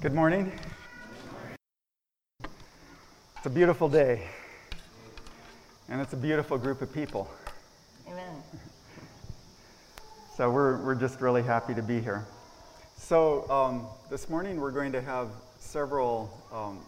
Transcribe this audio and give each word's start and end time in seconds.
Good 0.00 0.14
morning. 0.14 0.50
It's 3.36 3.44
a 3.44 3.50
beautiful 3.50 3.86
day, 3.86 4.28
and 5.90 6.00
it's 6.00 6.14
a 6.14 6.16
beautiful 6.16 6.56
group 6.56 6.80
of 6.80 6.90
people. 6.90 7.30
Amen. 8.08 8.42
So 10.38 10.50
we're, 10.50 10.78
we're 10.78 10.94
just 10.94 11.20
really 11.20 11.42
happy 11.42 11.74
to 11.74 11.82
be 11.82 12.00
here. 12.00 12.24
So 12.96 13.46
um, 13.50 13.88
this 14.08 14.30
morning 14.30 14.58
we're 14.58 14.70
going 14.70 14.90
to 14.92 15.02
have 15.02 15.28
several 15.58 16.30
um, 16.50 16.80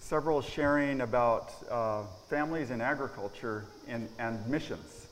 several 0.00 0.42
sharing 0.42 1.02
about 1.02 1.52
uh, 1.70 2.02
families 2.28 2.72
in 2.72 2.80
agriculture 2.80 3.66
and, 3.86 4.08
and 4.18 4.44
missions. 4.48 5.06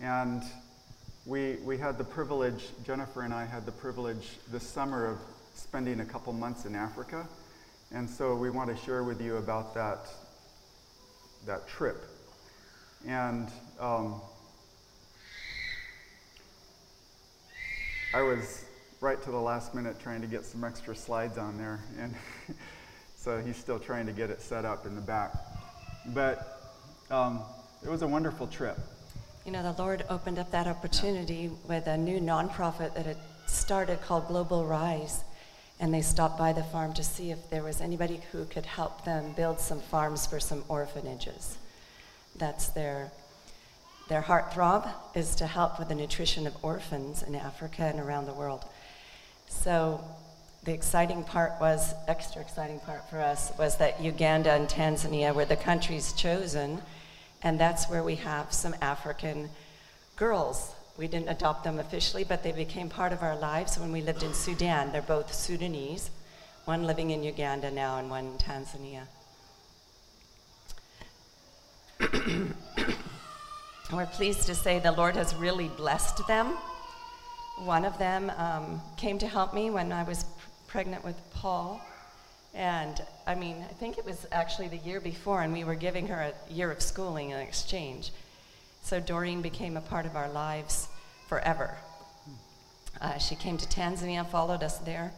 And 0.00 0.42
we, 1.30 1.54
we 1.64 1.78
had 1.78 1.96
the 1.96 2.02
privilege, 2.02 2.64
Jennifer 2.84 3.22
and 3.22 3.32
I 3.32 3.44
had 3.44 3.64
the 3.64 3.70
privilege 3.70 4.30
this 4.50 4.64
summer 4.64 5.06
of 5.06 5.18
spending 5.54 6.00
a 6.00 6.04
couple 6.04 6.32
months 6.32 6.64
in 6.64 6.74
Africa. 6.74 7.24
And 7.92 8.10
so 8.10 8.34
we 8.34 8.50
want 8.50 8.68
to 8.68 8.84
share 8.84 9.04
with 9.04 9.20
you 9.20 9.36
about 9.36 9.72
that, 9.74 10.08
that 11.46 11.68
trip. 11.68 12.04
And 13.06 13.46
um, 13.78 14.20
I 18.12 18.22
was 18.22 18.64
right 19.00 19.22
to 19.22 19.30
the 19.30 19.40
last 19.40 19.72
minute 19.72 20.00
trying 20.00 20.22
to 20.22 20.26
get 20.26 20.44
some 20.44 20.64
extra 20.64 20.96
slides 20.96 21.38
on 21.38 21.56
there. 21.56 21.78
And 22.00 22.12
so 23.14 23.40
he's 23.40 23.56
still 23.56 23.78
trying 23.78 24.06
to 24.06 24.12
get 24.12 24.30
it 24.30 24.42
set 24.42 24.64
up 24.64 24.84
in 24.84 24.96
the 24.96 25.00
back. 25.00 25.32
But 26.08 26.60
um, 27.08 27.44
it 27.84 27.88
was 27.88 28.02
a 28.02 28.08
wonderful 28.08 28.48
trip. 28.48 28.80
You 29.46 29.52
know, 29.52 29.62
the 29.62 29.82
Lord 29.82 30.04
opened 30.10 30.38
up 30.38 30.50
that 30.50 30.66
opportunity 30.66 31.50
with 31.66 31.86
a 31.86 31.96
new 31.96 32.20
nonprofit 32.20 32.94
that 32.94 33.06
had 33.06 33.16
started 33.46 34.02
called 34.02 34.28
Global 34.28 34.66
Rise. 34.66 35.24
And 35.80 35.94
they 35.94 36.02
stopped 36.02 36.38
by 36.38 36.52
the 36.52 36.62
farm 36.62 36.92
to 36.92 37.02
see 37.02 37.30
if 37.30 37.48
there 37.48 37.62
was 37.62 37.80
anybody 37.80 38.20
who 38.32 38.44
could 38.44 38.66
help 38.66 39.06
them 39.06 39.32
build 39.32 39.58
some 39.58 39.80
farms 39.80 40.26
for 40.26 40.40
some 40.40 40.62
orphanages. 40.68 41.56
That's 42.36 42.68
their, 42.68 43.10
their 44.10 44.20
heartthrob 44.20 44.92
is 45.14 45.34
to 45.36 45.46
help 45.46 45.78
with 45.78 45.88
the 45.88 45.94
nutrition 45.94 46.46
of 46.46 46.54
orphans 46.62 47.22
in 47.22 47.34
Africa 47.34 47.84
and 47.84 47.98
around 47.98 48.26
the 48.26 48.34
world. 48.34 48.66
So 49.48 50.04
the 50.64 50.74
exciting 50.74 51.24
part 51.24 51.52
was, 51.62 51.94
extra 52.08 52.42
exciting 52.42 52.80
part 52.80 53.08
for 53.08 53.18
us, 53.18 53.52
was 53.58 53.78
that 53.78 54.02
Uganda 54.02 54.52
and 54.52 54.68
Tanzania 54.68 55.34
were 55.34 55.46
the 55.46 55.56
countries 55.56 56.12
chosen, 56.12 56.82
and 57.42 57.58
that's 57.58 57.88
where 57.88 58.02
we 58.02 58.16
have 58.16 58.52
some 58.52 58.74
African 58.80 59.50
girls. 60.16 60.74
We 60.98 61.08
didn't 61.08 61.28
adopt 61.28 61.64
them 61.64 61.78
officially, 61.78 62.24
but 62.24 62.42
they 62.42 62.52
became 62.52 62.88
part 62.88 63.12
of 63.12 63.22
our 63.22 63.36
lives 63.36 63.78
when 63.78 63.92
we 63.92 64.02
lived 64.02 64.22
in 64.22 64.34
Sudan. 64.34 64.92
They're 64.92 65.00
both 65.02 65.32
Sudanese, 65.32 66.10
one 66.66 66.84
living 66.84 67.10
in 67.10 67.22
Uganda 67.22 67.70
now 67.70 67.98
and 67.98 68.10
one 68.10 68.26
in 68.26 68.38
Tanzania. 68.38 69.06
We're 73.92 74.06
pleased 74.06 74.46
to 74.46 74.54
say 74.54 74.78
the 74.78 74.92
Lord 74.92 75.16
has 75.16 75.34
really 75.34 75.68
blessed 75.68 76.26
them. 76.28 76.56
One 77.64 77.84
of 77.84 77.98
them 77.98 78.30
um, 78.36 78.80
came 78.96 79.18
to 79.18 79.26
help 79.26 79.52
me 79.52 79.70
when 79.70 79.92
I 79.92 80.04
was 80.04 80.24
pregnant 80.68 81.04
with 81.04 81.16
Paul. 81.34 81.80
And 82.54 83.00
I 83.26 83.34
mean, 83.34 83.56
I 83.68 83.72
think 83.74 83.98
it 83.98 84.04
was 84.04 84.26
actually 84.32 84.68
the 84.68 84.78
year 84.78 85.00
before, 85.00 85.42
and 85.42 85.52
we 85.52 85.64
were 85.64 85.76
giving 85.76 86.08
her 86.08 86.32
a 86.32 86.52
year 86.52 86.70
of 86.70 86.82
schooling 86.82 87.30
in 87.30 87.38
exchange. 87.38 88.10
So 88.82 88.98
Doreen 88.98 89.42
became 89.42 89.76
a 89.76 89.80
part 89.80 90.06
of 90.06 90.16
our 90.16 90.28
lives 90.30 90.88
forever. 91.28 91.76
Uh, 93.00 93.18
she 93.18 93.34
came 93.36 93.56
to 93.56 93.66
Tanzania, 93.68 94.28
followed 94.28 94.62
us 94.62 94.78
there, 94.78 95.12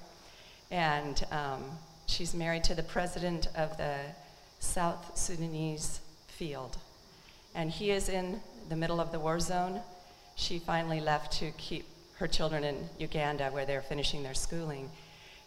and 0.71 1.25
um, 1.33 1.65
she's 2.07 2.35
married 2.35 2.65
to 2.65 2.75
the 2.75 2.83
president 2.83 3.49
of 3.57 3.77
the 3.77 3.97
South 4.61 5.17
Sudanese 5.17 6.01
field. 6.29 6.77
And 7.55 7.71
he 7.71 7.91
is 7.91 8.09
in 8.09 8.41
the 8.69 8.77
middle 8.77 9.01
of 9.01 9.11
the 9.11 9.19
war 9.19 9.41
zone. 9.41 9.81
She 10.37 10.59
finally 10.59 11.01
left 11.01 11.33
to 11.41 11.51
keep 11.53 11.87
her 12.17 12.29
children 12.29 12.63
in 12.63 12.89
Uganda 12.99 13.49
where 13.51 13.67
they're 13.67 13.83
finishing 13.83 14.23
their 14.23 14.35
schooling. 14.35 14.91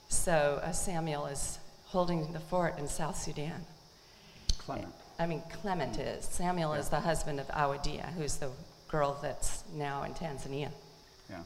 So 0.09 0.59
uh, 0.63 0.71
Samuel 0.71 1.27
is 1.27 1.59
holding 1.87 2.31
the 2.33 2.39
fort 2.39 2.77
in 2.77 2.87
South 2.87 3.17
Sudan. 3.17 3.65
Clement. 4.57 4.93
I 5.17 5.25
mean, 5.27 5.41
Clement 5.61 5.97
is. 5.97 6.25
Samuel 6.25 6.73
is 6.73 6.89
the 6.89 6.99
husband 6.99 7.39
of 7.39 7.47
Awadia, 7.47 8.11
who's 8.13 8.37
the 8.37 8.49
girl 8.89 9.17
that's 9.21 9.63
now 9.73 10.03
in 10.03 10.13
Tanzania. 10.13 10.69
Yeah. 11.29 11.39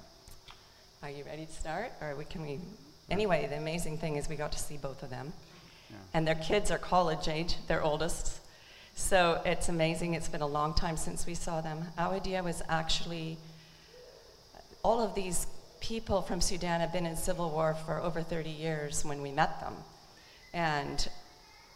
Are 1.03 1.09
you 1.09 1.23
ready 1.23 1.45
to 1.45 1.51
start? 1.51 1.91
Or 2.01 2.15
we, 2.15 2.25
can 2.25 2.41
we? 2.41 2.59
Anyway, 3.09 3.47
the 3.47 3.57
amazing 3.57 3.97
thing 3.97 4.15
is 4.15 4.27
we 4.27 4.35
got 4.35 4.51
to 4.53 4.59
see 4.59 4.77
both 4.77 5.03
of 5.03 5.09
them. 5.09 5.33
Yeah. 5.89 5.95
And 6.13 6.27
their 6.27 6.35
kids 6.35 6.71
are 6.71 6.77
college 6.77 7.27
age, 7.27 7.55
their 7.67 7.81
oldest. 7.81 8.39
So 8.95 9.41
it's 9.45 9.69
amazing. 9.69 10.13
It's 10.13 10.29
been 10.29 10.41
a 10.41 10.47
long 10.47 10.73
time 10.73 10.97
since 10.97 11.25
we 11.25 11.35
saw 11.35 11.61
them. 11.61 11.85
Awadia 11.97 12.43
was 12.43 12.61
actually, 12.69 13.37
all 14.83 15.01
of 15.01 15.15
these 15.15 15.47
people 15.79 16.21
from 16.21 16.41
Sudan 16.41 16.81
have 16.81 16.91
been 16.91 17.05
in 17.05 17.15
civil 17.15 17.49
war 17.49 17.75
for 17.85 17.99
over 17.99 18.21
30 18.21 18.49
years 18.49 19.05
when 19.05 19.21
we 19.21 19.31
met 19.31 19.59
them. 19.61 19.73
And 20.53 21.07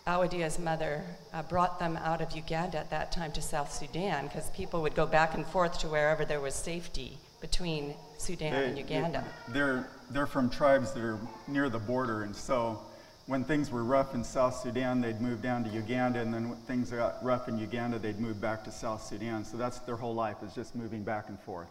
Awadia's 0.05 0.59
mother 0.59 1.03
uh, 1.33 1.43
brought 1.43 1.79
them 1.79 1.97
out 1.97 2.21
of 2.21 2.31
Uganda 2.33 2.79
at 2.79 2.89
that 2.89 3.11
time 3.11 3.31
to 3.33 3.41
South 3.41 3.71
Sudan 3.71 4.27
because 4.27 4.49
people 4.51 4.81
would 4.81 4.95
go 4.95 5.05
back 5.05 5.33
and 5.33 5.45
forth 5.45 5.79
to 5.79 5.87
wherever 5.87 6.25
there 6.25 6.41
was 6.41 6.55
safety 6.55 7.17
between 7.39 7.93
Sudan 8.17 8.53
and 8.53 8.77
Uganda. 8.77 9.23
They're, 9.49 9.87
they're 10.09 10.27
from 10.27 10.49
tribes 10.49 10.91
that 10.93 11.03
are 11.03 11.19
near 11.47 11.69
the 11.69 11.79
border, 11.79 12.23
and 12.23 12.35
so 12.35 12.79
when 13.25 13.43
things 13.43 13.71
were 13.71 13.83
rough 13.83 14.13
in 14.13 14.23
South 14.23 14.55
Sudan, 14.55 14.99
they'd 14.99 15.21
move 15.21 15.41
down 15.41 15.63
to 15.63 15.69
Uganda, 15.69 16.19
and 16.19 16.33
then 16.33 16.49
when 16.49 16.57
things 16.59 16.91
got 16.91 17.23
rough 17.23 17.47
in 17.47 17.57
Uganda, 17.57 17.97
they'd 17.97 18.19
move 18.19 18.41
back 18.41 18.63
to 18.65 18.71
South 18.71 19.01
Sudan. 19.01 19.45
So 19.45 19.55
that's 19.55 19.79
their 19.79 19.95
whole 19.95 20.13
life, 20.13 20.37
is 20.45 20.53
just 20.53 20.75
moving 20.75 21.03
back 21.03 21.29
and 21.29 21.39
forth. 21.39 21.69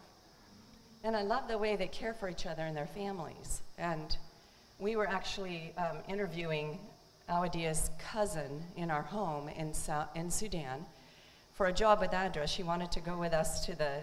And 1.04 1.16
I 1.16 1.22
love 1.22 1.48
the 1.48 1.58
way 1.58 1.76
they 1.76 1.88
care 1.88 2.14
for 2.14 2.28
each 2.28 2.46
other 2.46 2.62
and 2.62 2.76
their 2.76 2.86
families. 2.86 3.62
And 3.76 4.16
we 4.78 4.96
were 4.96 5.08
actually 5.08 5.72
um, 5.76 5.98
interviewing 6.08 6.78
Awadia's 7.28 7.90
cousin 7.98 8.62
in 8.76 8.90
our 8.90 9.02
home 9.02 9.48
in, 9.48 9.72
South, 9.74 10.08
in 10.14 10.30
Sudan 10.30 10.84
for 11.54 11.66
a 11.66 11.72
job 11.72 12.00
with 12.00 12.10
ADRA. 12.10 12.46
She 12.48 12.62
wanted 12.62 12.90
to 12.92 13.00
go 13.00 13.16
with 13.16 13.32
us 13.32 13.64
to 13.66 13.76
the 13.76 14.00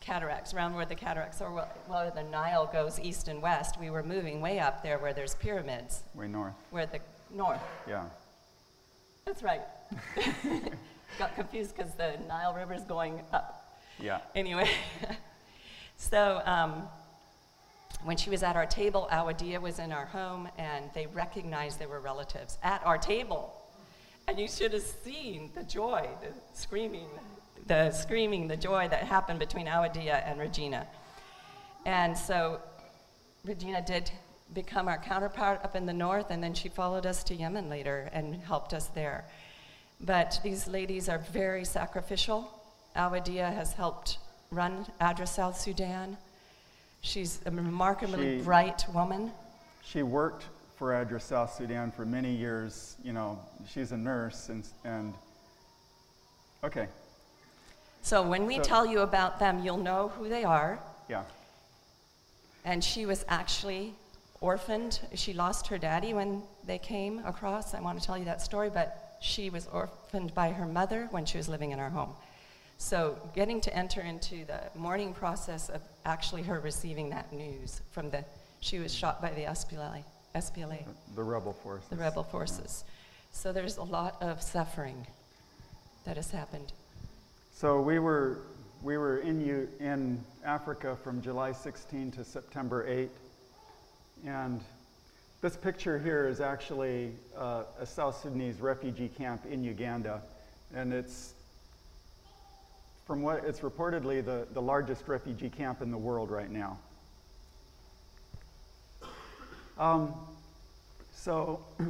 cataracts, 0.00 0.52
around 0.52 0.74
where 0.74 0.84
the 0.84 0.94
cataracts 0.94 1.40
are, 1.40 1.50
where 1.52 1.68
well, 1.88 2.12
the 2.14 2.22
Nile 2.22 2.66
goes 2.70 3.00
east 3.00 3.28
and 3.28 3.40
west. 3.40 3.80
We 3.80 3.90
were 3.90 4.02
moving 4.02 4.40
way 4.40 4.58
up 4.58 4.82
there 4.82 4.98
where 4.98 5.14
there's 5.14 5.34
pyramids, 5.36 6.02
Way 6.14 6.28
north. 6.28 6.54
where 6.70 6.86
the 6.86 7.00
north. 7.34 7.62
Yeah. 7.88 8.04
That's 9.24 9.42
right. 9.42 9.62
Got 11.18 11.34
confused 11.34 11.74
because 11.76 11.94
the 11.94 12.18
Nile 12.28 12.54
River's 12.54 12.82
going 12.82 13.20
up. 13.32 13.80
Yeah. 13.98 14.18
Anyway, 14.34 14.68
so 15.96 16.42
um, 16.44 16.82
when 18.04 18.16
she 18.16 18.30
was 18.30 18.42
at 18.42 18.54
our 18.54 18.66
table, 18.66 19.08
Awadia 19.10 19.60
was 19.60 19.78
in 19.78 19.90
our 19.90 20.04
home, 20.04 20.48
and 20.58 20.90
they 20.94 21.06
recognized 21.06 21.78
they 21.78 21.86
were 21.86 22.00
relatives 22.00 22.58
at 22.62 22.84
our 22.84 22.98
table. 22.98 23.54
And 24.28 24.38
you 24.38 24.46
should 24.46 24.72
have 24.72 24.82
seen 24.82 25.50
the 25.54 25.62
joy, 25.62 26.08
the 26.20 26.28
screaming, 26.52 27.08
the 27.66 27.90
screaming, 27.90 28.46
the 28.46 28.56
joy 28.56 28.88
that 28.88 29.04
happened 29.04 29.38
between 29.38 29.66
Awadia 29.66 30.22
and 30.26 30.38
Regina. 30.38 30.86
And 31.86 32.16
so 32.16 32.60
Regina 33.44 33.82
did 33.82 34.10
become 34.52 34.86
our 34.88 34.98
counterpart 34.98 35.64
up 35.64 35.74
in 35.74 35.86
the 35.86 35.92
north, 35.92 36.30
and 36.30 36.42
then 36.42 36.54
she 36.54 36.68
followed 36.68 37.06
us 37.06 37.24
to 37.24 37.34
Yemen 37.34 37.68
later 37.68 38.10
and 38.12 38.36
helped 38.36 38.74
us 38.74 38.86
there. 38.88 39.24
But 40.00 40.40
these 40.44 40.66
ladies 40.66 41.08
are 41.08 41.18
very 41.18 41.64
sacrificial. 41.64 42.50
Awadia 42.96 43.52
has 43.54 43.72
helped 43.72 44.18
run 44.50 44.86
ADRA 45.00 45.26
South 45.26 45.58
Sudan. 45.58 46.16
She's 47.04 47.38
a 47.44 47.50
remarkably 47.50 48.38
She- 48.38 48.44
bright 48.44 48.86
woman. 48.94 49.30
She 49.84 50.02
worked 50.02 50.46
for 50.76 50.94
ADRA 50.94 51.20
South 51.20 51.52
Sudan 51.54 51.92
for 51.92 52.06
many 52.06 52.34
years. 52.34 52.96
You 53.04 53.12
know, 53.12 53.38
she's 53.68 53.92
a 53.92 53.96
nurse, 53.96 54.48
and, 54.48 54.66
and 54.84 55.12
okay, 56.64 56.88
So 58.00 58.22
when 58.26 58.46
we 58.46 58.56
So- 58.56 58.62
tell 58.62 58.86
you 58.86 59.00
about 59.00 59.38
them, 59.38 59.62
you'll 59.62 59.76
know 59.78 60.08
who 60.08 60.28
they 60.30 60.44
are. 60.44 60.78
yeah. 61.08 61.24
And 62.64 62.82
she 62.82 63.04
was 63.04 63.24
actually 63.28 63.94
orphaned. 64.40 65.00
She 65.14 65.34
lost 65.34 65.66
her 65.68 65.76
daddy 65.78 66.14
when 66.14 66.42
they 66.64 66.78
came 66.78 67.18
across. 67.26 67.74
I 67.74 67.80
want 67.80 68.00
to 68.00 68.06
tell 68.06 68.16
you 68.16 68.24
that 68.24 68.40
story, 68.40 68.70
but 68.70 69.18
she 69.20 69.50
was 69.50 69.66
orphaned 69.66 70.34
by 70.34 70.52
her 70.52 70.64
mother 70.66 71.08
when 71.10 71.26
she 71.26 71.36
was 71.36 71.48
living 71.50 71.70
in 71.72 71.78
our 71.78 71.90
home. 71.90 72.14
So 72.78 73.16
getting 73.34 73.60
to 73.62 73.74
enter 73.74 74.00
into 74.00 74.44
the 74.44 74.60
mourning 74.74 75.14
process 75.14 75.68
of 75.68 75.80
actually 76.04 76.42
her 76.42 76.60
receiving 76.60 77.10
that 77.10 77.32
news 77.32 77.80
from 77.92 78.10
the, 78.10 78.24
she 78.60 78.78
was 78.78 78.94
shot 78.94 79.22
by 79.22 79.30
the 79.30 79.42
SPLA, 79.42 80.02
SPLA, 80.34 80.84
The 81.14 81.22
rebel 81.22 81.52
forces. 81.52 81.88
the 81.88 81.96
rebel 81.96 82.24
forces. 82.24 82.84
So 83.32 83.52
there's 83.52 83.78
a 83.78 83.82
lot 83.82 84.20
of 84.20 84.42
suffering 84.42 85.06
that 86.04 86.16
has 86.16 86.30
happened. 86.30 86.72
So 87.52 87.80
we 87.80 87.98
were 87.98 88.38
we 88.82 88.98
were 88.98 89.18
in 89.18 89.40
U, 89.46 89.68
in 89.80 90.22
Africa 90.44 90.96
from 91.02 91.22
July 91.22 91.52
16 91.52 92.10
to 92.12 92.24
September 92.24 92.86
8, 92.86 93.08
And 94.26 94.60
this 95.40 95.56
picture 95.56 95.98
here 95.98 96.28
is 96.28 96.40
actually 96.42 97.12
uh, 97.36 97.62
a 97.80 97.86
South 97.86 98.20
Sudanese 98.20 98.60
refugee 98.60 99.08
camp 99.08 99.46
in 99.50 99.64
Uganda. 99.64 100.20
And 100.74 100.92
it's, 100.92 101.32
from 103.06 103.22
what 103.22 103.44
it's 103.44 103.60
reportedly 103.60 104.24
the, 104.24 104.46
the 104.52 104.62
largest 104.62 105.06
refugee 105.08 105.50
camp 105.50 105.82
in 105.82 105.90
the 105.90 105.98
world 105.98 106.30
right 106.30 106.50
now. 106.50 106.78
Um, 109.78 110.14
so, 111.12 111.60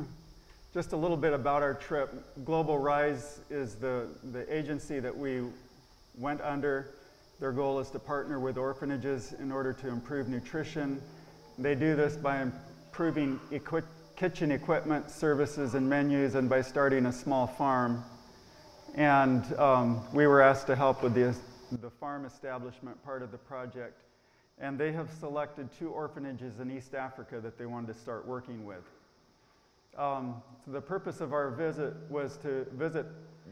just 0.74 0.92
a 0.92 0.96
little 0.96 1.16
bit 1.16 1.32
about 1.32 1.62
our 1.62 1.74
trip. 1.74 2.12
Global 2.44 2.78
Rise 2.78 3.40
is 3.50 3.74
the, 3.76 4.08
the 4.32 4.52
agency 4.54 5.00
that 5.00 5.16
we 5.16 5.42
went 6.18 6.40
under. 6.40 6.90
Their 7.40 7.52
goal 7.52 7.78
is 7.78 7.90
to 7.90 7.98
partner 7.98 8.40
with 8.40 8.56
orphanages 8.56 9.34
in 9.34 9.52
order 9.52 9.72
to 9.72 9.88
improve 9.88 10.28
nutrition. 10.28 11.00
They 11.58 11.74
do 11.74 11.94
this 11.94 12.16
by 12.16 12.42
improving 12.42 13.38
equi- 13.52 13.82
kitchen 14.16 14.50
equipment, 14.50 15.10
services, 15.10 15.74
and 15.74 15.88
menus, 15.88 16.34
and 16.34 16.48
by 16.48 16.62
starting 16.62 17.06
a 17.06 17.12
small 17.12 17.46
farm. 17.46 18.04
And 18.94 19.52
um, 19.58 20.02
we 20.12 20.28
were 20.28 20.40
asked 20.40 20.68
to 20.68 20.76
help 20.76 21.02
with 21.02 21.14
the, 21.14 21.34
the 21.82 21.90
farm 21.90 22.24
establishment 22.24 23.02
part 23.04 23.22
of 23.22 23.32
the 23.32 23.38
project. 23.38 24.02
And 24.60 24.78
they 24.78 24.92
have 24.92 25.10
selected 25.10 25.68
two 25.76 25.88
orphanages 25.88 26.60
in 26.60 26.70
East 26.70 26.94
Africa 26.94 27.40
that 27.40 27.58
they 27.58 27.66
wanted 27.66 27.92
to 27.92 27.98
start 27.98 28.24
working 28.24 28.64
with. 28.64 28.84
Um, 29.98 30.42
so 30.64 30.70
the 30.70 30.80
purpose 30.80 31.20
of 31.20 31.32
our 31.32 31.50
visit 31.50 31.94
was 32.08 32.36
to 32.38 32.66
visit 32.74 33.06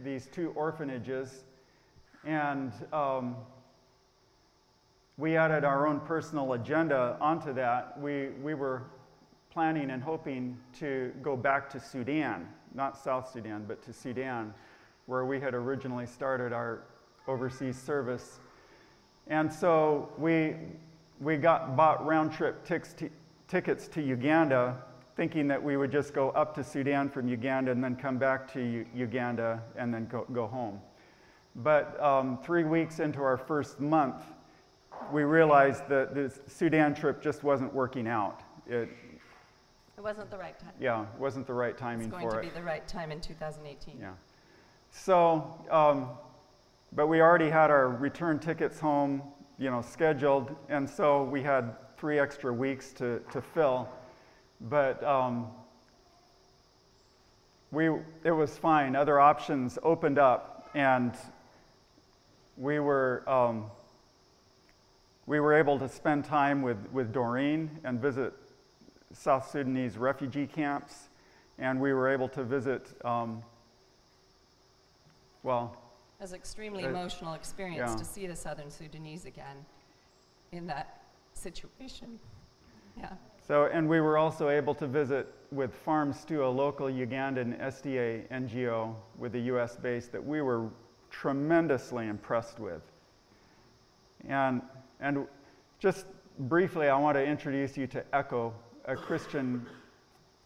these 0.05 0.29
two 0.29 0.53
orphanages, 0.57 1.45
and 2.25 2.73
um, 2.93 3.37
we 5.19 5.37
added 5.37 5.65
our 5.65 5.87
own 5.87 6.01
personal 6.01 6.53
agenda 6.55 7.17
onto 7.21 7.53
that. 7.55 8.01
We, 8.01 8.29
we 8.43 8.55
were 8.55 8.85
planning 9.51 9.91
and 9.91 10.03
hoping 10.03 10.57
to 10.79 11.13
go 11.21 11.37
back 11.37 11.69
to 11.71 11.81
Sudan, 11.81 12.49
not 12.75 12.97
South 12.97 13.31
Sudan, 13.31 13.65
but 13.69 13.83
to 13.83 13.93
Sudan, 13.93 14.55
where 15.13 15.27
we 15.27 15.39
had 15.39 15.53
originally 15.53 16.07
started 16.07 16.55
our 16.55 16.85
overseas 17.29 17.77
service. 17.77 18.41
And 19.27 19.53
so 19.53 20.11
we, 20.17 20.57
we 21.21 21.37
got 21.37 21.77
bought 21.77 22.05
round 22.07 22.33
trip 22.33 22.67
tickets 23.47 23.89
to 23.89 24.01
Uganda, 24.01 24.83
thinking 25.15 25.47
that 25.49 25.63
we 25.63 25.77
would 25.77 25.93
just 25.93 26.15
go 26.15 26.31
up 26.31 26.55
to 26.55 26.65
Sudan 26.65 27.11
from 27.11 27.29
Uganda 27.29 27.73
and 27.73 27.85
then 27.85 27.95
come 27.95 28.17
back 28.17 28.51
to 28.55 28.61
U- 28.61 28.87
Uganda 28.95 29.63
and 29.77 29.93
then 29.93 30.07
go, 30.07 30.27
go 30.33 30.47
home. 30.47 30.81
But 31.57 32.03
um, 32.03 32.39
three 32.43 32.65
weeks 32.65 32.99
into 32.99 33.21
our 33.21 33.37
first 33.37 33.81
month, 33.81 34.25
we 35.13 35.25
realized 35.25 35.87
that 35.91 36.15
the 36.15 36.33
Sudan 36.47 36.95
trip 36.95 37.23
just 37.23 37.45
wasn't 37.45 37.75
working 37.75 38.09
out. 38.09 38.41
It, 38.67 38.89
it 39.99 40.01
wasn't 40.03 40.31
the 40.31 40.39
right 40.39 40.59
time. 40.59 40.73
Yeah, 40.81 41.03
it 41.03 41.21
wasn't 41.21 41.47
the 41.47 41.53
right 41.53 41.77
timing 41.77 42.11
for 42.11 42.17
it. 42.17 42.25
It's 42.25 42.33
going 42.33 42.47
to 42.47 42.51
be 42.55 42.59
the 42.59 42.65
right 42.65 42.89
time 42.89 43.13
in 43.13 43.21
2018. 43.21 43.99
Yeah. 44.01 44.13
So, 44.93 45.65
um, 45.71 46.11
but 46.93 47.07
we 47.09 47.21
already 47.21 47.51
had 47.51 47.71
our 47.71 47.89
return 47.89 48.39
tickets 48.39 48.79
home, 48.79 49.23
you 49.59 49.71
know, 49.71 49.83
scheduled, 49.83 50.55
and 50.69 50.89
so 50.89 51.25
we 51.25 51.43
had 51.43 51.75
three 51.97 52.19
extra 52.19 52.53
weeks 52.53 52.93
to, 52.93 53.21
to 53.33 53.41
fill. 53.41 53.89
But 54.61 55.03
um, 55.03 55.49
we, 57.73 57.87
it 58.23 58.31
was 58.31 58.57
fine. 58.59 58.95
Other 58.95 59.19
options 59.19 59.79
opened 59.83 60.19
up, 60.19 60.71
and 60.75 61.15
we 62.59 62.79
were, 62.79 63.29
um, 63.29 63.65
we 65.27 65.41
were 65.41 65.55
able 65.55 65.79
to 65.79 65.89
spend 65.89 66.27
time 66.27 66.61
with, 66.61 66.79
with 66.93 67.13
Doreen 67.13 67.71
and 67.83 67.99
visit 67.99 68.35
South 69.15 69.51
Sudanese 69.51 69.97
refugee 69.97 70.47
camps, 70.47 71.09
and 71.59 71.81
we 71.81 71.95
were 71.95 72.09
able 72.09 72.29
to 72.29 72.45
visit 72.45 72.87
um, 73.05 73.43
well, 75.43 75.77
it 76.19 76.23
was 76.23 76.33
an 76.33 76.39
extremely 76.39 76.85
uh, 76.85 76.89
emotional 76.89 77.35
experience 77.35 77.93
yeah. 77.93 77.97
to 77.97 78.05
see 78.05 78.27
the 78.27 78.37
Southern 78.37 78.71
Sudanese 78.71 79.25
again 79.25 79.57
in 80.53 80.67
that 80.67 81.03
situation. 81.35 82.19
Yeah. 82.97 83.11
So, 83.47 83.69
and 83.73 83.89
we 83.89 84.01
were 84.01 84.19
also 84.19 84.49
able 84.49 84.75
to 84.77 84.87
visit 84.87 85.27
with 85.51 85.75
Farm 85.75 86.13
Stew, 86.13 86.45
a 86.45 86.47
local 86.47 86.87
Ugandan 86.87 87.61
SDA 87.61 88.29
NGO 88.29 88.95
with 89.19 89.35
a 89.35 89.41
U.S. 89.41 89.77
base 89.77 90.07
that 90.09 90.25
we 90.25 90.43
were 90.43 90.69
tremendously 91.11 92.07
impressed 92.07 92.61
with. 92.61 92.83
And, 94.29 94.63
and 95.01 95.27
just 95.81 96.07
briefly, 96.39 96.89
I 96.89 96.97
want 96.97 97.17
to 97.17 97.25
introduce 97.25 97.77
you 97.77 97.87
to 97.89 98.05
ECHO, 98.15 98.55
a 98.87 98.97
Christian 98.97 99.67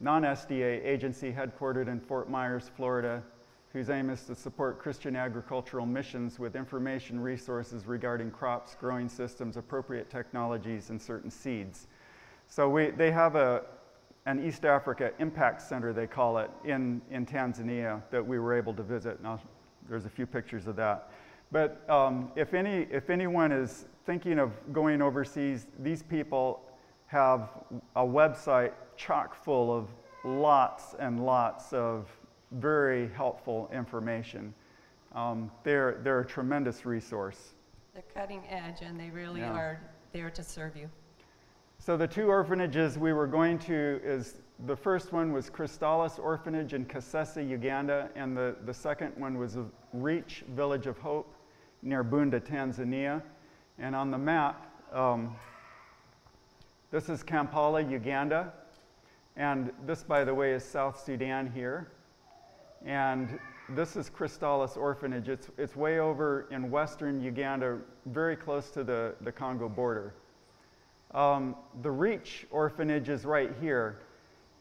non 0.00 0.22
SDA 0.22 0.84
agency 0.84 1.32
headquartered 1.32 1.88
in 1.88 2.00
Fort 2.00 2.30
Myers, 2.30 2.70
Florida, 2.76 3.22
whose 3.76 3.90
aim 3.90 4.08
is 4.08 4.22
to 4.22 4.34
support 4.34 4.78
Christian 4.78 5.14
agricultural 5.14 5.84
missions 5.84 6.38
with 6.38 6.56
information 6.56 7.20
resources 7.20 7.84
regarding 7.84 8.30
crops, 8.30 8.74
growing 8.74 9.06
systems, 9.06 9.58
appropriate 9.58 10.08
technologies, 10.08 10.88
and 10.88 11.00
certain 11.00 11.30
seeds. 11.30 11.86
So 12.48 12.70
we, 12.70 12.88
they 12.88 13.10
have 13.10 13.36
a, 13.36 13.64
an 14.24 14.42
East 14.42 14.64
Africa 14.64 15.12
Impact 15.18 15.60
Center, 15.60 15.92
they 15.92 16.06
call 16.06 16.38
it, 16.38 16.50
in, 16.64 17.02
in 17.10 17.26
Tanzania 17.26 18.00
that 18.10 18.26
we 18.26 18.38
were 18.38 18.54
able 18.54 18.72
to 18.72 18.82
visit. 18.82 19.22
Now, 19.22 19.38
there's 19.90 20.06
a 20.06 20.10
few 20.10 20.24
pictures 20.24 20.66
of 20.66 20.76
that. 20.76 21.10
But 21.52 21.84
um, 21.90 22.32
if, 22.34 22.54
any, 22.54 22.86
if 22.90 23.10
anyone 23.10 23.52
is 23.52 23.84
thinking 24.06 24.38
of 24.38 24.52
going 24.72 25.02
overseas, 25.02 25.66
these 25.80 26.02
people 26.02 26.62
have 27.08 27.50
a 27.94 28.02
website 28.02 28.72
chock 28.96 29.44
full 29.44 29.70
of 29.70 29.90
lots 30.24 30.94
and 30.98 31.26
lots 31.26 31.74
of 31.74 32.08
very 32.52 33.08
helpful 33.08 33.70
information. 33.72 34.54
Um, 35.14 35.50
they're, 35.64 36.00
they're 36.02 36.20
a 36.20 36.26
tremendous 36.26 36.84
resource. 36.86 37.54
They're 37.94 38.04
cutting 38.14 38.42
edge 38.48 38.82
and 38.82 38.98
they 38.98 39.10
really 39.10 39.40
yeah. 39.40 39.52
are 39.52 39.80
there 40.12 40.30
to 40.30 40.42
serve 40.42 40.76
you. 40.76 40.90
So 41.78 41.96
the 41.96 42.06
two 42.06 42.28
orphanages 42.28 42.98
we 42.98 43.12
were 43.12 43.26
going 43.26 43.58
to 43.60 44.00
is 44.02 44.36
the 44.66 44.76
first 44.76 45.12
one 45.12 45.32
was 45.32 45.50
Christalis 45.50 46.18
Orphanage 46.18 46.72
in 46.72 46.86
Kasese, 46.86 47.46
Uganda, 47.46 48.10
and 48.16 48.36
the, 48.36 48.56
the 48.64 48.72
second 48.72 49.12
one 49.16 49.36
was 49.36 49.58
Reach 49.92 50.42
Village 50.54 50.86
of 50.86 50.98
Hope 50.98 51.34
near 51.82 52.02
Bunda, 52.02 52.40
Tanzania. 52.40 53.22
And 53.78 53.94
on 53.94 54.10
the 54.10 54.18
map, 54.18 54.72
um, 54.92 55.36
this 56.90 57.08
is 57.08 57.22
Kampala, 57.22 57.82
Uganda. 57.82 58.52
And 59.36 59.70
this, 59.86 60.02
by 60.02 60.24
the 60.24 60.34
way, 60.34 60.52
is 60.52 60.64
South 60.64 61.02
Sudan 61.04 61.50
here. 61.54 61.92
And 62.84 63.38
this 63.70 63.96
is 63.96 64.10
Christalis 64.10 64.76
Orphanage. 64.76 65.28
It's, 65.28 65.48
it's 65.58 65.74
way 65.74 65.98
over 65.98 66.46
in 66.50 66.70
western 66.70 67.20
Uganda, 67.20 67.78
very 68.06 68.36
close 68.36 68.70
to 68.70 68.84
the, 68.84 69.14
the 69.22 69.32
Congo 69.32 69.68
border. 69.68 70.14
Um, 71.12 71.56
the 71.82 71.90
Reach 71.90 72.46
Orphanage 72.50 73.08
is 73.08 73.24
right 73.24 73.52
here. 73.60 73.98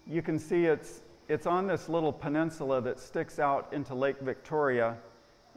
You 0.07 0.21
can 0.21 0.39
see 0.39 0.65
it's, 0.65 1.01
it's 1.27 1.45
on 1.45 1.67
this 1.67 1.89
little 1.89 2.13
peninsula 2.13 2.81
that 2.81 2.99
sticks 2.99 3.39
out 3.39 3.67
into 3.71 3.93
Lake 3.93 4.19
Victoria, 4.21 4.97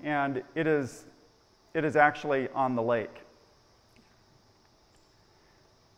and 0.02 0.42
it 0.54 0.66
is, 0.66 1.04
it 1.74 1.84
is 1.84 1.96
actually 1.96 2.48
on 2.54 2.74
the 2.74 2.82
lake. 2.82 3.22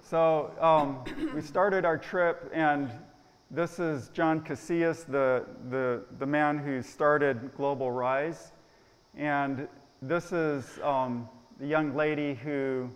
So 0.02 0.52
um, 0.60 1.04
we 1.34 1.40
started 1.40 1.84
our 1.84 1.96
trip, 1.96 2.50
and 2.52 2.90
this 3.50 3.80
is 3.80 4.10
John 4.10 4.40
Casillas, 4.42 5.04
the, 5.06 5.44
the, 5.70 6.04
the 6.20 6.26
man 6.26 6.56
who 6.56 6.82
started 6.82 7.50
Global 7.56 7.90
Rise. 7.90 8.52
And 9.16 9.66
this 10.00 10.30
is 10.30 10.78
um, 10.84 11.28
the 11.58 11.66
young 11.66 11.96
lady 11.96 12.34
who 12.34 12.88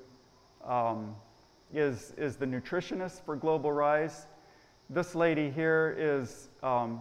um, 0.65 1.17
is 1.73 2.13
is 2.17 2.37
the 2.37 2.47
nutritionist 2.47 3.25
for 3.25 3.35
Global 3.35 3.73
Rise. 3.73 4.27
This 4.91 5.17
lady 5.17 5.51
here 5.51 5.97
is 5.99 6.51
um, 6.63 7.01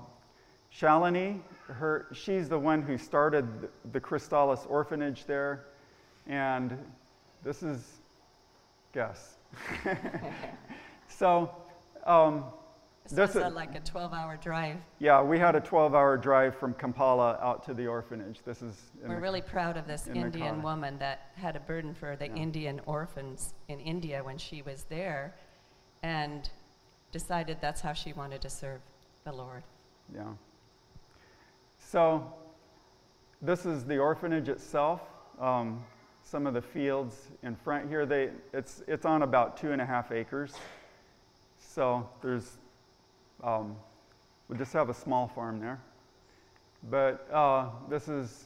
Shalini. 0.75 1.39
Her, 1.67 2.07
she's 2.11 2.49
the 2.49 2.57
one 2.57 2.81
who 2.81 2.97
started 2.97 3.47
the, 3.61 3.69
the 3.91 3.99
orphanage 4.67 5.25
there. 5.25 5.65
And 6.25 6.75
this 7.43 7.61
is 7.61 7.83
Gus. 8.93 9.35
so, 11.07 11.51
um, 12.07 12.45
this 13.11 13.35
is 13.35 13.53
like 13.53 13.75
a 13.75 13.79
12 13.79 14.13
hour 14.13 14.37
drive. 14.37 14.77
Yeah, 14.99 15.21
we 15.21 15.37
had 15.37 15.55
a 15.55 15.59
12 15.59 15.93
hour 15.93 16.17
drive 16.17 16.55
from 16.55 16.73
Kampala 16.73 17.37
out 17.41 17.63
to 17.65 17.73
the 17.73 17.87
orphanage. 17.87 18.39
This 18.45 18.61
is. 18.61 18.91
We're 19.05 19.19
really 19.19 19.41
proud 19.41 19.77
of 19.77 19.87
this 19.87 20.07
Indian 20.07 20.61
woman 20.61 20.97
that 20.99 21.31
had 21.35 21.55
a 21.55 21.59
burden 21.59 21.93
for 21.93 22.15
the 22.15 22.27
yeah. 22.27 22.35
Indian 22.35 22.81
orphans 22.85 23.53
in 23.67 23.79
India 23.79 24.23
when 24.23 24.37
she 24.37 24.61
was 24.61 24.85
there 24.89 25.35
and 26.01 26.49
decided 27.11 27.57
that's 27.61 27.81
how 27.81 27.93
she 27.93 28.13
wanted 28.13 28.41
to 28.41 28.49
serve 28.49 28.81
the 29.23 29.31
Lord. 29.31 29.63
Yeah. 30.13 30.23
So, 31.77 32.33
this 33.41 33.65
is 33.65 33.85
the 33.85 33.97
orphanage 33.97 34.49
itself. 34.49 35.01
Um, 35.39 35.83
some 36.23 36.47
of 36.47 36.53
the 36.53 36.61
fields 36.61 37.27
in 37.43 37.55
front 37.55 37.87
here, 37.89 38.05
they, 38.05 38.29
it's, 38.53 38.81
it's 38.87 39.05
on 39.05 39.21
about 39.21 39.57
two 39.57 39.71
and 39.71 39.81
a 39.81 39.85
half 39.85 40.11
acres. 40.11 40.53
So 41.59 42.09
there's, 42.21 42.57
um, 43.43 43.75
we 44.47 44.57
just 44.57 44.73
have 44.73 44.89
a 44.89 44.93
small 44.93 45.27
farm 45.27 45.59
there. 45.59 45.79
But 46.89 47.27
uh, 47.31 47.69
this 47.89 48.07
is 48.07 48.45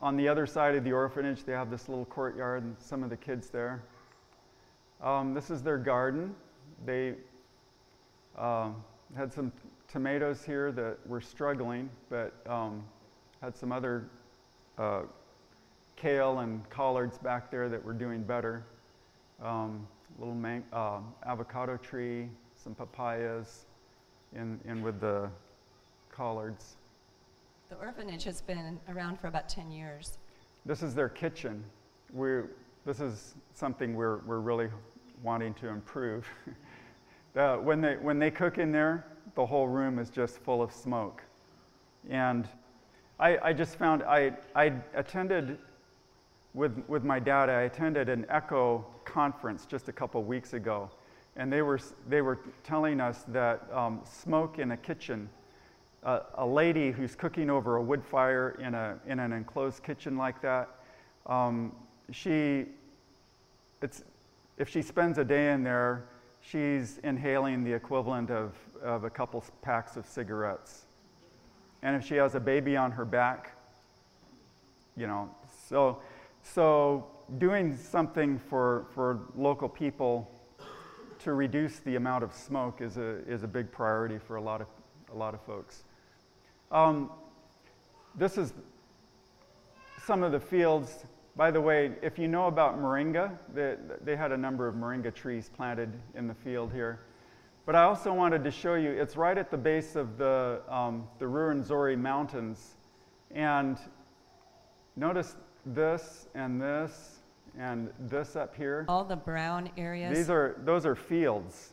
on 0.00 0.16
the 0.16 0.28
other 0.28 0.46
side 0.46 0.74
of 0.74 0.84
the 0.84 0.92
orphanage. 0.92 1.44
They 1.44 1.52
have 1.52 1.70
this 1.70 1.88
little 1.88 2.04
courtyard 2.04 2.62
and 2.62 2.76
some 2.78 3.02
of 3.02 3.10
the 3.10 3.16
kids 3.16 3.48
there. 3.48 3.82
Um, 5.02 5.34
this 5.34 5.50
is 5.50 5.62
their 5.62 5.78
garden. 5.78 6.34
They 6.84 7.14
um, 8.36 8.76
had 9.16 9.32
some 9.32 9.52
tomatoes 9.90 10.44
here 10.44 10.72
that 10.72 10.98
were 11.06 11.20
struggling, 11.20 11.88
but 12.10 12.34
um, 12.46 12.84
had 13.40 13.56
some 13.56 13.72
other 13.72 14.04
uh, 14.78 15.02
kale 15.96 16.40
and 16.40 16.68
collards 16.70 17.18
back 17.18 17.50
there 17.50 17.68
that 17.68 17.82
were 17.84 17.92
doing 17.92 18.22
better. 18.22 18.62
Um, 19.42 19.86
little 20.18 20.34
man- 20.34 20.64
uh, 20.72 21.00
avocado 21.26 21.76
tree, 21.76 22.28
some 22.56 22.74
papayas, 22.74 23.66
in, 24.34 24.60
in 24.64 24.82
with 24.82 25.00
the 25.00 25.30
collards. 26.10 26.76
The 27.68 27.76
orphanage 27.76 28.24
has 28.24 28.40
been 28.40 28.78
around 28.88 29.20
for 29.20 29.28
about 29.28 29.48
10 29.48 29.70
years. 29.70 30.18
This 30.64 30.82
is 30.82 30.94
their 30.94 31.08
kitchen. 31.08 31.64
we 32.12 32.40
this 32.84 33.00
is 33.00 33.34
something 33.52 33.94
we're, 33.94 34.18
we're 34.18 34.40
really 34.40 34.70
wanting 35.22 35.52
to 35.54 35.68
improve. 35.68 36.26
the, 37.34 37.56
when, 37.62 37.82
they, 37.82 37.96
when 37.96 38.18
they 38.18 38.30
cook 38.30 38.56
in 38.56 38.72
there, 38.72 39.04
the 39.34 39.44
whole 39.44 39.68
room 39.68 39.98
is 39.98 40.08
just 40.08 40.38
full 40.38 40.62
of 40.62 40.72
smoke. 40.72 41.22
And 42.08 42.48
I, 43.20 43.36
I 43.38 43.52
just 43.52 43.76
found 43.76 44.02
I, 44.04 44.32
I 44.54 44.72
attended 44.94 45.58
with, 46.54 46.82
with 46.88 47.04
my 47.04 47.20
dad, 47.20 47.50
I 47.50 47.62
attended 47.62 48.08
an 48.08 48.24
ECHO 48.30 48.86
conference 49.08 49.66
just 49.66 49.88
a 49.88 49.92
couple 49.92 50.22
weeks 50.22 50.52
ago. 50.52 50.90
And 51.36 51.52
they 51.52 51.62
were, 51.62 51.80
they 52.08 52.20
were 52.20 52.38
telling 52.64 53.00
us 53.00 53.24
that 53.28 53.66
um, 53.72 54.00
smoke 54.04 54.58
in 54.58 54.72
a 54.72 54.76
kitchen, 54.76 55.28
uh, 56.04 56.20
a 56.34 56.46
lady 56.46 56.90
who's 56.90 57.14
cooking 57.14 57.48
over 57.48 57.76
a 57.76 57.82
wood 57.82 58.04
fire 58.04 58.56
in, 58.60 58.74
a, 58.74 58.98
in 59.06 59.18
an 59.18 59.32
enclosed 59.32 59.82
kitchen 59.82 60.16
like 60.16 60.42
that, 60.42 60.68
um, 61.26 61.72
she, 62.10 62.66
it's, 63.82 64.04
if 64.56 64.68
she 64.68 64.82
spends 64.82 65.18
a 65.18 65.24
day 65.24 65.52
in 65.52 65.62
there, 65.62 66.04
she's 66.40 66.98
inhaling 67.04 67.64
the 67.64 67.72
equivalent 67.72 68.30
of, 68.30 68.54
of 68.82 69.04
a 69.04 69.10
couple 69.10 69.44
packs 69.62 69.96
of 69.96 70.06
cigarettes. 70.06 70.86
And 71.82 71.94
if 71.94 72.04
she 72.04 72.16
has 72.16 72.34
a 72.34 72.40
baby 72.40 72.76
on 72.76 72.90
her 72.90 73.04
back, 73.04 73.56
you 74.96 75.06
know, 75.06 75.30
so, 75.68 75.98
so 76.42 77.06
doing 77.36 77.76
something 77.76 78.38
for, 78.38 78.86
for 78.94 79.20
local 79.36 79.68
people 79.68 80.30
to 81.20 81.34
reduce 81.34 81.80
the 81.80 81.96
amount 81.96 82.24
of 82.24 82.32
smoke 82.32 82.80
is 82.80 82.96
a, 82.96 83.18
is 83.28 83.42
a 83.42 83.48
big 83.48 83.70
priority 83.70 84.18
for 84.18 84.36
a 84.36 84.40
lot 84.40 84.60
of, 84.60 84.68
a 85.12 85.16
lot 85.16 85.34
of 85.34 85.42
folks. 85.42 85.84
Um, 86.72 87.10
this 88.14 88.38
is 88.38 88.54
some 90.06 90.22
of 90.22 90.32
the 90.32 90.40
fields 90.40 91.04
by 91.38 91.52
the 91.52 91.60
way, 91.60 91.92
if 92.02 92.18
you 92.18 92.26
know 92.26 92.48
about 92.48 92.80
moringa, 92.80 93.30
they, 93.54 93.76
they 94.02 94.16
had 94.16 94.32
a 94.32 94.36
number 94.36 94.66
of 94.66 94.74
moringa 94.74 95.14
trees 95.14 95.48
planted 95.48 95.92
in 96.16 96.26
the 96.26 96.34
field 96.34 96.72
here. 96.72 96.98
But 97.64 97.76
I 97.76 97.84
also 97.84 98.12
wanted 98.12 98.42
to 98.42 98.50
show 98.50 98.74
you, 98.74 98.90
it's 98.90 99.16
right 99.16 99.38
at 99.38 99.48
the 99.48 99.56
base 99.56 99.94
of 99.94 100.18
the, 100.18 100.62
um, 100.68 101.06
the 101.20 101.26
Ruwenzori 101.26 101.96
Mountains. 101.96 102.74
And 103.30 103.78
notice 104.96 105.36
this 105.64 106.26
and 106.34 106.60
this 106.60 107.17
and 107.58 107.90
this 107.98 108.36
up 108.36 108.54
here. 108.54 108.84
All 108.88 109.04
the 109.04 109.16
brown 109.16 109.70
areas. 109.76 110.16
These 110.16 110.30
are, 110.30 110.56
those 110.64 110.86
are 110.86 110.94
fields, 110.94 111.72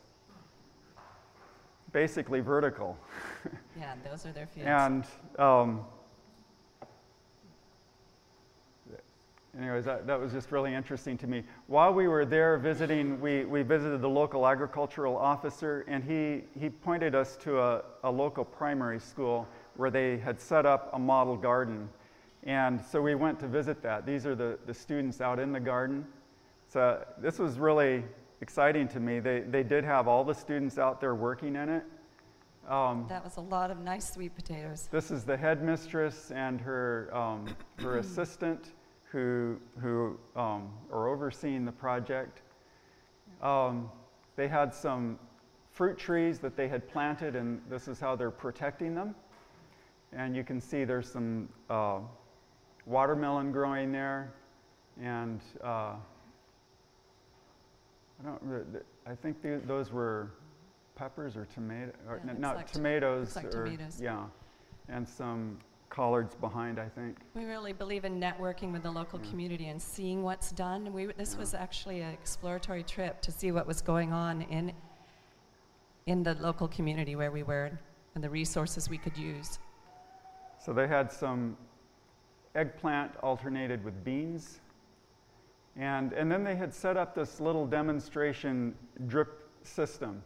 basically 1.91 2.39
vertical. 2.39 2.97
yeah, 3.79 3.93
those 4.09 4.25
are 4.25 4.31
their 4.31 4.47
fields. 4.47 4.67
And 4.67 5.05
um, 5.37 5.85
anyways, 9.59 9.85
that, 9.85 10.07
that 10.07 10.19
was 10.19 10.31
just 10.31 10.51
really 10.51 10.73
interesting 10.73 11.17
to 11.19 11.27
me. 11.27 11.43
While 11.67 11.93
we 11.93 12.07
were 12.07 12.25
there 12.25 12.57
visiting, 12.57 13.21
we, 13.21 13.45
we 13.45 13.61
visited 13.61 14.01
the 14.01 14.09
local 14.09 14.47
agricultural 14.47 15.15
officer, 15.15 15.85
and 15.87 16.03
he, 16.03 16.41
he 16.59 16.69
pointed 16.69 17.13
us 17.13 17.35
to 17.37 17.59
a, 17.59 17.83
a 18.03 18.11
local 18.11 18.43
primary 18.43 18.99
school 18.99 19.47
where 19.75 19.91
they 19.91 20.17
had 20.17 20.41
set 20.41 20.65
up 20.65 20.89
a 20.93 20.99
model 20.99 21.37
garden. 21.37 21.89
And 22.45 22.79
so 22.83 23.01
we 23.01 23.15
went 23.15 23.39
to 23.39 23.47
visit 23.47 23.81
that. 23.81 24.05
These 24.05 24.25
are 24.25 24.35
the, 24.35 24.59
the 24.65 24.73
students 24.73 25.19
out 25.19 25.39
in 25.39 25.51
the 25.51 25.59
garden. 25.59 26.05
So 26.67 27.03
this 27.17 27.39
was 27.39 27.57
really 27.57 28.03
exciting 28.41 28.87
to 28.89 28.99
me. 28.99 29.19
They, 29.19 29.41
they 29.41 29.63
did 29.63 29.83
have 29.83 30.07
all 30.07 30.23
the 30.23 30.33
students 30.33 30.77
out 30.77 31.01
there 31.01 31.15
working 31.15 31.55
in 31.55 31.69
it. 31.69 31.83
Um, 32.69 33.05
that 33.09 33.23
was 33.23 33.37
a 33.37 33.41
lot 33.41 33.69
of 33.71 33.79
nice 33.79 34.13
sweet 34.13 34.35
potatoes. 34.35 34.87
This 34.91 35.11
is 35.11 35.23
the 35.23 35.37
headmistress 35.37 36.31
and 36.31 36.59
her, 36.61 37.09
um, 37.15 37.45
her 37.79 37.97
assistant 37.97 38.73
who, 39.03 39.57
who 39.81 40.17
um, 40.35 40.69
are 40.91 41.07
overseeing 41.07 41.65
the 41.65 41.71
project. 41.71 42.41
Um, 43.41 43.89
they 44.35 44.47
had 44.47 44.73
some 44.73 45.19
fruit 45.71 45.97
trees 45.97 46.39
that 46.39 46.55
they 46.55 46.67
had 46.67 46.87
planted, 46.87 47.35
and 47.35 47.61
this 47.69 47.87
is 47.87 47.99
how 47.99 48.15
they're 48.15 48.31
protecting 48.31 48.95
them. 48.95 49.15
And 50.11 50.35
you 50.35 50.43
can 50.43 50.59
see 50.59 50.85
there's 50.85 51.11
some 51.11 51.49
uh, 51.69 51.99
watermelon 52.85 53.51
growing 53.51 53.91
there, 53.91 54.33
and 55.01 55.41
uh, 55.63 55.95
I 58.19 58.23
don't. 58.23 58.83
I 59.07 59.15
think 59.15 59.41
the, 59.41 59.61
those 59.65 59.91
were 59.91 60.31
peppers 60.95 61.35
or 61.35 61.45
tomato, 61.53 61.91
or 62.07 62.21
yeah, 62.25 62.53
like 62.53 62.71
tomatoes. 62.71 63.35
like 63.35 63.45
or, 63.45 63.65
tomatoes. 63.65 63.99
Yeah, 64.01 64.25
and 64.89 65.07
some 65.07 65.57
collards 65.89 66.35
behind, 66.35 66.79
I 66.79 66.89
think. 66.89 67.17
We 67.33 67.45
really 67.45 67.71
believe 67.71 68.05
in 68.05 68.19
networking 68.19 68.71
with 68.71 68.83
the 68.83 68.91
local 68.91 69.19
yeah. 69.21 69.29
community 69.29 69.67
and 69.67 69.81
seeing 69.81 70.23
what's 70.23 70.51
done. 70.51 70.91
We, 70.91 71.05
this 71.05 71.33
yeah. 71.33 71.39
was 71.39 71.53
actually 71.53 72.01
an 72.01 72.11
exploratory 72.11 72.83
trip 72.83 73.21
to 73.21 73.31
see 73.31 73.51
what 73.51 73.65
was 73.65 73.81
going 73.81 74.11
on 74.11 74.41
in, 74.43 74.73
in 76.05 76.21
the 76.23 76.33
local 76.35 76.67
community 76.67 77.15
where 77.15 77.31
we 77.31 77.43
were 77.43 77.71
and 78.13 78.23
the 78.23 78.29
resources 78.29 78.89
we 78.89 78.97
could 78.97 79.17
use. 79.17 79.59
So 80.63 80.73
they 80.73 80.87
had 80.87 81.11
some 81.11 81.55
eggplant 82.55 83.11
alternated 83.21 83.83
with 83.83 84.03
beans. 84.03 84.61
And, 85.77 86.13
and 86.13 86.31
then 86.31 86.43
they 86.43 86.55
had 86.55 86.73
set 86.73 86.95
up 86.97 87.13
this 87.13 87.39
little 87.39 87.67
demonstration 87.67 88.73
drip 89.07 89.49
system 89.63 90.23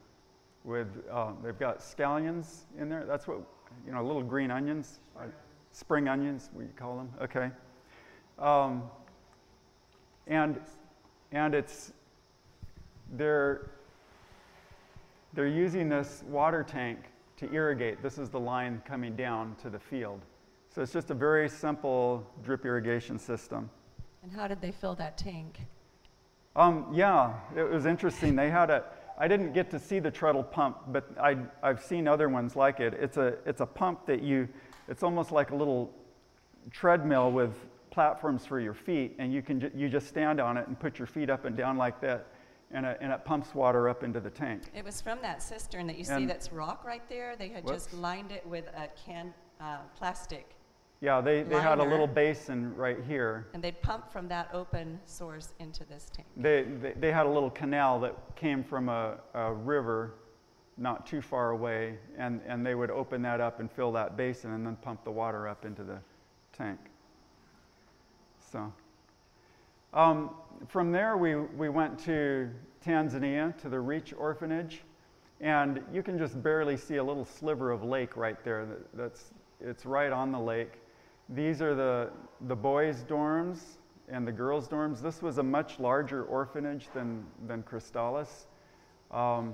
with, 0.63 0.87
uh, 1.11 1.31
they've 1.43 1.57
got 1.57 1.79
scallions 1.79 2.65
in 2.77 2.87
there. 2.89 3.05
That's 3.05 3.27
what, 3.27 3.39
you 3.85 3.91
know, 3.91 4.03
little 4.05 4.21
green 4.21 4.51
onions 4.51 4.99
spring 5.71 6.07
onions, 6.07 6.49
we 6.53 6.65
call 6.75 6.97
them. 6.97 7.09
Okay. 7.21 7.51
Um, 8.37 8.83
and 10.27 10.59
and 11.31 11.53
it's 11.53 11.93
they're 13.13 13.71
they're 15.33 15.47
using 15.47 15.89
this 15.89 16.23
water 16.27 16.63
tank 16.63 16.99
to 17.37 17.51
irrigate. 17.53 18.01
This 18.01 18.17
is 18.17 18.29
the 18.29 18.39
line 18.39 18.81
coming 18.85 19.15
down 19.15 19.55
to 19.61 19.69
the 19.69 19.79
field. 19.79 20.21
So 20.73 20.83
it's 20.83 20.93
just 20.93 21.09
a 21.09 21.15
very 21.15 21.49
simple 21.49 22.25
drip 22.43 22.65
irrigation 22.65 23.17
system. 23.17 23.69
And 24.21 24.31
how 24.31 24.47
did 24.47 24.61
they 24.61 24.71
fill 24.71 24.95
that 24.95 25.17
tank? 25.17 25.59
Um, 26.55 26.87
yeah, 26.91 27.33
it 27.55 27.69
was 27.69 27.85
interesting. 27.85 28.35
They 28.35 28.49
had 28.49 28.69
a, 28.69 28.83
I 29.17 29.27
didn't 29.27 29.53
get 29.53 29.71
to 29.71 29.79
see 29.79 29.99
the 29.99 30.11
treadle 30.11 30.43
pump, 30.43 30.77
but 30.89 31.09
I, 31.19 31.37
I've 31.63 31.81
seen 31.81 32.07
other 32.07 32.29
ones 32.29 32.55
like 32.55 32.79
it. 32.79 32.93
It's 32.93 33.17
a, 33.17 33.37
it's 33.45 33.61
a 33.61 33.65
pump 33.65 34.05
that 34.05 34.21
you, 34.21 34.47
it's 34.87 35.01
almost 35.01 35.31
like 35.31 35.51
a 35.51 35.55
little 35.55 35.91
treadmill 36.71 37.31
with 37.31 37.53
platforms 37.89 38.45
for 38.45 38.59
your 38.59 38.73
feet, 38.73 39.15
and 39.17 39.33
you 39.33 39.41
can 39.41 39.71
you 39.75 39.89
just 39.89 40.07
stand 40.07 40.39
on 40.39 40.57
it 40.57 40.67
and 40.67 40.79
put 40.79 40.99
your 40.99 41.07
feet 41.07 41.29
up 41.29 41.45
and 41.45 41.57
down 41.57 41.77
like 41.77 41.99
that, 42.01 42.27
and, 42.71 42.85
a, 42.85 42.95
and 43.01 43.11
it 43.11 43.25
pumps 43.25 43.55
water 43.55 43.89
up 43.89 44.03
into 44.03 44.19
the 44.19 44.29
tank. 44.29 44.63
It 44.75 44.85
was 44.85 45.01
from 45.01 45.19
that 45.21 45.41
cistern 45.41 45.87
that 45.87 45.97
you 45.97 46.05
and 46.09 46.21
see 46.21 46.25
that's 46.25 46.51
rock 46.51 46.85
right 46.85 47.07
there. 47.09 47.35
They 47.35 47.49
had 47.49 47.63
whoops. 47.63 47.85
just 47.85 47.93
lined 47.95 48.31
it 48.31 48.45
with 48.45 48.67
a 48.67 48.89
can 49.05 49.33
uh, 49.59 49.77
plastic. 49.97 50.55
Yeah, 51.01 51.21
they, 51.21 51.43
they 51.43 51.61
had 51.61 51.79
a 51.79 51.83
little 51.83 52.07
basin 52.07 52.75
right 52.75 52.97
here. 53.07 53.47
And 53.53 53.63
they'd 53.63 53.81
pump 53.81 54.11
from 54.11 54.27
that 54.27 54.49
open 54.53 54.99
source 55.05 55.53
into 55.59 55.85
this 55.85 56.11
tank. 56.13 56.27
They, 56.35 56.63
they, 56.63 56.93
they 56.99 57.11
had 57.11 57.25
a 57.25 57.29
little 57.29 57.49
canal 57.49 58.01
that 58.01 58.15
came 58.35 58.63
from 58.63 58.89
a, 58.89 59.17
a 59.33 59.53
river 59.53 60.15
not 60.77 61.05
too 61.05 61.21
far 61.21 61.51
away, 61.51 61.97
and, 62.17 62.41
and 62.45 62.65
they 62.65 62.75
would 62.75 62.91
open 62.91 63.21
that 63.21 63.39
up 63.39 63.61
and 63.61 63.71
fill 63.71 63.91
that 63.93 64.17
basin 64.17 64.51
and 64.51 64.65
then 64.65 64.75
pump 64.77 65.03
the 65.05 65.11
water 65.11 65.47
up 65.47 65.63
into 65.65 65.83
the 65.83 65.99
tank. 66.51 66.79
So, 68.51 68.73
um, 69.93 70.31
from 70.67 70.91
there, 70.91 71.15
we, 71.15 71.35
we 71.35 71.69
went 71.69 71.97
to 72.05 72.49
Tanzania 72.85 73.57
to 73.61 73.69
the 73.69 73.79
Reach 73.79 74.13
Orphanage, 74.17 74.81
and 75.39 75.81
you 75.93 76.03
can 76.03 76.17
just 76.17 76.41
barely 76.41 76.75
see 76.75 76.97
a 76.97 77.03
little 77.03 77.25
sliver 77.25 77.71
of 77.71 77.83
lake 77.83 78.17
right 78.17 78.41
there. 78.43 78.67
That's, 78.93 79.31
it's 79.61 79.85
right 79.85 80.11
on 80.11 80.31
the 80.31 80.39
lake. 80.39 80.73
These 81.29 81.61
are 81.61 81.75
the, 81.75 82.09
the 82.47 82.55
boys' 82.55 83.03
dorms 83.03 83.59
and 84.07 84.27
the 84.27 84.31
girls' 84.31 84.67
dorms. 84.67 85.01
This 85.01 85.21
was 85.21 85.37
a 85.37 85.43
much 85.43 85.79
larger 85.79 86.23
orphanage 86.23 86.87
than, 86.93 87.23
than 87.47 87.61
Cristalis. 87.61 88.47
Um, 89.11 89.53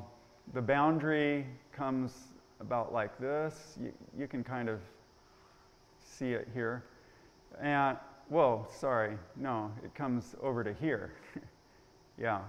the 0.54 0.62
boundary 0.62 1.46
comes 1.74 2.14
about 2.62 2.94
like 2.94 3.18
this. 3.20 3.78
You, 3.82 3.92
you 4.18 4.28
can 4.28 4.44
kind 4.44 4.70
of 4.70 4.80
see 6.00 6.32
it 6.32 6.48
here. 6.54 6.86
And, 7.62 7.98
whoa, 8.30 8.68
sorry, 8.80 9.18
no, 9.36 9.72
it 9.84 9.94
comes 9.94 10.36
over 10.42 10.64
to 10.64 10.74
here. 10.74 11.14
yeah. 12.18 12.40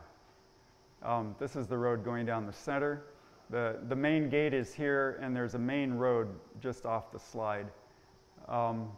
Um, 1.03 1.35
this 1.41 1.57
is 1.57 1.67
the 1.67 1.77
road 1.77 2.05
going 2.05 2.27
down 2.27 2.47
the 2.47 2.53
center. 2.53 3.03
The, 3.51 3.79
the 3.89 3.97
main 3.97 4.29
gate 4.29 4.55
is 4.55 4.73
here, 4.73 5.19
and 5.21 5.35
there's 5.35 5.55
a 5.55 5.59
main 5.59 5.95
road 5.95 6.29
just 6.61 6.87
off 6.87 7.13
the 7.13 7.19
slide. 7.19 7.67
Um, 8.49 8.89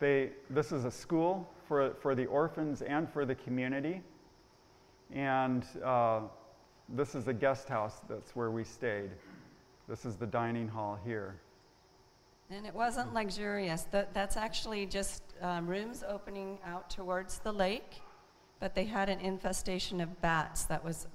they, 0.00 0.30
this 0.50 0.72
is 0.72 0.84
a 0.84 0.90
school 0.90 1.48
for, 1.66 1.94
for 2.00 2.14
the 2.14 2.26
orphans 2.26 2.82
and 2.82 3.08
for 3.08 3.24
the 3.24 3.34
community. 3.34 4.02
And 5.12 5.64
uh, 5.84 6.20
this 6.88 7.14
is 7.14 7.28
a 7.28 7.32
guest 7.32 7.68
house, 7.68 8.00
that's 8.08 8.34
where 8.34 8.50
we 8.50 8.64
stayed. 8.64 9.10
This 9.88 10.04
is 10.04 10.16
the 10.16 10.26
dining 10.26 10.68
hall 10.68 10.98
here. 11.04 11.36
And 12.50 12.66
it 12.66 12.74
wasn't 12.74 13.14
luxurious. 13.14 13.82
That, 13.90 14.12
that's 14.12 14.36
actually 14.36 14.86
just 14.86 15.22
um, 15.40 15.66
rooms 15.66 16.04
opening 16.06 16.58
out 16.66 16.90
towards 16.90 17.38
the 17.38 17.52
lake, 17.52 18.02
but 18.60 18.74
they 18.74 18.84
had 18.84 19.08
an 19.08 19.20
infestation 19.20 20.00
of 20.00 20.20
bats 20.20 20.64
that 20.64 20.84
was 20.84 21.06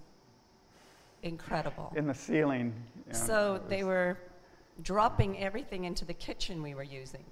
incredible. 1.23 1.93
In 1.95 2.07
the 2.07 2.13
ceiling. 2.13 2.73
so 3.11 3.61
they 3.67 3.83
were 3.83 4.17
dropping 4.81 5.37
everything 5.39 5.85
into 5.85 6.05
the 6.05 6.13
kitchen 6.13 6.63
we 6.63 6.73
were 6.73 6.83
using. 6.83 7.23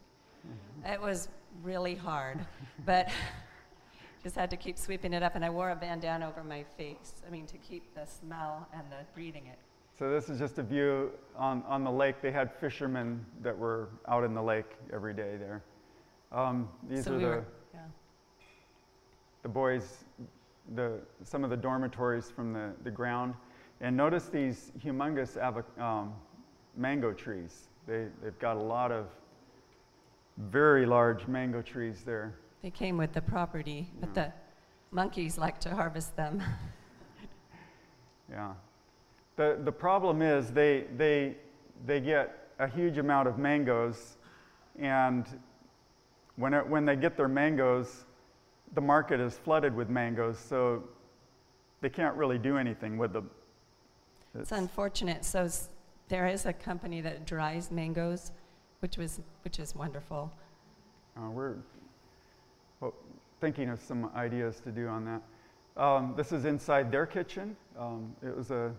It 0.85 1.01
was 1.01 1.29
really 1.63 1.95
hard, 1.95 2.39
but 2.85 3.09
just 4.23 4.35
had 4.35 4.49
to 4.49 4.57
keep 4.57 4.77
sweeping 4.77 5.13
it 5.13 5.23
up, 5.23 5.35
and 5.35 5.43
I 5.43 5.49
wore 5.49 5.69
a 5.69 5.75
bandana 5.75 6.27
over 6.27 6.43
my 6.43 6.63
face. 6.77 7.21
I 7.25 7.29
mean, 7.29 7.45
to 7.47 7.57
keep 7.57 7.93
the 7.95 8.05
smell 8.05 8.67
and 8.73 8.83
the 8.89 9.05
breathing 9.13 9.47
it. 9.47 9.57
So 9.97 10.11
this 10.11 10.29
is 10.29 10.37
just 10.37 10.59
a 10.59 10.63
view 10.63 11.11
on, 11.35 11.63
on 11.67 11.83
the 11.83 11.91
lake. 11.91 12.21
They 12.21 12.31
had 12.31 12.53
fishermen 12.53 13.25
that 13.41 13.57
were 13.57 13.89
out 14.07 14.23
in 14.23 14.35
the 14.35 14.43
lake 14.43 14.75
every 14.93 15.13
day 15.13 15.37
there. 15.39 15.63
Um, 16.31 16.69
these 16.87 17.05
so 17.05 17.13
are 17.13 17.17
we 17.17 17.23
the, 17.23 17.29
were, 17.29 17.45
yeah. 17.73 17.79
the 19.41 19.49
boys, 19.49 20.05
the, 20.75 20.99
some 21.23 21.43
of 21.43 21.49
the 21.49 21.57
dormitories 21.57 22.29
from 22.29 22.53
the, 22.53 22.73
the 22.83 22.91
ground. 22.91 23.33
And 23.81 23.97
notice 23.97 24.25
these 24.25 24.71
humongous 24.83 25.41
um, 25.81 26.13
mango 26.75 27.11
trees. 27.11 27.69
They, 27.87 28.07
they've 28.21 28.37
got 28.37 28.57
a 28.57 28.61
lot 28.61 28.91
of 28.91 29.07
very 30.37 30.85
large 30.85 31.27
mango 31.27 31.61
trees 31.61 32.03
there. 32.05 32.35
They 32.61 32.71
came 32.71 32.97
with 32.97 33.13
the 33.13 33.21
property, 33.21 33.89
but 33.99 34.09
yeah. 34.09 34.23
the 34.25 34.33
monkeys 34.91 35.37
like 35.37 35.59
to 35.61 35.73
harvest 35.73 36.15
them. 36.15 36.43
yeah. 38.29 38.53
The, 39.35 39.59
the 39.63 39.71
problem 39.71 40.21
is 40.21 40.51
they, 40.51 40.85
they, 40.95 41.35
they 41.85 41.99
get 41.99 42.49
a 42.59 42.67
huge 42.67 42.97
amount 42.97 43.27
of 43.27 43.37
mangoes, 43.37 44.17
and 44.79 45.25
when, 46.35 46.53
it, 46.53 46.67
when 46.67 46.85
they 46.85 46.95
get 46.95 47.17
their 47.17 47.27
mangoes, 47.27 48.05
the 48.73 48.81
market 48.81 49.19
is 49.19 49.37
flooded 49.37 49.75
with 49.75 49.89
mangoes, 49.89 50.37
so 50.39 50.83
they 51.81 51.89
can't 51.89 52.15
really 52.15 52.37
do 52.37 52.57
anything 52.57 52.97
with 52.97 53.13
them. 53.13 53.29
It's, 54.33 54.43
it's 54.43 54.51
unfortunate. 54.51 55.23
So 55.23 55.49
there 56.09 56.27
is 56.27 56.45
a 56.45 56.53
company 56.53 57.01
that 57.01 57.25
dries 57.25 57.71
mangoes, 57.71 58.31
which 58.79 58.97
was 58.97 59.19
which 59.43 59.59
is 59.59 59.75
wonderful. 59.75 60.31
Uh, 61.15 61.29
we're 61.29 61.55
well, 62.79 62.93
thinking 63.41 63.69
of 63.69 63.79
some 63.81 64.11
ideas 64.15 64.59
to 64.61 64.71
do 64.71 64.87
on 64.87 65.05
that. 65.05 65.81
Um, 65.81 66.13
this 66.17 66.31
is 66.31 66.45
inside 66.45 66.91
their 66.91 67.05
kitchen. 67.05 67.55
Um, 67.77 68.15
it 68.23 68.35
was 68.35 68.51
a 68.51 68.71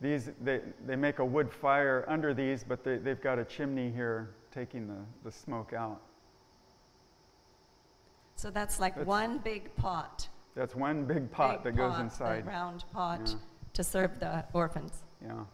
these 0.00 0.30
they, 0.42 0.60
they 0.86 0.96
make 0.96 1.18
a 1.18 1.24
wood 1.24 1.50
fire 1.50 2.04
under 2.06 2.34
these, 2.34 2.64
but 2.64 2.84
they, 2.84 2.98
they've 2.98 3.20
got 3.20 3.38
a 3.38 3.44
chimney 3.44 3.90
here 3.90 4.30
taking 4.52 4.86
the, 4.86 4.98
the 5.24 5.32
smoke 5.32 5.72
out. 5.72 6.00
So 8.36 8.50
that's 8.50 8.78
like 8.78 8.94
that's, 8.94 9.06
one 9.06 9.38
big 9.38 9.74
pot. 9.76 10.28
That's 10.54 10.74
one 10.74 11.04
big 11.04 11.30
pot 11.30 11.64
big 11.64 11.74
that 11.74 11.80
pot, 11.80 11.92
goes 11.92 12.00
inside. 12.00 12.46
round 12.46 12.84
pot. 12.92 13.20
Yeah 13.24 13.34
to 13.76 13.84
serve 13.84 14.18
the 14.18 14.44
orphans, 14.54 15.02
Yeah. 15.22 15.44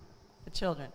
the 0.44 0.50
children. 0.50 0.90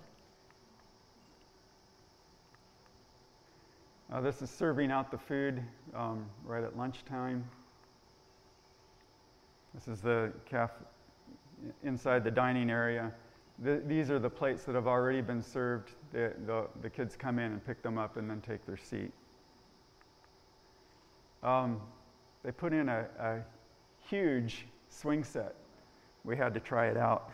Uh, 4.12 4.22
this 4.22 4.41
is 4.41 4.50
serving 4.50 4.91
out 4.91 5.12
the 5.12 5.17
food 5.17 5.62
um, 5.96 6.26
right 6.46 6.63
at 6.63 6.78
lunchtime. 6.78 7.43
This 9.74 9.88
is 9.88 10.02
the 10.02 10.32
caf 10.46 10.72
inside 11.84 12.24
the 12.24 12.32
dining 12.32 12.70
area. 12.70 13.12
The, 13.60 13.82
these 13.86 14.10
are 14.10 14.20
the 14.20 14.30
plates 14.30 14.63
that 14.63 14.76
have 14.76 14.88
already 14.88 15.22
been 15.22 15.41
served. 15.41 15.91
The, 16.13 16.34
the, 16.46 16.67
the, 16.82 16.89
kids 16.89 17.15
come 17.15 17.39
in 17.39 17.52
and 17.52 17.65
pick 17.65 17.82
them 17.82 17.98
up 17.98 18.17
and 18.17 18.30
then 18.30 18.39
take 18.41 18.65
their 18.65 18.78
seat. 18.78 19.12
Um, 21.43 21.82
they 22.43 22.52
put 22.52 22.72
in 22.72 22.88
a, 22.88 23.06
a 23.20 23.39
huge 24.08 24.67
swing 24.89 25.24
set 25.24 25.56
we 26.28 26.36
had 26.36 26.54
to 26.54 26.60
try 26.60 26.88
it 26.88 26.98
out. 26.98 27.32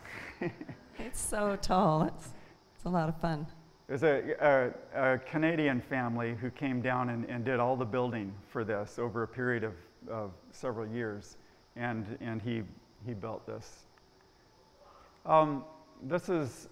it's 0.98 1.20
so 1.20 1.58
tall. 1.60 2.04
It's, 2.04 2.28
it's 2.76 2.84
a 2.84 2.88
lot 2.88 3.08
of 3.08 3.20
fun. 3.20 3.46
There's 3.86 4.02
a, 4.02 4.72
a, 4.94 5.14
a, 5.14 5.18
Canadian 5.18 5.80
family 5.82 6.34
who 6.40 6.50
came 6.50 6.80
down 6.80 7.10
and, 7.10 7.26
and, 7.26 7.44
did 7.44 7.60
all 7.60 7.76
the 7.76 7.84
building 7.84 8.32
for 8.48 8.64
this 8.64 8.98
over 8.98 9.24
a 9.24 9.28
period 9.28 9.62
of, 9.62 9.74
of 10.08 10.30
several 10.52 10.86
years, 10.86 11.36
and, 11.76 12.16
and 12.22 12.40
he, 12.40 12.62
he 13.06 13.12
built 13.12 13.46
this. 13.46 13.84
Um, 15.26 15.64
this 16.02 16.30
is 16.30 16.68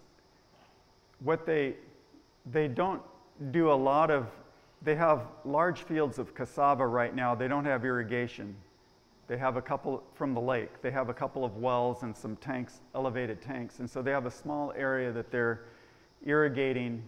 what 1.20 1.44
they, 1.44 1.74
they 2.50 2.66
don't 2.66 3.02
do 3.50 3.70
a 3.70 3.74
lot 3.74 4.10
of, 4.10 4.26
they 4.80 4.94
have 4.94 5.26
large 5.44 5.82
fields 5.82 6.18
of 6.18 6.34
cassava 6.34 6.86
right 6.86 7.14
now. 7.14 7.34
They 7.34 7.48
don't 7.48 7.66
have 7.66 7.84
irrigation. 7.84 8.56
They 9.28 9.36
have 9.36 9.56
a 9.56 9.62
couple 9.62 10.02
from 10.14 10.32
the 10.32 10.40
lake. 10.40 10.80
They 10.80 10.90
have 10.90 11.10
a 11.10 11.14
couple 11.14 11.44
of 11.44 11.58
wells 11.58 12.02
and 12.02 12.16
some 12.16 12.36
tanks, 12.36 12.80
elevated 12.94 13.42
tanks. 13.42 13.80
And 13.80 13.88
so 13.88 14.00
they 14.00 14.10
have 14.10 14.24
a 14.24 14.30
small 14.30 14.72
area 14.76 15.12
that 15.12 15.30
they're 15.30 15.60
irrigating 16.24 17.02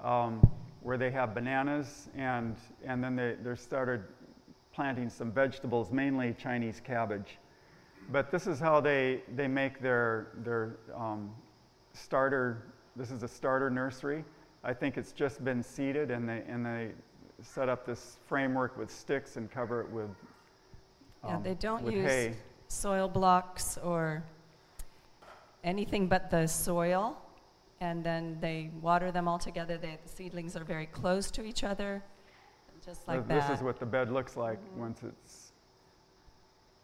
um, 0.00 0.46
where 0.82 0.96
they 0.96 1.10
have 1.10 1.34
bananas 1.34 2.08
and, 2.16 2.56
and 2.84 3.02
then 3.02 3.16
they, 3.16 3.36
they 3.42 3.54
started 3.54 4.04
planting 4.72 5.10
some 5.10 5.32
vegetables, 5.32 5.90
mainly 5.90 6.34
Chinese 6.40 6.80
cabbage. 6.84 7.38
But 8.10 8.30
this 8.30 8.46
is 8.46 8.58
how 8.58 8.80
they, 8.80 9.22
they 9.36 9.48
make 9.48 9.80
their, 9.80 10.28
their 10.44 10.76
um, 10.96 11.30
starter. 11.92 12.64
This 12.96 13.10
is 13.10 13.22
a 13.22 13.28
starter 13.28 13.70
nursery. 13.70 14.24
I 14.64 14.72
think 14.72 14.96
it's 14.96 15.12
just 15.12 15.44
been 15.44 15.62
seeded 15.62 16.10
and 16.10 16.28
they, 16.28 16.42
and 16.48 16.64
they 16.64 16.90
set 17.42 17.68
up 17.68 17.86
this 17.86 18.18
framework 18.26 18.76
with 18.76 18.90
sticks 18.90 19.36
and 19.36 19.50
cover 19.50 19.80
it 19.80 19.90
with 19.90 20.10
yeah, 21.24 21.36
um, 21.36 21.42
they 21.42 21.54
don't 21.54 21.90
use 21.90 22.06
hay. 22.06 22.34
soil 22.68 23.08
blocks 23.08 23.78
or 23.78 24.22
anything 25.64 26.06
but 26.06 26.30
the 26.30 26.46
soil, 26.46 27.16
and 27.80 28.02
then 28.02 28.38
they 28.40 28.70
water 28.80 29.12
them 29.12 29.28
all 29.28 29.38
together. 29.38 29.78
They, 29.78 29.98
the 30.02 30.08
seedlings 30.08 30.56
are 30.56 30.64
very 30.64 30.86
close 30.86 31.30
to 31.32 31.44
each 31.44 31.64
other, 31.64 32.02
just 32.84 33.06
like 33.06 33.26
this 33.28 33.42
that. 33.42 33.48
This 33.48 33.58
is 33.58 33.64
what 33.64 33.78
the 33.78 33.86
bed 33.86 34.10
looks 34.10 34.36
like 34.36 34.58
mm-hmm. 34.58 34.80
once 34.80 35.00
it's 35.02 35.52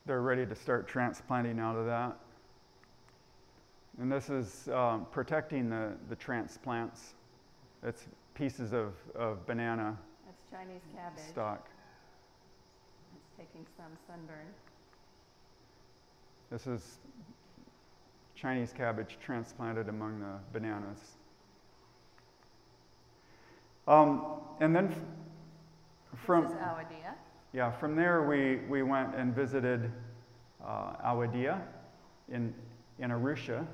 they're 0.06 0.20
ready 0.20 0.44
to 0.44 0.54
start 0.54 0.86
transplanting 0.86 1.58
out 1.58 1.76
of 1.76 1.86
that. 1.86 2.18
And 4.00 4.10
this 4.10 4.28
is 4.28 4.68
um, 4.68 5.06
protecting 5.10 5.70
the, 5.70 5.92
the 6.08 6.16
transplants. 6.16 7.14
It's 7.82 8.06
pieces 8.34 8.72
of, 8.72 8.92
of 9.14 9.46
banana. 9.46 9.96
That's 10.26 10.42
Chinese 10.50 10.82
cabbage. 10.94 11.24
Stock 11.30 11.68
It's 13.16 13.30
taking 13.38 13.64
some 13.76 13.92
sunburn. 14.06 14.46
This 16.50 16.66
is 16.66 16.98
Chinese 18.44 18.74
cabbage 18.76 19.16
transplanted 19.24 19.88
among 19.88 20.20
the 20.20 20.34
bananas. 20.52 20.98
Um, 23.88 24.20
and 24.60 24.76
then 24.76 24.88
f- 24.88 26.18
from 26.26 26.48
Awadia. 26.48 27.14
Yeah, 27.54 27.70
from 27.70 27.96
there 27.96 28.24
we, 28.24 28.56
we 28.68 28.82
went 28.82 29.14
and 29.14 29.34
visited 29.34 29.90
uh, 30.62 30.92
Awadia 31.06 31.62
in, 32.30 32.52
in 32.98 33.12
Arusha. 33.12 33.66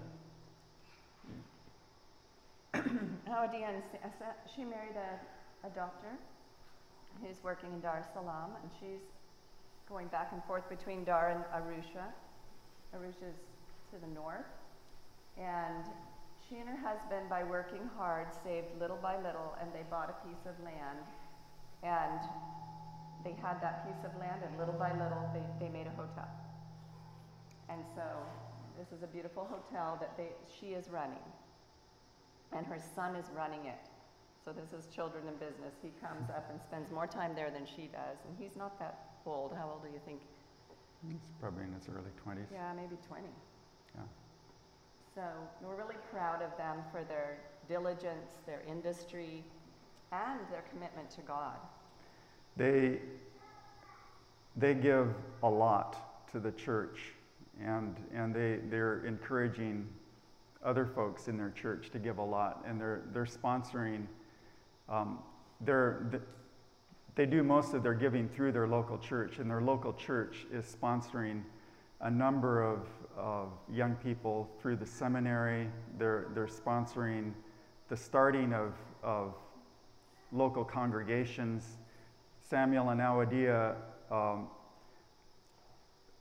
Awadia, 2.75 3.83
she 4.55 4.63
married 4.63 4.95
a, 4.95 5.67
a 5.67 5.71
doctor 5.71 6.17
who's 7.21 7.43
working 7.43 7.73
in 7.73 7.81
Dar 7.81 7.99
es 7.99 8.07
Salaam, 8.15 8.51
and 8.63 8.71
she's 8.79 9.03
going 9.89 10.07
back 10.07 10.29
and 10.31 10.45
forth 10.45 10.69
between 10.71 11.03
Dar 11.03 11.31
and 11.31 11.45
Arusha. 11.61 12.05
Arusha 12.95 13.31
is 13.31 13.41
to 13.91 13.99
the 14.01 14.15
north. 14.15 14.47
And 15.39 15.85
she 16.49 16.57
and 16.57 16.69
her 16.69 16.77
husband, 16.77 17.29
by 17.31 17.45
working 17.45 17.89
hard, 17.97 18.29
saved 18.45 18.67
little 18.81 18.99
by 18.99 19.17
little, 19.17 19.57
and 19.61 19.71
they 19.73 19.85
bought 19.91 20.11
a 20.11 20.27
piece 20.27 20.45
of 20.47 20.59
land. 20.65 21.05
And 21.83 22.21
they 23.25 23.37
had 23.41 23.61
that 23.63 23.87
piece 23.87 24.05
of 24.05 24.19
land, 24.19 24.43
and 24.45 24.59
little 24.59 24.75
by 24.75 24.93
little, 24.93 25.31
they, 25.33 25.45
they 25.65 25.73
made 25.73 25.87
a 25.87 25.95
hotel. 25.97 26.29
And 27.69 27.85
so 27.95 28.03
This 28.81 28.97
is 28.97 29.03
a 29.03 29.07
beautiful 29.07 29.45
hotel 29.45 29.99
that 30.01 30.17
they, 30.17 30.33
she 30.49 30.69
is 30.73 30.89
running. 30.89 31.23
And 32.57 32.65
her 32.67 32.81
son 32.97 33.15
is 33.15 33.27
running 33.37 33.67
it. 33.67 33.93
So 34.43 34.53
this 34.53 34.73
is 34.73 34.89
children 34.89 35.29
in 35.29 35.35
business. 35.35 35.77
He 35.83 35.93
comes 36.01 36.31
up 36.31 36.49
and 36.51 36.59
spends 36.63 36.91
more 36.91 37.07
time 37.07 37.35
there 37.37 37.51
than 37.51 37.67
she 37.67 37.93
does. 37.93 38.17
And 38.27 38.33
he's 38.41 38.57
not 38.57 38.79
that 38.81 39.21
old. 39.27 39.53
How 39.55 39.69
old 39.69 39.83
do 39.85 39.93
you 39.93 40.01
think? 40.07 40.21
He's 41.07 41.29
probably 41.41 41.65
in 41.65 41.73
his 41.75 41.89
early 41.93 42.11
20s. 42.25 42.49
Yeah, 42.53 42.73
maybe 42.75 42.97
20. 43.07 43.29
So 45.15 45.23
we're 45.61 45.75
really 45.75 45.97
proud 46.13 46.41
of 46.41 46.57
them 46.57 46.79
for 46.93 47.03
their 47.03 47.39
diligence, 47.69 48.31
their 48.47 48.63
industry, 48.69 49.43
and 50.13 50.41
their 50.51 50.63
commitment 50.71 51.11
to 51.11 51.21
God. 51.23 51.57
They, 52.57 53.01
they 54.57 54.75
give 54.75 55.09
a 55.43 55.49
lot 55.49 56.31
to 56.33 56.39
the 56.39 56.53
church, 56.53 57.13
and, 57.61 57.97
and 58.15 58.35
they, 58.35 58.59
they're 58.71 59.05
encouraging 59.05 59.89
other 60.65 60.87
folks 60.87 61.27
in 61.27 61.37
their 61.37 61.51
church 61.51 61.91
to 61.91 61.99
give 61.99 62.19
a 62.19 62.25
lot, 62.25 62.65
and 62.67 62.81
they're, 62.81 63.03
they're 63.13 63.25
sponsoring. 63.25 64.07
Um, 64.89 65.19
they're, 65.61 66.23
they 67.15 67.27
do 67.27 67.43
most 67.43 67.75
of 67.75 67.83
their 67.83 67.95
giving 67.95 68.29
through 68.29 68.53
their 68.53 68.69
local 68.69 68.99
church, 68.99 69.39
and 69.39 69.51
their 69.51 69.61
local 69.61 69.93
church 69.93 70.47
is 70.53 70.65
sponsoring 70.81 71.43
a 72.01 72.11
number 72.11 72.63
of, 72.63 72.87
of 73.21 73.49
young 73.71 73.95
people 73.97 74.49
through 74.61 74.77
the 74.77 74.87
seminary. 74.87 75.69
They're, 75.99 76.29
they're 76.35 76.47
sponsoring 76.47 77.33
the 77.89 77.97
starting 77.97 78.53
of, 78.53 78.75
of 79.03 79.35
local 80.33 80.65
congregations. 80.65 81.79
Samuel 82.41 82.91
and 82.91 83.01
Awadia 83.01 83.75
um, 84.11 84.49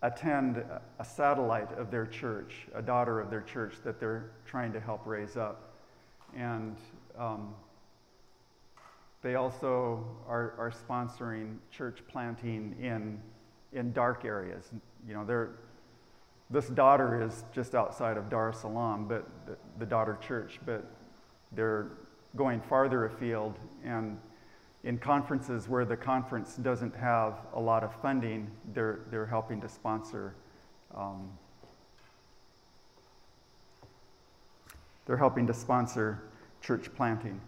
attend 0.01 0.57
a 0.99 1.05
satellite 1.05 1.71
of 1.77 1.91
their 1.91 2.05
church, 2.05 2.67
a 2.73 2.81
daughter 2.81 3.19
of 3.19 3.29
their 3.29 3.41
church 3.41 3.75
that 3.83 3.99
they're 3.99 4.31
trying 4.45 4.71
to 4.73 4.79
help 4.79 5.05
raise 5.05 5.37
up. 5.37 5.73
And 6.35 6.77
um, 7.17 7.53
they 9.21 9.35
also 9.35 10.05
are, 10.27 10.53
are 10.57 10.71
sponsoring 10.71 11.57
church 11.71 11.99
planting 12.07 12.75
in, 12.81 13.19
in 13.73 13.91
dark 13.91 14.23
areas. 14.23 14.69
You 15.07 15.13
know, 15.13 15.25
they're, 15.25 15.49
this 16.49 16.67
daughter 16.67 17.21
is 17.21 17.43
just 17.53 17.75
outside 17.75 18.17
of 18.17 18.29
Dar 18.29 18.49
es 18.49 18.61
Salaam, 18.61 19.07
but 19.07 19.25
the, 19.45 19.57
the 19.77 19.85
daughter 19.85 20.17
church, 20.25 20.59
but 20.65 20.85
they're 21.51 21.91
going 22.35 22.61
farther 22.61 23.05
afield 23.05 23.57
and 23.83 24.17
in 24.83 24.97
conferences 24.97 25.67
where 25.67 25.83
the 25.83 25.97
conference 25.97 26.55
doesn't 26.55 26.95
have 26.95 27.39
a 27.53 27.59
lot 27.59 27.83
of 27.83 27.93
funding, 28.01 28.49
they're, 28.73 29.01
they're 29.11 29.25
helping 29.25 29.59
to 29.59 29.67
sponsor. 29.67 30.35
Um, 30.95 31.29
they're 35.05 35.17
helping 35.17 35.45
to 35.47 35.53
sponsor 35.53 36.23
church 36.61 36.93
planting. 36.95 37.41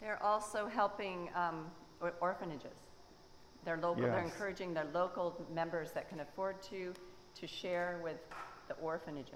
They're 0.00 0.22
also 0.22 0.66
helping 0.66 1.28
um, 1.34 1.66
orphanages. 2.20 2.78
They're 3.64 3.76
local. 3.76 4.02
Yes. 4.02 4.12
They're 4.12 4.24
encouraging 4.24 4.74
their 4.74 4.86
local 4.92 5.46
members 5.54 5.92
that 5.92 6.08
can 6.08 6.20
afford 6.20 6.60
to 6.64 6.92
to 7.40 7.46
share 7.46 8.00
with 8.02 8.16
the 8.68 8.74
orphanages, 8.74 9.34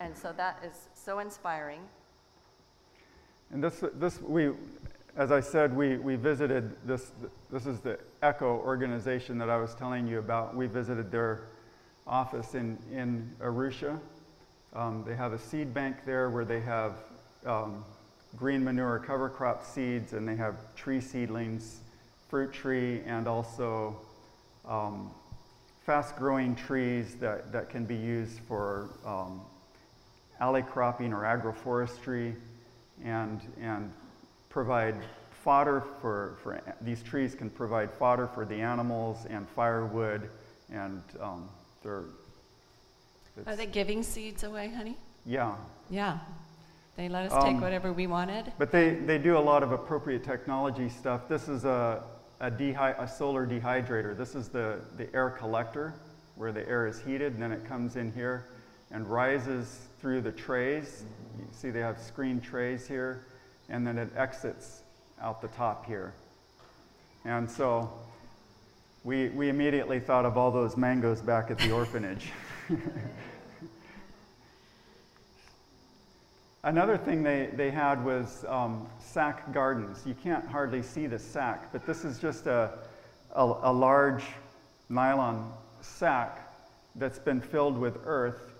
and 0.00 0.16
so 0.16 0.32
that 0.36 0.62
is 0.64 0.88
so 0.94 1.18
inspiring. 1.18 1.80
And 3.50 3.62
this, 3.62 3.84
this 3.94 4.20
we, 4.20 4.50
as 5.16 5.30
I 5.30 5.40
said, 5.40 5.76
we, 5.76 5.96
we 5.96 6.16
visited 6.16 6.76
this. 6.86 7.12
This 7.50 7.66
is 7.66 7.80
the 7.80 7.98
Echo 8.22 8.56
organization 8.58 9.38
that 9.38 9.50
I 9.50 9.56
was 9.56 9.74
telling 9.74 10.06
you 10.06 10.18
about. 10.18 10.56
We 10.56 10.66
visited 10.66 11.10
their 11.10 11.42
office 12.06 12.54
in 12.54 12.78
in 12.92 13.30
Arusha. 13.40 13.98
Um, 14.74 15.04
they 15.06 15.14
have 15.14 15.32
a 15.32 15.38
seed 15.38 15.72
bank 15.72 15.98
there 16.04 16.30
where 16.30 16.44
they 16.44 16.60
have 16.60 16.94
um, 17.46 17.84
green 18.36 18.64
manure 18.64 18.98
cover 18.98 19.28
crop 19.28 19.64
seeds, 19.64 20.12
and 20.12 20.26
they 20.26 20.36
have 20.36 20.74
tree 20.74 21.00
seedlings, 21.00 21.80
fruit 22.28 22.52
tree, 22.52 23.00
and 23.06 23.28
also 23.28 23.96
um, 24.66 25.10
fast 25.84 26.16
growing 26.16 26.54
trees 26.54 27.14
that, 27.16 27.52
that 27.52 27.68
can 27.68 27.84
be 27.84 27.94
used 27.94 28.40
for 28.40 28.88
um, 29.04 29.40
alley 30.40 30.62
cropping 30.62 31.12
or 31.12 31.22
agroforestry 31.22 32.34
and, 33.04 33.40
and 33.60 33.92
provide 34.48 34.94
fodder 35.42 35.84
for, 36.00 36.38
for 36.42 36.60
these 36.80 37.02
trees 37.02 37.34
can 37.34 37.50
provide 37.50 37.92
fodder 37.92 38.26
for 38.26 38.46
the 38.46 38.54
animals 38.54 39.26
and 39.28 39.46
firewood 39.50 40.30
and 40.72 41.02
um, 41.20 41.48
they're 41.82 42.04
are 43.46 43.56
they 43.56 43.66
giving 43.66 44.02
seeds 44.02 44.42
away 44.44 44.70
honey 44.70 44.96
yeah 45.26 45.54
yeah 45.90 46.18
they 46.96 47.08
let 47.08 47.30
us 47.30 47.32
um, 47.32 47.54
take 47.54 47.60
whatever 47.60 47.92
we 47.92 48.06
wanted. 48.06 48.52
But 48.56 48.70
they, 48.70 48.94
they 48.94 49.18
do 49.18 49.36
a 49.36 49.40
lot 49.40 49.64
of 49.64 49.72
appropriate 49.72 50.22
technology 50.22 50.88
stuff. 50.88 51.28
This 51.28 51.48
is 51.48 51.64
a, 51.64 52.04
a, 52.44 52.94
a 52.98 53.08
solar 53.08 53.46
dehydrator. 53.46 54.16
This 54.16 54.34
is 54.34 54.48
the, 54.48 54.80
the 54.96 55.12
air 55.14 55.30
collector 55.30 55.94
where 56.36 56.52
the 56.52 56.68
air 56.68 56.86
is 56.86 57.00
heated 57.00 57.34
and 57.34 57.42
then 57.42 57.52
it 57.52 57.64
comes 57.64 57.96
in 57.96 58.12
here 58.12 58.46
and 58.90 59.08
rises 59.08 59.80
through 60.00 60.20
the 60.20 60.32
trays. 60.32 61.04
You 61.38 61.46
see, 61.52 61.70
they 61.70 61.80
have 61.80 61.98
screen 61.98 62.40
trays 62.40 62.86
here, 62.86 63.26
and 63.68 63.86
then 63.86 63.98
it 63.98 64.10
exits 64.16 64.82
out 65.20 65.40
the 65.40 65.48
top 65.48 65.86
here. 65.86 66.12
And 67.24 67.50
so 67.50 67.90
we, 69.02 69.30
we 69.30 69.48
immediately 69.48 69.98
thought 69.98 70.26
of 70.26 70.36
all 70.36 70.50
those 70.50 70.76
mangoes 70.76 71.20
back 71.20 71.50
at 71.50 71.58
the 71.58 71.72
orphanage. 71.72 72.30
Another 76.64 76.96
thing 76.96 77.22
they, 77.22 77.50
they 77.54 77.70
had 77.70 78.02
was 78.02 78.46
um, 78.48 78.88
sack 78.98 79.52
gardens. 79.52 79.98
You 80.06 80.14
can't 80.14 80.46
hardly 80.46 80.80
see 80.80 81.06
the 81.06 81.18
sack, 81.18 81.70
but 81.72 81.84
this 81.86 82.06
is 82.06 82.18
just 82.18 82.46
a, 82.46 82.70
a, 83.32 83.42
a 83.64 83.72
large 83.72 84.24
nylon 84.88 85.52
sack 85.82 86.54
that's 86.96 87.18
been 87.18 87.42
filled 87.42 87.76
with 87.76 87.98
earth. 88.06 88.54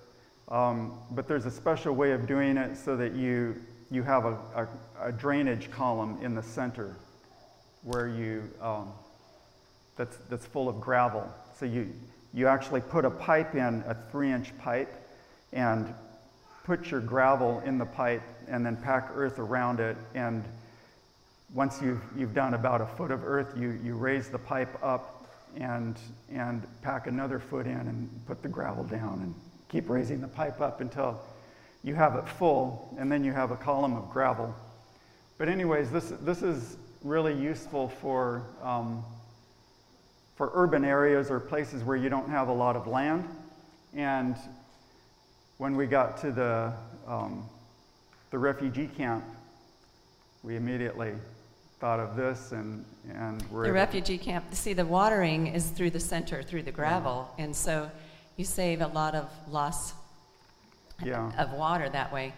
Um, 0.48 0.98
but 1.12 1.26
there's 1.26 1.46
a 1.46 1.50
special 1.50 1.94
way 1.94 2.12
of 2.12 2.26
doing 2.26 2.58
it 2.58 2.76
so 2.76 2.94
that 2.94 3.14
you, 3.14 3.56
you 3.90 4.02
have 4.02 4.26
a, 4.26 4.36
a, 4.54 4.68
a 5.08 5.12
drainage 5.12 5.70
column 5.70 6.18
in 6.20 6.34
the 6.34 6.42
center 6.42 6.94
where 7.84 8.06
you, 8.06 8.42
um, 8.60 8.92
that's, 9.96 10.18
that's 10.28 10.44
full 10.44 10.68
of 10.68 10.78
gravel. 10.78 11.26
So 11.58 11.64
you, 11.64 11.90
you 12.34 12.48
actually 12.48 12.82
put 12.82 13.06
a 13.06 13.10
pipe 13.10 13.54
in, 13.54 13.82
a 13.86 13.96
three 14.10 14.30
inch 14.30 14.56
pipe, 14.58 14.94
and 15.54 15.94
put 16.64 16.90
your 16.90 17.00
gravel 17.00 17.60
in 17.64 17.78
the 17.78 17.86
pipe 17.86 18.22
and 18.48 18.66
then 18.66 18.76
pack 18.76 19.10
earth 19.14 19.38
around 19.38 19.80
it. 19.80 19.96
And 20.14 20.44
once 21.54 21.80
you've, 21.80 22.02
you've 22.16 22.34
done 22.34 22.54
about 22.54 22.80
a 22.80 22.86
foot 22.86 23.10
of 23.10 23.22
earth, 23.24 23.54
you, 23.56 23.78
you 23.84 23.94
raise 23.94 24.28
the 24.28 24.38
pipe 24.38 24.76
up 24.82 25.26
and, 25.56 25.96
and 26.32 26.66
pack 26.82 27.06
another 27.06 27.38
foot 27.38 27.66
in 27.66 27.72
and 27.72 28.10
put 28.26 28.42
the 28.42 28.48
gravel 28.48 28.84
down 28.84 29.20
and 29.22 29.34
keep 29.68 29.88
raising 29.88 30.20
the 30.20 30.28
pipe 30.28 30.60
up 30.60 30.80
until 30.80 31.20
you 31.84 31.94
have 31.94 32.16
it 32.16 32.26
full, 32.26 32.94
and 32.98 33.12
then 33.12 33.22
you 33.22 33.32
have 33.32 33.50
a 33.50 33.56
column 33.56 33.94
of 33.94 34.08
gravel. 34.10 34.54
But, 35.36 35.50
anyways, 35.50 35.90
this, 35.90 36.12
this 36.22 36.42
is 36.42 36.78
really 37.02 37.34
useful 37.34 37.88
for, 37.88 38.42
um, 38.62 39.04
for 40.34 40.50
urban 40.54 40.82
areas 40.82 41.30
or 41.30 41.38
places 41.38 41.84
where 41.84 41.96
you 41.96 42.08
don't 42.08 42.30
have 42.30 42.48
a 42.48 42.52
lot 42.52 42.74
of 42.74 42.86
land. 42.86 43.28
And 43.94 44.34
when 45.58 45.76
we 45.76 45.86
got 45.86 46.16
to 46.18 46.32
the, 46.32 46.72
um, 47.06 47.48
the 48.30 48.38
refugee 48.38 48.88
camp, 48.88 49.24
we 50.42 50.56
immediately 50.56 51.12
thought 51.80 52.00
of 52.00 52.16
this 52.16 52.52
and, 52.52 52.84
and 53.14 53.42
we're. 53.50 53.64
The 53.64 53.72
refugee 53.72 54.18
camp, 54.18 54.44
see, 54.52 54.72
the 54.72 54.84
watering 54.84 55.46
is 55.48 55.70
through 55.70 55.90
the 55.90 56.00
center, 56.00 56.42
through 56.42 56.62
the 56.62 56.72
gravel, 56.72 57.30
yeah. 57.38 57.44
and 57.44 57.56
so 57.56 57.90
you 58.36 58.44
save 58.44 58.80
a 58.80 58.88
lot 58.88 59.14
of 59.14 59.30
loss 59.48 59.94
yeah. 61.02 61.30
of 61.38 61.52
water 61.52 61.88
that 61.88 62.12
way. 62.12 62.32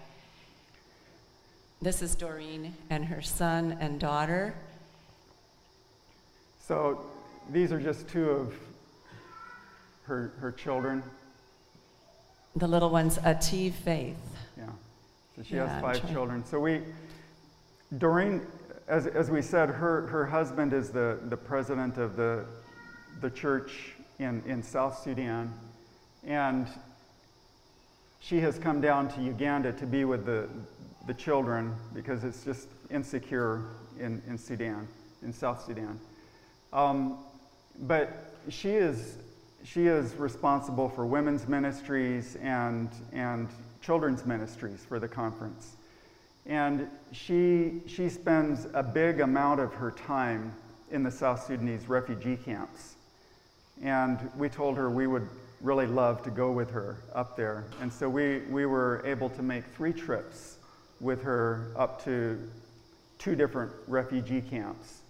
This 1.81 2.03
is 2.03 2.15
Doreen 2.15 2.75
and 2.91 3.05
her 3.05 3.23
son 3.23 3.77
and 3.81 4.01
daughter. 4.01 4.55
So 6.67 7.07
these 7.51 7.71
are 7.71 7.81
just 7.81 8.09
two 8.09 8.31
of 8.31 8.55
her, 10.05 10.33
her 10.39 10.53
children 10.53 11.03
the 12.57 12.67
little 12.67 12.89
one's 12.89 13.19
Ative 13.19 13.75
Faith. 13.75 14.17
Yeah. 14.57 14.65
So 15.37 15.43
she 15.43 15.57
yeah, 15.57 15.69
has 15.69 15.83
five 15.83 16.11
children. 16.11 16.43
So 16.45 16.59
we, 16.59 16.81
Doreen, 17.99 18.47
as, 18.89 19.07
as 19.07 19.31
we 19.31 19.43
said, 19.43 19.69
her, 19.69 20.07
her 20.07 20.25
husband 20.25 20.73
is 20.73 20.91
the, 20.91 21.19
the 21.25 21.37
president 21.37 21.99
of 21.99 22.17
the, 22.17 22.47
the 23.21 23.29
church 23.29 23.93
in, 24.19 24.43
in 24.47 24.63
South 24.63 24.99
Sudan. 25.03 25.53
And 26.25 26.67
she 28.21 28.41
has 28.41 28.59
come 28.59 28.81
down 28.81 29.09
to 29.15 29.23
Uganda 29.23 29.73
to 29.73 29.87
be 29.87 30.07
with 30.07 30.25
the, 30.25 30.49
the 31.07 31.15
children 31.15 31.75
because 31.93 32.25
it's 32.25 32.43
just 32.43 32.69
insecure 32.91 33.65
in, 34.01 34.23
in 34.27 34.39
Sudan, 34.39 34.89
in 35.23 35.33
South 35.33 35.63
Sudan. 35.65 36.01
Um, 36.73 37.19
but 37.81 38.35
she 38.49 38.71
is 38.71 39.19
she 39.67 39.87
is 39.87 40.15
responsible 40.15 40.89
for 40.89 41.05
women's 41.05 41.49
ministries 41.49 42.37
and, 42.37 42.89
and 43.13 43.49
children's 43.83 44.25
ministries 44.25 44.85
for 44.89 45.01
the 45.01 45.09
conference. 45.09 45.75
And 46.47 46.89
she, 47.11 47.81
she 47.87 48.09
spends 48.09 48.69
a 48.75 48.83
big 48.83 49.21
amount 49.21 49.61
of 49.61 49.75
her 49.75 49.91
time 49.91 50.55
in 50.93 51.03
the 51.03 51.11
South 51.11 51.45
Sudanese 51.45 51.89
refugee 51.89 52.37
camps. 52.37 52.95
And 53.83 54.31
we 54.37 54.49
told 54.49 54.77
her 54.77 54.89
we 54.89 55.09
would 55.09 55.29
really 55.61 55.87
love 55.87 56.23
to 56.23 56.31
go 56.31 56.53
with 56.53 56.71
her 56.71 56.99
up 57.13 57.37
there. 57.37 57.65
And 57.81 57.93
so 57.93 58.09
we, 58.09 58.41
we 58.51 58.67
were 58.67 59.03
able 59.05 59.29
to 59.31 59.43
make 59.43 59.65
three 59.75 59.93
trips 59.93 60.59
with 61.01 61.23
her 61.23 61.73
up 61.77 62.05
to 62.05 62.39
two 63.19 63.35
different 63.35 63.73
refugee 63.89 64.43
camps. 64.43 65.01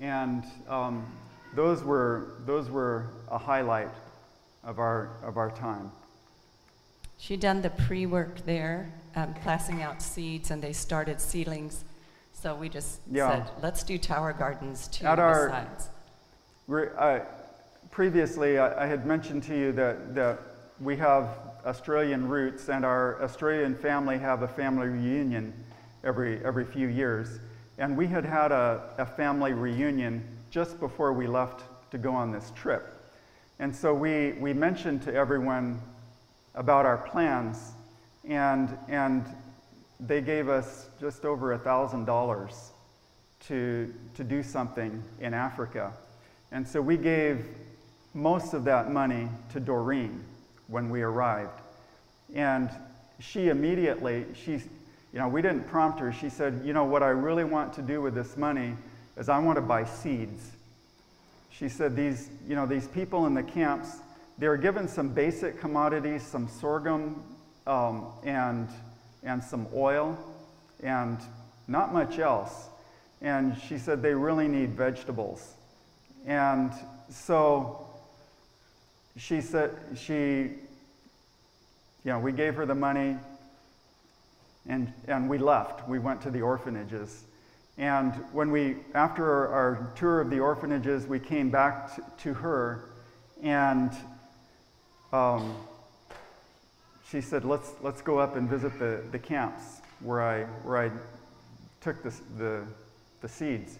And 0.00 0.44
um, 0.68 1.04
those, 1.54 1.82
were, 1.82 2.34
those 2.46 2.70
were 2.70 3.06
a 3.30 3.38
highlight 3.38 3.90
of 4.64 4.78
our, 4.78 5.10
of 5.22 5.36
our 5.36 5.50
time. 5.50 5.90
She'd 7.18 7.40
done 7.40 7.62
the 7.62 7.70
pre-work 7.70 8.44
there, 8.44 8.92
um, 9.14 9.34
passing 9.34 9.82
out 9.82 10.02
seeds, 10.02 10.50
and 10.50 10.62
they 10.62 10.72
started 10.72 11.20
seedlings. 11.20 11.84
So 12.32 12.54
we 12.56 12.68
just 12.68 13.00
Yeah. 13.10 13.28
said, 13.44 13.50
let's 13.62 13.82
do 13.84 13.98
tower 13.98 14.32
gardens 14.32 14.88
too 14.88 15.06
At 15.06 15.18
our- 15.18 15.50
I, 16.98 17.22
previously, 17.90 18.58
I, 18.58 18.84
I 18.84 18.86
had 18.86 19.06
mentioned 19.06 19.42
to 19.44 19.56
you 19.56 19.72
that, 19.72 20.14
that 20.14 20.38
we 20.80 20.96
have 20.96 21.28
Australian 21.66 22.28
roots, 22.28 22.68
and 22.68 22.84
our 22.84 23.22
Australian 23.22 23.76
family 23.76 24.18
have 24.18 24.42
a 24.42 24.48
family 24.48 24.88
reunion 24.88 25.52
every, 26.02 26.44
every 26.44 26.64
few 26.64 26.88
years. 26.88 27.38
And 27.78 27.96
we 27.96 28.06
had 28.06 28.24
had 28.24 28.50
a, 28.50 28.90
a 28.98 29.06
family 29.06 29.52
reunion 29.52 30.26
just 30.52 30.78
before 30.78 31.14
we 31.14 31.26
left 31.26 31.64
to 31.90 31.96
go 31.96 32.12
on 32.12 32.30
this 32.30 32.52
trip. 32.54 32.94
And 33.58 33.74
so 33.74 33.94
we, 33.94 34.32
we 34.32 34.52
mentioned 34.52 35.00
to 35.02 35.14
everyone 35.14 35.80
about 36.54 36.84
our 36.84 36.98
plans, 36.98 37.72
and, 38.28 38.76
and 38.86 39.24
they 39.98 40.20
gave 40.20 40.50
us 40.50 40.90
just 41.00 41.24
over 41.24 41.54
a 41.54 41.58
$1,000 41.58 42.54
to, 43.48 43.94
to 44.14 44.24
do 44.24 44.42
something 44.42 45.02
in 45.20 45.32
Africa. 45.32 45.90
And 46.50 46.68
so 46.68 46.82
we 46.82 46.98
gave 46.98 47.46
most 48.12 48.52
of 48.52 48.64
that 48.64 48.90
money 48.90 49.30
to 49.52 49.58
Doreen 49.58 50.22
when 50.68 50.90
we 50.90 51.00
arrived. 51.00 51.62
And 52.34 52.68
she 53.20 53.48
immediately, 53.48 54.26
she, 54.34 54.52
you 54.52 55.18
know, 55.18 55.28
we 55.28 55.40
didn't 55.40 55.66
prompt 55.66 55.98
her. 56.00 56.12
She 56.12 56.28
said, 56.28 56.60
you 56.62 56.74
know, 56.74 56.84
what 56.84 57.02
I 57.02 57.08
really 57.08 57.44
want 57.44 57.72
to 57.74 57.82
do 57.82 58.02
with 58.02 58.14
this 58.14 58.36
money 58.36 58.76
is 59.16 59.28
I 59.28 59.38
want 59.38 59.56
to 59.56 59.62
buy 59.62 59.84
seeds. 59.84 60.50
She 61.50 61.68
said, 61.68 61.94
these, 61.94 62.28
you 62.48 62.54
know, 62.54 62.66
these 62.66 62.88
people 62.88 63.26
in 63.26 63.34
the 63.34 63.42
camps, 63.42 63.98
they 64.38 64.48
were 64.48 64.56
given 64.56 64.88
some 64.88 65.10
basic 65.10 65.60
commodities, 65.60 66.22
some 66.22 66.48
sorghum 66.48 67.22
um, 67.66 68.06
and, 68.24 68.68
and 69.22 69.42
some 69.42 69.66
oil, 69.74 70.18
and 70.82 71.18
not 71.68 71.92
much 71.92 72.18
else. 72.18 72.68
And 73.20 73.56
she 73.68 73.78
said 73.78 74.02
they 74.02 74.14
really 74.14 74.48
need 74.48 74.70
vegetables. 74.70 75.54
And 76.26 76.72
so 77.08 77.86
she 79.16 79.40
said, 79.40 79.70
she, 79.96 80.14
you 82.04 82.10
know, 82.10 82.18
we 82.18 82.32
gave 82.32 82.54
her 82.56 82.66
the 82.66 82.74
money 82.74 83.16
and, 84.68 84.92
and 85.06 85.28
we 85.28 85.38
left. 85.38 85.88
We 85.88 85.98
went 85.98 86.22
to 86.22 86.30
the 86.30 86.40
orphanages. 86.40 87.24
And 87.78 88.12
when 88.32 88.50
we, 88.50 88.76
after 88.94 89.24
our, 89.24 89.48
our 89.48 89.92
tour 89.96 90.20
of 90.20 90.30
the 90.30 90.40
orphanages, 90.40 91.06
we 91.06 91.18
came 91.18 91.50
back 91.50 91.94
to, 91.94 92.04
to 92.18 92.34
her 92.34 92.90
and 93.42 93.90
um, 95.12 95.54
she 97.10 97.20
said, 97.20 97.44
let's, 97.44 97.72
let's 97.82 98.00
go 98.00 98.18
up 98.18 98.36
and 98.36 98.48
visit 98.48 98.78
the, 98.78 99.02
the 99.10 99.18
camps 99.18 99.80
where 100.00 100.22
I, 100.22 100.44
where 100.64 100.78
I 100.78 100.90
took 101.80 102.02
the, 102.02 102.14
the, 102.38 102.62
the 103.20 103.28
seeds. 103.28 103.78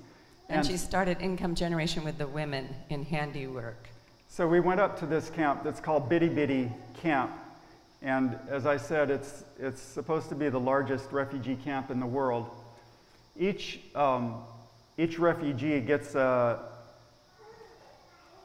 And, 0.48 0.66
she 0.66 0.76
started 0.76 1.20
income 1.20 1.54
generation 1.54 2.04
with 2.04 2.18
the 2.18 2.26
women 2.26 2.68
in 2.90 3.04
handiwork. 3.04 3.88
So 4.28 4.46
we 4.46 4.60
went 4.60 4.80
up 4.80 4.98
to 4.98 5.06
this 5.06 5.30
camp 5.30 5.62
that's 5.62 5.80
called 5.80 6.10
Bidi 6.10 6.34
Bidi 6.34 6.70
Camp. 7.00 7.30
And 8.02 8.38
as 8.48 8.66
I 8.66 8.76
said, 8.76 9.10
it's, 9.10 9.44
it's 9.58 9.80
supposed 9.80 10.28
to 10.28 10.34
be 10.34 10.48
the 10.48 10.60
largest 10.60 11.12
refugee 11.12 11.56
camp 11.56 11.90
in 11.90 12.00
the 12.00 12.06
world. 12.06 12.50
Each, 13.38 13.80
um, 13.94 14.42
each 14.98 15.18
refugee 15.18 15.80
gets 15.80 16.14
a, 16.14 16.60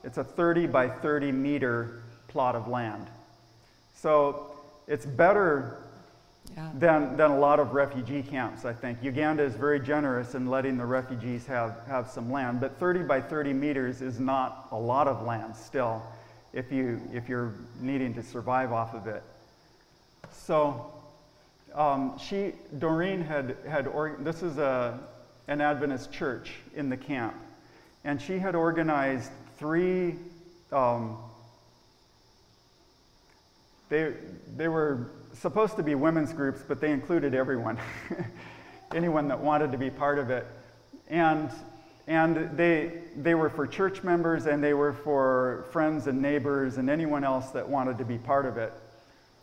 it's 0.04 0.18
a 0.18 0.24
30 0.24 0.68
by 0.68 0.88
30 0.90 1.32
meter 1.32 2.04
plot 2.28 2.56
of 2.56 2.68
land. 2.68 3.08
So 3.96 4.52
it's 4.88 5.06
better 5.06 5.84
Yeah. 6.56 6.72
than, 6.76 7.18
than 7.18 7.32
a 7.32 7.38
lot 7.38 7.60
of 7.60 7.74
refugee 7.74 8.24
camps, 8.24 8.64
I 8.64 8.72
think. 8.72 9.04
Uganda 9.04 9.44
is 9.44 9.56
very 9.56 9.80
generous 9.82 10.34
in 10.34 10.48
letting 10.48 10.78
the 10.78 10.86
refugees 10.86 11.46
have, 11.48 11.82
have 11.88 12.10
some 12.10 12.32
land, 12.32 12.62
but 12.62 12.80
30 12.80 13.04
by 13.04 13.20
30 13.20 13.52
meters 13.54 14.02
is 14.02 14.20
not 14.20 14.68
a 14.72 14.78
lot 14.78 15.08
of 15.10 15.24
land 15.24 15.56
still 15.56 16.02
if, 16.54 16.72
you, 16.72 17.02
if 17.12 17.28
you're 17.28 17.54
needing 17.82 18.14
to 18.14 18.24
survive 18.24 18.72
off 18.72 18.94
of 18.94 19.08
it. 19.08 19.24
So 20.32 20.94
um, 21.78 22.18
she, 22.18 22.54
Doreen 22.78 23.22
had, 23.22 23.56
had 23.68 23.88
or, 23.88 24.18
this 24.20 24.44
is 24.44 24.58
a, 24.58 25.00
an 25.48 25.62
Adventist 25.62 26.12
church 26.12 26.56
in 26.76 26.90
the 26.90 26.98
camp, 26.98 27.36
and 28.04 28.22
she 28.22 28.40
had 28.40 28.56
organized 28.56 29.32
three 29.58 30.16
um, 30.72 31.18
they, 33.90 34.14
they 34.56 34.68
were 34.68 35.12
supposed 35.34 35.78
to 35.78 35.84
be 35.84 35.96
women's 35.96 36.34
groups, 36.34 36.62
but 36.68 36.82
they 36.82 36.92
included 36.92 37.34
everyone, 37.34 37.78
anyone 38.96 39.28
that 39.30 39.40
wanted 39.40 39.72
to 39.72 39.78
be 39.78 39.90
part 39.90 40.20
of 40.20 40.30
it. 40.30 40.46
And, 41.10 41.50
and 42.06 42.58
they, 42.58 43.00
they 43.16 43.34
were 43.34 43.50
for 43.50 43.66
church 43.66 44.04
members 44.04 44.46
and 44.46 44.62
they 44.62 44.74
were 44.74 44.94
for 44.94 45.66
friends 45.72 46.08
and 46.08 46.22
neighbors 46.22 46.78
and 46.78 46.90
anyone 46.90 47.24
else 47.24 47.52
that 47.52 47.68
wanted 47.68 47.98
to 48.00 48.06
be 48.06 48.18
part 48.18 48.46
of 48.46 48.58
it. 48.58 48.74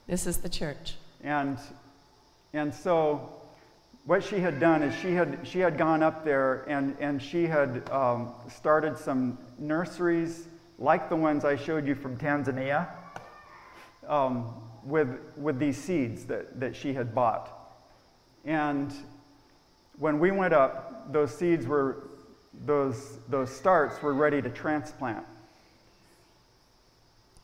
This 0.06 0.26
is 0.26 0.38
the 0.38 0.50
church. 0.50 0.96
And, 1.22 1.56
and 2.54 2.72
so 2.72 3.30
what 4.06 4.22
she 4.22 4.38
had 4.38 4.60
done 4.60 4.82
is 4.82 4.94
she 4.94 5.12
had, 5.12 5.40
she 5.42 5.58
had 5.58 5.76
gone 5.76 6.02
up 6.02 6.24
there 6.24 6.64
and, 6.68 6.96
and 7.00 7.20
she 7.20 7.46
had 7.46 7.88
um, 7.90 8.32
started 8.48 8.96
some 8.96 9.36
nurseries 9.58 10.46
like 10.78 11.08
the 11.08 11.16
ones 11.16 11.44
I 11.44 11.56
showed 11.56 11.86
you 11.86 11.94
from 11.94 12.16
Tanzania 12.16 12.88
um, 14.06 14.54
with, 14.84 15.08
with 15.36 15.58
these 15.58 15.76
seeds 15.76 16.26
that, 16.26 16.60
that 16.60 16.76
she 16.76 16.94
had 16.94 17.14
bought. 17.14 17.50
And 18.44 18.92
when 19.98 20.18
we 20.20 20.30
went 20.30 20.54
up, 20.54 21.12
those 21.12 21.34
seeds 21.34 21.66
were, 21.66 22.08
those, 22.66 23.18
those 23.28 23.50
starts 23.50 24.00
were 24.00 24.14
ready 24.14 24.40
to 24.40 24.50
transplant. 24.50 25.24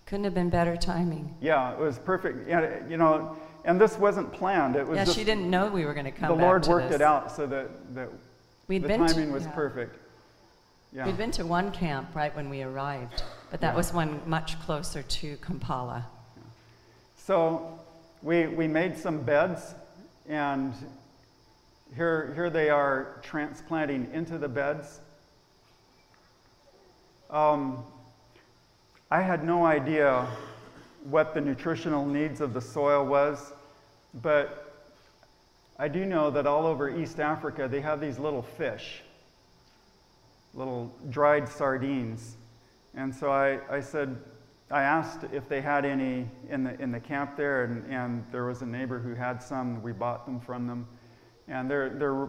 Couldn't 0.06 0.24
have 0.24 0.34
been 0.34 0.50
better 0.50 0.76
timing. 0.76 1.34
Yeah, 1.40 1.72
it 1.72 1.78
was 1.78 1.98
perfect. 1.98 2.48
You 2.48 2.96
know, 2.96 3.36
and 3.64 3.80
this 3.80 3.98
wasn't 3.98 4.32
planned. 4.32 4.76
It 4.76 4.86
was 4.86 4.96
Yeah, 4.96 5.04
just, 5.04 5.16
she 5.16 5.24
didn't 5.24 5.48
know 5.50 5.68
we 5.68 5.84
were 5.84 5.94
going 5.94 6.06
to 6.06 6.10
come 6.12 6.28
the 6.36 6.42
Lord 6.44 6.66
worked 6.66 6.88
this. 6.88 6.96
it 6.96 7.02
out 7.02 7.30
so 7.34 7.46
that, 7.46 7.94
that 7.94 8.08
We'd 8.68 8.82
the 8.82 8.88
been 8.88 9.06
to- 9.06 9.12
timing 9.14 9.32
was 9.32 9.44
yeah. 9.44 9.50
perfect. 9.50 9.96
Yeah. 10.92 11.06
We'd 11.06 11.16
been 11.16 11.30
to 11.32 11.46
one 11.46 11.70
camp 11.70 12.14
right 12.14 12.34
when 12.34 12.50
we 12.50 12.62
arrived, 12.62 13.22
but 13.50 13.60
that 13.60 13.72
Yeah. 13.72 13.76
was 13.76 13.92
one 13.92 14.20
much 14.26 14.58
closer 14.60 15.02
to 15.02 15.36
Kampala. 15.36 16.06
So 17.16 17.78
we, 18.22 18.46
we 18.48 18.66
made 18.66 18.96
some 18.98 19.22
beds, 19.22 19.74
and 20.28 20.74
here, 21.94 22.32
here 22.34 22.50
they 22.50 22.70
are 22.70 23.18
transplanting 23.22 24.08
into 24.12 24.36
the 24.38 24.48
beds. 24.48 25.00
Um, 27.30 27.84
I 29.10 29.22
had 29.22 29.44
no 29.44 29.64
idea 29.66 30.26
what 31.04 31.34
the 31.34 31.40
nutritional 31.40 32.06
needs 32.06 32.40
of 32.40 32.54
the 32.54 32.60
soil 32.60 33.04
was, 33.04 33.52
but 34.22 34.70
I 35.78 35.88
do 35.88 36.04
know 36.04 36.30
that 36.30 36.46
all 36.46 36.66
over 36.66 36.90
East 36.90 37.20
Africa 37.20 37.66
they 37.66 37.80
have 37.80 38.00
these 38.00 38.18
little 38.18 38.42
fish, 38.42 39.02
little 40.54 40.94
dried 41.08 41.48
sardines. 41.48 42.36
And 42.94 43.14
so 43.14 43.30
I, 43.30 43.60
I 43.74 43.80
said, 43.80 44.18
I 44.70 44.82
asked 44.82 45.24
if 45.32 45.48
they 45.48 45.60
had 45.60 45.84
any 45.84 46.28
in 46.48 46.64
the, 46.64 46.80
in 46.80 46.92
the 46.92 47.00
camp 47.00 47.36
there, 47.36 47.64
and, 47.64 47.90
and 47.92 48.24
there 48.30 48.44
was 48.44 48.62
a 48.62 48.66
neighbor 48.66 48.98
who 48.98 49.14
had 49.14 49.42
some. 49.42 49.82
We 49.82 49.92
bought 49.92 50.26
them 50.26 50.38
from 50.38 50.66
them. 50.66 50.86
And 51.48 51.68
they're, 51.68 51.88
they're 51.90 52.28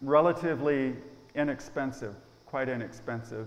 relatively 0.00 0.96
inexpensive, 1.34 2.14
quite 2.46 2.68
inexpensive. 2.68 3.46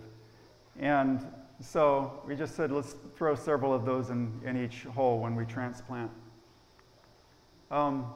And 0.80 1.26
so 1.62 2.22
we 2.26 2.36
just 2.36 2.56
said, 2.56 2.72
let's 2.72 2.96
throw 3.16 3.36
several 3.36 3.74
of 3.74 3.86
those 3.86 4.10
in, 4.10 4.40
in 4.46 4.64
each 4.64 4.84
hole 4.84 5.20
when 5.20 5.36
we 5.36 5.46
transplant. 5.46 6.12
Um, 7.70 8.14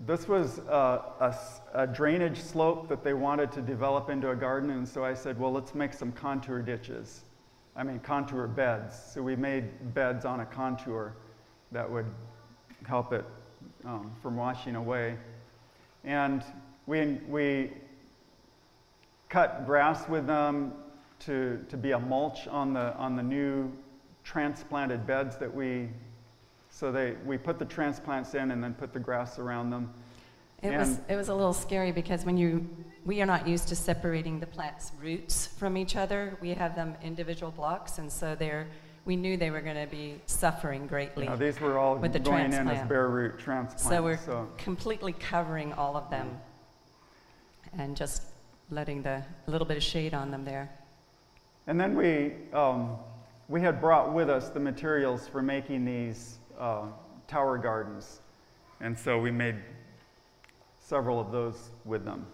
this 0.00 0.28
was 0.28 0.58
a 0.58 1.88
drainage 1.92 2.38
slope 2.38 2.88
that 2.88 3.02
they 3.02 3.14
wanted 3.14 3.50
to 3.52 3.62
develop 3.62 4.10
into 4.10 4.30
a 4.30 4.36
garden, 4.36 4.70
and 4.70 4.86
so 4.86 5.04
I 5.04 5.14
said, 5.14 5.40
well, 5.40 5.52
let's 5.52 5.74
make 5.74 5.94
some 5.94 6.12
contour 6.12 6.60
ditches 6.60 7.22
I 7.78 7.82
mean, 7.82 8.00
contour 8.00 8.46
beds. 8.46 8.96
So 9.12 9.22
we 9.22 9.36
made 9.36 9.92
beds 9.92 10.24
on 10.24 10.40
a 10.40 10.46
contour 10.46 11.12
that 11.72 11.88
would 11.90 12.06
help 12.86 13.12
it 13.12 13.24
um, 13.84 14.10
from 14.22 14.36
washing 14.36 14.76
away. 14.76 15.18
And 16.02 16.42
we, 16.86 17.18
we 17.28 17.72
cut 19.28 19.66
grass 19.66 20.08
with 20.08 20.26
them 20.26 20.72
to, 21.20 21.64
to 21.68 21.76
be 21.76 21.92
a 21.92 21.98
mulch 21.98 22.46
on 22.48 22.72
the, 22.72 22.94
on 22.96 23.16
the 23.16 23.22
new 23.22 23.72
transplanted 24.24 25.06
beds 25.06 25.36
that 25.36 25.52
we, 25.52 25.88
so 26.70 26.92
they, 26.92 27.14
we 27.24 27.38
put 27.38 27.58
the 27.58 27.64
transplants 27.64 28.34
in 28.34 28.50
and 28.50 28.62
then 28.62 28.74
put 28.74 28.92
the 28.92 29.00
grass 29.00 29.38
around 29.38 29.70
them. 29.70 29.92
It 30.62 30.76
was, 30.76 31.00
it 31.08 31.16
was 31.16 31.28
a 31.28 31.34
little 31.34 31.52
scary 31.52 31.92
because 31.92 32.24
when 32.24 32.36
you, 32.36 32.68
we 33.04 33.20
are 33.22 33.26
not 33.26 33.46
used 33.46 33.68
to 33.68 33.76
separating 33.76 34.40
the 34.40 34.46
plant's 34.46 34.90
roots 35.00 35.46
from 35.46 35.76
each 35.76 35.96
other. 35.96 36.36
We 36.40 36.50
have 36.54 36.74
them 36.74 36.96
individual 37.02 37.52
blocks, 37.52 37.98
and 37.98 38.10
so 38.10 38.34
they're, 38.34 38.66
we 39.04 39.16
knew 39.16 39.36
they 39.36 39.50
were 39.50 39.60
going 39.60 39.76
to 39.76 39.86
be 39.86 40.20
suffering 40.26 40.86
greatly. 40.86 41.26
Yeah, 41.26 41.36
these 41.36 41.60
were 41.60 41.78
all 41.78 41.96
with 41.96 42.12
the 42.12 42.18
going 42.18 42.46
in 42.46 42.52
as 42.54 42.56
transplant. 42.62 42.88
bare 42.88 43.08
root 43.08 43.38
transplants. 43.38 43.88
So 43.88 44.02
we're 44.02 44.46
completely 44.56 45.12
covering 45.12 45.72
all 45.74 45.96
of 45.96 46.10
them 46.10 46.30
mm. 47.76 47.80
and 47.80 47.96
just 47.96 48.22
letting 48.70 49.02
the, 49.02 49.22
a 49.46 49.50
little 49.50 49.66
bit 49.66 49.76
of 49.76 49.82
shade 49.82 50.14
on 50.14 50.30
them 50.30 50.44
there. 50.44 50.70
And 51.66 51.80
then 51.80 51.96
we, 51.96 52.32
um, 52.52 52.96
we 53.48 53.60
had 53.60 53.80
brought 53.80 54.12
with 54.12 54.30
us 54.30 54.48
the 54.50 54.60
materials 54.60 55.26
for 55.26 55.42
making 55.42 55.84
these 55.84 56.38
uh, 56.58 56.86
tower 57.26 57.58
gardens. 57.58 58.20
And 58.80 58.96
so 58.98 59.18
we 59.18 59.30
made 59.30 59.56
several 60.78 61.18
of 61.20 61.32
those 61.32 61.70
with 61.84 62.04
them. 62.04 62.26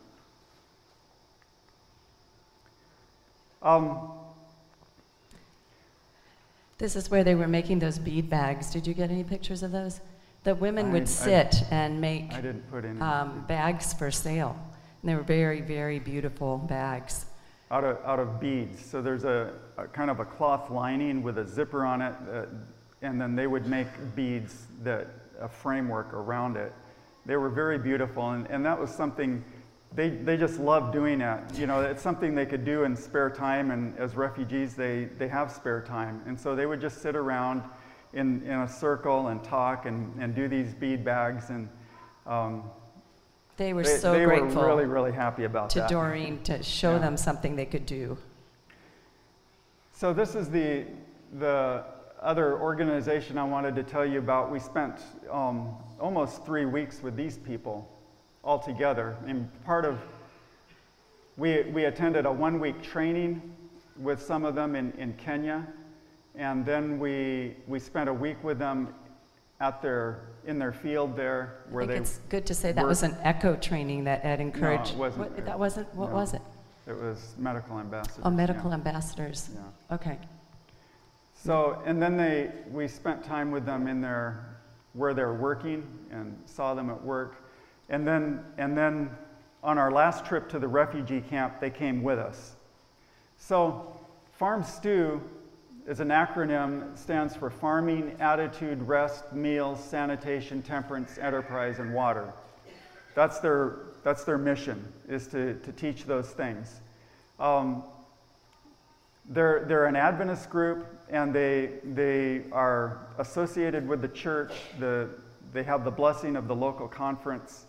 Um, 3.63 4.11
This 6.79 6.97
is 6.97 7.09
where 7.13 7.23
they 7.23 7.37
were 7.37 7.47
making 7.47 7.79
those 7.79 7.97
bead 7.97 8.29
bags. 8.29 8.73
Did 8.73 8.89
you 8.89 8.93
get 8.95 9.09
any 9.09 9.23
pictures 9.23 9.63
of 9.63 9.71
those? 9.71 10.01
The 10.43 10.57
women 10.57 10.87
I- 10.87 10.93
would 10.95 11.09
sit 11.09 11.63
and 11.71 12.01
make 12.01 12.33
I 12.33 12.41
didn't 12.41 12.69
put 12.73 12.85
any. 12.85 13.01
um, 13.01 13.45
bags 13.47 13.95
for 13.95 14.11
sale. 14.11 14.57
And 15.01 15.09
they 15.09 15.15
were 15.15 15.23
very, 15.23 15.61
very 15.61 16.01
beautiful 16.01 16.59
bags. 16.59 17.27
Out 17.73 17.85
of, 17.85 17.97
out 18.05 18.21
of 18.21 18.39
beads. 18.39 18.85
So 18.85 19.01
there's 19.01 19.25
a, 19.25 19.55
a 19.79 19.87
kind 19.89 20.11
of 20.11 20.21
a 20.21 20.25
cloth 20.25 20.71
lining 20.71 21.23
with 21.23 21.39
a 21.39 21.47
zipper 21.47 21.85
on 21.85 22.03
it, 22.03 22.15
and 23.01 23.21
then 23.21 23.35
they 23.35 23.47
would 23.47 23.67
make 23.67 23.89
beads 24.15 24.67
that 24.83 25.09
a 25.41 25.49
framework 25.49 26.13
around 26.13 26.57
it. 26.57 26.73
They 27.25 27.37
were 27.37 27.49
very 27.49 27.79
beautiful, 27.79 28.31
and, 28.31 28.47
and 28.51 28.65
that 28.67 28.79
was 28.79 28.91
something 28.91 29.43
they, 29.95 30.09
they 30.09 30.37
just 30.37 30.59
loved 30.59 30.93
doing 30.93 31.21
it. 31.21 31.41
You 31.59 31.67
know, 31.67 31.81
it's 31.81 32.03
something 32.03 32.35
they 32.35 32.47
could 32.47 32.65
do 32.65 32.85
in 32.85 32.95
spare 32.95 33.31
time, 33.31 33.71
and 33.71 33.99
as 33.99 34.17
refugees, 34.17 34.75
they, 34.75 35.05
they 35.19 35.29
have 35.29 35.51
spare 35.51 35.83
time. 35.83 36.23
And 36.27 36.39
so 36.39 36.55
they 36.55 36.67
would 36.67 36.81
just 36.81 37.03
sit 37.03 37.17
around 37.17 37.63
in, 38.13 38.43
in 38.43 38.61
a 38.61 38.69
circle 38.69 39.29
and 39.29 39.43
talk 39.43 39.87
and, 39.87 40.15
and 40.23 40.35
do 40.35 40.49
these 40.49 40.75
bead 40.75 41.05
bags, 41.05 41.51
and 41.51 41.69
um, 42.27 42.65
They 43.57 43.73
were 43.75 43.83
they, 43.83 43.99
so 43.99 44.13
they 44.13 44.25
grateful 44.25 44.63
were 44.63 44.67
really, 44.69 44.87
really 44.87 45.13
happy 45.13 45.45
about 45.45 45.71
to 45.71 45.81
that. 45.81 45.91
Doreen 45.91 46.43
to 46.45 46.63
show 46.63 46.93
Yeah. 46.93 46.99
them 46.99 47.17
something 47.17 47.55
they 47.57 47.67
could 47.67 47.87
do. 47.87 48.17
So 49.93 50.13
this 50.13 50.35
is 50.35 50.49
the, 50.51 50.87
the 51.39 51.85
other 52.21 52.59
organization 52.59 53.39
I 53.39 53.45
wanted 53.45 53.77
to 53.77 53.83
tell 53.83 54.07
you 54.07 54.19
about. 54.19 54.51
We 54.51 54.59
spent 54.59 55.01
um, 55.31 55.77
almost 56.01 56.45
three 56.45 56.65
weeks 56.65 57.03
with 57.03 57.15
these 57.15 57.37
people 57.37 57.89
all 58.43 58.59
together. 58.59 59.17
And 59.27 59.49
part 59.65 59.85
of, 59.85 59.99
we, 61.37 61.63
we 61.65 61.85
attended 61.85 62.27
a 62.27 62.33
one-week 62.33 62.83
training 62.83 63.41
with 63.99 64.21
some 64.21 64.45
of 64.45 64.55
them 64.55 64.75
in, 64.75 64.93
in 64.99 65.13
Kenya. 65.15 65.67
And 66.35 66.65
then 66.65 66.99
we, 66.99 67.55
we 67.67 67.79
spent 67.79 68.09
a 68.09 68.15
week 68.15 68.43
with 68.43 68.59
them 68.59 68.95
at 69.61 69.83
their, 69.83 70.21
in 70.47 70.59
their 70.59 70.73
field 70.73 71.17
there 71.17 71.59
I 71.69 71.73
where 71.73 71.85
think 71.87 71.97
they, 71.97 72.01
it's 72.03 72.19
good 72.29 72.47
to 72.47 72.55
say 72.55 72.73
that 72.73 72.83
work- 72.83 72.89
was 72.89 73.03
an 73.03 73.17
echo 73.23 73.57
training 73.57 74.05
that 74.05 74.25
Ed 74.25 74.41
encouraged. 74.41 74.97
No, 74.97 75.05
it 75.05 75.09
wasn't. 75.09 75.19
What- 75.37 75.45
That 75.47 75.59
wasn't, 75.59 75.95
what 75.95 76.11
No. 76.11 76.17
was 76.17 76.35
it? 76.35 76.43
it 76.87 76.97
was 77.01 77.35
medical 77.39 77.79
ambassadors. 77.79 78.21
Oh, 78.25 78.31
medical 78.31 78.71
yeah. 78.71 78.75
ambassadors. 78.77 79.51
Yeah. 79.55 79.95
Okay. 79.95 80.19
So, 81.35 81.81
and 81.87 82.01
then 82.03 82.17
they, 82.17 82.51
we 82.71 82.89
spent 82.89 83.25
time 83.25 83.51
with 83.51 83.65
them 83.67 83.87
in 83.89 84.01
their, 84.01 84.57
where 84.93 85.15
they're 85.15 85.33
working 85.35 85.87
and 86.11 86.37
saw 86.45 86.75
them 86.75 86.91
at 86.91 87.03
work. 87.03 87.37
And 87.89 88.07
then, 88.07 88.45
and 88.59 88.77
then 88.77 89.11
on 89.63 89.79
our 89.79 89.91
last 89.91 90.25
trip 90.25 90.49
to 90.51 90.59
the 90.59 90.69
refugee 90.69 91.21
camp, 91.21 91.61
they 91.61 91.71
came 91.71 92.03
with 92.03 92.19
us. 92.19 92.57
So, 93.39 93.97
Farm 94.33 94.65
Stew 94.65 95.21
is 95.87 96.01
an 96.01 96.09
acronym, 96.09 96.97
stands 96.97 97.35
for 97.35 97.51
Farming, 97.51 98.17
Attitude, 98.21 98.83
Rest, 98.83 99.33
Meals, 99.33 99.83
Sanitation, 99.83 100.63
Temperance, 100.63 101.19
Enterprise, 101.19 101.81
and 101.81 101.93
Water. 101.93 102.33
That's 103.15 103.41
their, 103.41 103.79
that's 104.05 104.25
their 104.25 104.39
mission, 104.39 104.91
is 105.09 105.27
to, 105.29 105.55
to 105.55 105.73
teach 105.73 106.05
those 106.05 106.31
things. 106.31 106.81
Um, 107.41 107.83
they're, 109.29 109.65
they're 109.67 109.87
an 109.87 109.97
Adventist 109.97 110.51
group, 110.51 110.87
and 111.09 111.35
they, 111.35 111.71
they 111.85 112.43
are 112.53 113.07
associated 113.19 113.87
with 113.87 114.03
the 114.03 114.09
church. 114.09 114.53
The, 114.79 115.09
they 115.53 115.63
have 115.65 115.85
the 115.85 115.91
blessing 115.91 116.37
of 116.37 116.49
the 116.49 116.55
local 116.55 116.89
conference, 116.89 117.67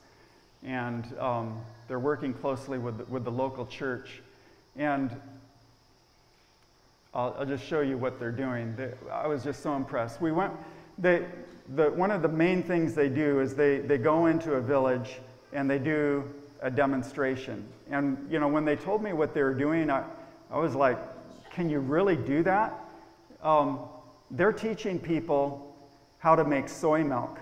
and 0.63 1.05
um, 1.19 1.61
they're 1.87 1.99
working 1.99 2.33
closely 2.33 2.77
with, 2.77 3.07
with 3.09 3.23
the 3.23 3.31
local 3.31 3.65
church. 3.65 4.21
And 4.75 5.11
I'll, 7.13 7.35
I'll 7.37 7.45
just 7.45 7.63
show 7.65 7.81
you 7.81 7.97
what 7.97 8.19
they're 8.19 8.31
doing. 8.31 8.75
They, 8.75 8.91
I 9.11 9.27
was 9.27 9.43
just 9.43 9.61
so 9.61 9.75
impressed. 9.75 10.21
We 10.21 10.31
went, 10.31 10.53
they, 10.97 11.25
the, 11.75 11.91
one 11.91 12.11
of 12.11 12.21
the 12.21 12.27
main 12.27 12.63
things 12.63 12.93
they 12.93 13.09
do 13.09 13.39
is 13.39 13.55
they, 13.55 13.79
they 13.79 13.97
go 13.97 14.25
into 14.25 14.53
a 14.53 14.61
village 14.61 15.19
and 15.51 15.69
they 15.69 15.79
do 15.79 16.23
a 16.61 16.71
demonstration. 16.71 17.65
And, 17.89 18.27
you 18.31 18.39
know, 18.39 18.47
when 18.47 18.65
they 18.65 18.75
told 18.75 19.03
me 19.03 19.13
what 19.13 19.33
they 19.33 19.43
were 19.43 19.53
doing, 19.53 19.89
I, 19.89 20.03
I 20.49 20.57
was 20.57 20.75
like, 20.75 20.97
can 21.51 21.69
you 21.69 21.79
really 21.79 22.15
do 22.15 22.41
that? 22.43 22.73
Um, 23.43 23.81
they're 24.31 24.53
teaching 24.53 24.97
people 24.97 25.75
how 26.17 26.35
to 26.35 26.43
make 26.43 26.69
soy 26.69 27.03
milk 27.03 27.37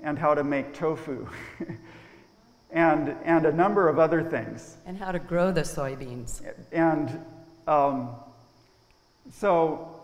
and 0.00 0.18
how 0.18 0.34
to 0.34 0.44
make 0.44 0.74
tofu 0.74 1.26
and, 2.70 3.16
and 3.24 3.46
a 3.46 3.52
number 3.52 3.88
of 3.88 3.98
other 3.98 4.22
things. 4.22 4.76
And 4.86 4.96
how 4.96 5.10
to 5.10 5.18
grow 5.18 5.50
the 5.50 5.62
soybeans. 5.62 6.42
And 6.70 7.24
um, 7.66 8.10
so 9.30 10.00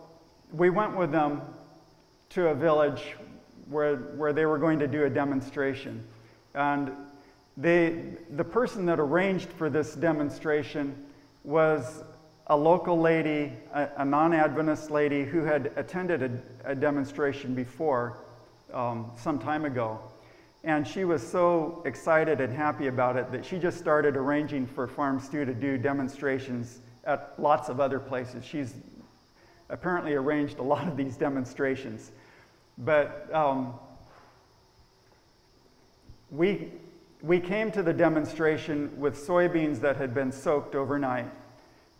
we 0.52 0.70
went 0.70 0.96
with 0.96 1.12
them 1.12 1.42
to 2.30 2.48
a 2.48 2.54
village 2.54 3.16
where, 3.68 3.96
where 3.96 4.32
they 4.32 4.46
were 4.46 4.58
going 4.58 4.78
to 4.78 4.86
do 4.86 5.04
a 5.04 5.10
demonstration. 5.10 6.04
And 6.54 6.92
they, 7.56 8.02
the 8.36 8.44
person 8.44 8.86
that 8.86 9.00
arranged 9.00 9.48
for 9.50 9.68
this 9.68 9.94
demonstration 9.94 11.04
was 11.44 12.02
a 12.46 12.56
local 12.56 12.98
lady, 12.98 13.52
a, 13.74 13.88
a 13.98 14.04
non 14.04 14.32
Adventist 14.32 14.90
lady 14.90 15.24
who 15.24 15.44
had 15.44 15.72
attended 15.76 16.22
a, 16.22 16.70
a 16.70 16.74
demonstration 16.74 17.54
before 17.54 18.18
um, 18.72 19.10
some 19.16 19.38
time 19.38 19.64
ago. 19.64 19.98
And 20.64 20.86
she 20.86 21.04
was 21.04 21.26
so 21.26 21.82
excited 21.84 22.40
and 22.40 22.52
happy 22.52 22.88
about 22.88 23.16
it 23.16 23.30
that 23.32 23.44
she 23.44 23.58
just 23.58 23.78
started 23.78 24.16
arranging 24.16 24.66
for 24.66 24.86
Farm 24.86 25.20
Stew 25.20 25.44
to 25.44 25.54
do 25.54 25.78
demonstrations 25.78 26.80
at 27.04 27.34
lots 27.38 27.68
of 27.68 27.80
other 27.80 28.00
places. 28.00 28.44
She's 28.44 28.74
apparently 29.70 30.14
arranged 30.14 30.58
a 30.58 30.62
lot 30.62 30.88
of 30.88 30.96
these 30.96 31.16
demonstrations. 31.16 32.10
But 32.78 33.28
um, 33.34 33.74
we, 36.30 36.72
we 37.22 37.40
came 37.40 37.70
to 37.72 37.82
the 37.82 37.92
demonstration 37.92 38.92
with 38.98 39.16
soybeans 39.16 39.80
that 39.80 39.96
had 39.96 40.14
been 40.14 40.32
soaked 40.32 40.74
overnight 40.74 41.30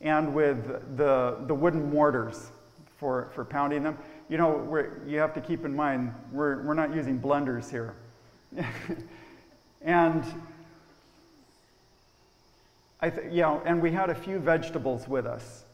and 0.01 0.35
with 0.35 0.97
the, 0.97 1.39
the 1.47 1.55
wooden 1.55 1.91
mortars 1.91 2.51
for, 2.99 3.31
for 3.35 3.45
pounding 3.45 3.83
them. 3.83 3.99
You 4.29 4.39
know, 4.39 4.87
you 5.07 5.19
have 5.19 5.35
to 5.35 5.41
keep 5.41 5.65
in 5.65 5.75
mind, 5.75 6.13
we're, 6.33 6.63
we're 6.63 6.75
not 6.75 6.95
using 6.95 7.19
blenders 7.19 7.71
here. 7.71 7.95
and 9.83 10.25
I 13.01 13.11
th- 13.11 13.33
you 13.33 13.43
know, 13.43 13.63
and 13.65 13.81
we 13.81 13.93
had 13.93 14.11
a 14.11 14.15
few 14.15 14.39
vegetables 14.39 15.07
with 15.07 15.27
us. 15.27 15.65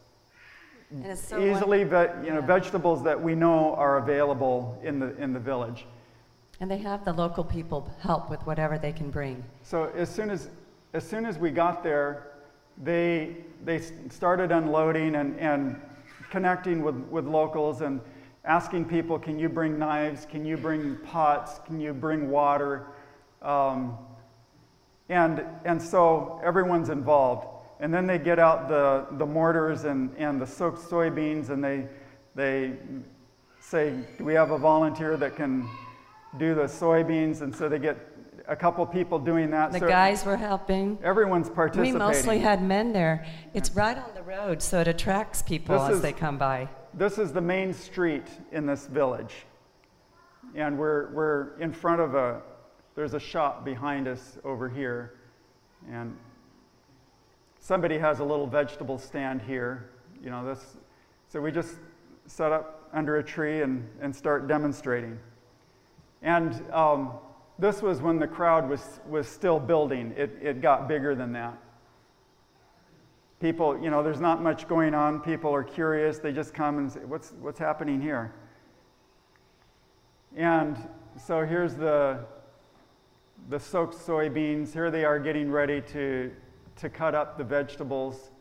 So 1.15 1.39
Easily, 1.39 1.83
ve- 1.83 2.07
you 2.23 2.29
know, 2.31 2.39
Yeah. 2.39 2.45
vegetables 2.45 3.03
that 3.03 3.21
we 3.21 3.35
know 3.35 3.75
are 3.75 3.97
available 3.97 4.79
in 4.83 4.99
the, 4.99 5.15
in 5.17 5.33
the 5.33 5.39
village. 5.39 5.85
And 6.59 6.69
they 6.71 6.77
have 6.77 7.03
the 7.03 7.11
local 7.13 7.43
people 7.43 7.89
help 7.99 8.29
with 8.29 8.39
whatever 8.45 8.77
they 8.77 8.93
can 8.93 9.09
bring. 9.11 9.43
So 9.63 9.91
as 9.95 10.09
soon 10.09 10.29
as, 10.29 10.49
as 10.93 11.05
soon 11.05 11.25
as 11.25 11.37
we 11.37 11.51
got 11.51 11.83
there, 11.83 12.27
they, 12.83 13.37
they 13.63 13.81
started 14.09 14.51
unloading 14.51 15.15
and, 15.15 15.37
and 15.39 15.81
connecting 16.29 16.81
with, 16.83 16.95
with 17.09 17.25
locals 17.25 17.81
and 17.81 17.99
asking 18.45 18.85
people, 18.85 19.17
can 19.19 19.39
you 19.39 19.49
bring 19.49 19.77
knives? 19.79 20.25
Can 20.25 20.45
you 20.45 20.55
bring 20.55 20.97
pots? 20.97 21.59
Can 21.65 21.79
you 21.79 21.93
bring 21.93 22.29
water? 22.29 22.87
Um, 23.41 23.97
and, 25.09 25.43
and 25.65 25.81
so 25.81 26.39
everyone's 26.43 26.89
involved. 26.89 27.47
And 27.79 27.93
then 27.93 28.07
they 28.07 28.17
get 28.17 28.39
out 28.39 28.69
the, 28.69 29.05
the 29.17 29.25
mortars 29.25 29.83
and, 29.83 30.15
and 30.17 30.41
the 30.41 30.47
soaked 30.47 30.79
soybeans 30.79 31.49
and 31.49 31.63
they, 31.63 31.87
they 32.33 32.73
say, 33.59 33.93
Do 34.17 34.23
we 34.23 34.33
have 34.33 34.51
a 34.51 34.57
volunteer 34.57 35.17
that 35.17 35.35
can 35.35 35.67
do 36.37 36.55
the 36.55 36.63
soybeans? 36.63 37.41
And 37.41 37.53
so 37.53 37.67
they 37.67 37.79
get 37.79 37.97
a 38.47 38.55
couple 38.55 38.85
people 38.85 39.19
doing 39.19 39.49
that. 39.51 39.71
The 39.71 39.79
So 39.79 39.87
guys 39.87 40.25
were 40.25 40.37
helping. 40.37 40.97
Everyone's 41.03 41.49
participating. 41.49 41.93
We 41.93 41.99
mostly 41.99 42.39
had 42.39 42.61
men 42.61 42.93
there. 42.93 43.25
It's 43.53 43.71
right 43.71 43.97
on 43.97 44.13
the 44.13 44.23
road, 44.23 44.61
so 44.61 44.81
it 44.81 44.87
attracts 44.87 45.41
people 45.41 45.77
This 45.79 45.89
as 45.89 45.95
is- 45.97 46.01
they 46.01 46.13
come 46.13 46.37
by. 46.37 46.69
This 46.93 47.17
is 47.17 47.33
the 47.33 47.41
main 47.41 47.73
street 47.73 48.27
in 48.53 48.65
this 48.65 48.87
village. 48.87 49.33
And 50.55 50.77
we're, 50.77 51.11
we're 51.11 51.59
in 51.59 51.73
front 51.73 51.99
of 51.99 52.15
a, 52.15 52.41
there's 52.95 53.13
a 53.13 53.19
shop 53.19 53.65
behind 53.65 54.07
us 54.07 54.37
over 54.45 54.69
here. 54.69 55.15
And 55.91 56.15
somebody 57.65 57.97
has 57.97 58.19
a 58.19 58.23
little 58.23 58.45
vegetable 58.45 58.99
stand 58.99 59.41
here. 59.41 59.89
You 60.23 60.29
know, 60.29 60.45
this, 60.45 60.77
so 61.27 61.41
we 61.41 61.51
just 61.51 61.77
set 62.27 62.51
up 62.51 62.87
under 62.93 63.17
a 63.17 63.23
tree 63.23 63.63
and, 63.63 63.89
and 64.01 64.15
start 64.15 64.47
demonstrating. 64.47 65.17
And 66.21 66.63
um, 66.71 67.13
this 67.57 67.81
was 67.81 68.03
when 68.03 68.19
the 68.19 68.27
crowd 68.27 68.69
was, 68.69 68.99
was 69.09 69.27
still 69.27 69.59
building. 69.59 70.13
It, 70.15 70.37
it 70.39 70.61
got 70.61 70.87
bigger 70.87 71.15
than 71.15 71.33
that. 71.33 71.57
People, 73.39 73.81
you 73.81 73.89
know, 73.89 74.03
there's 74.03 74.21
not 74.21 74.43
much 74.43 74.67
going 74.67 74.93
on. 74.93 75.19
People 75.19 75.51
are 75.51 75.63
curious. 75.63 76.19
They 76.19 76.31
just 76.31 76.53
come 76.53 76.77
and 76.77 76.91
say, 76.91 76.99
what's, 76.99 77.33
what's 77.41 77.57
happening 77.57 77.99
here? 77.99 78.31
And 80.37 80.77
so 81.17 81.43
here's 81.43 81.73
the, 81.73 82.25
the 83.49 83.59
soaked 83.59 83.95
soybeans. 83.95 84.71
Here 84.71 84.91
they 84.91 85.03
are 85.03 85.17
getting 85.17 85.49
ready 85.49 85.81
to, 85.93 86.31
to 86.77 86.89
cut 86.89 87.15
up 87.15 87.37
the 87.37 87.43
vegetables. 87.43 88.31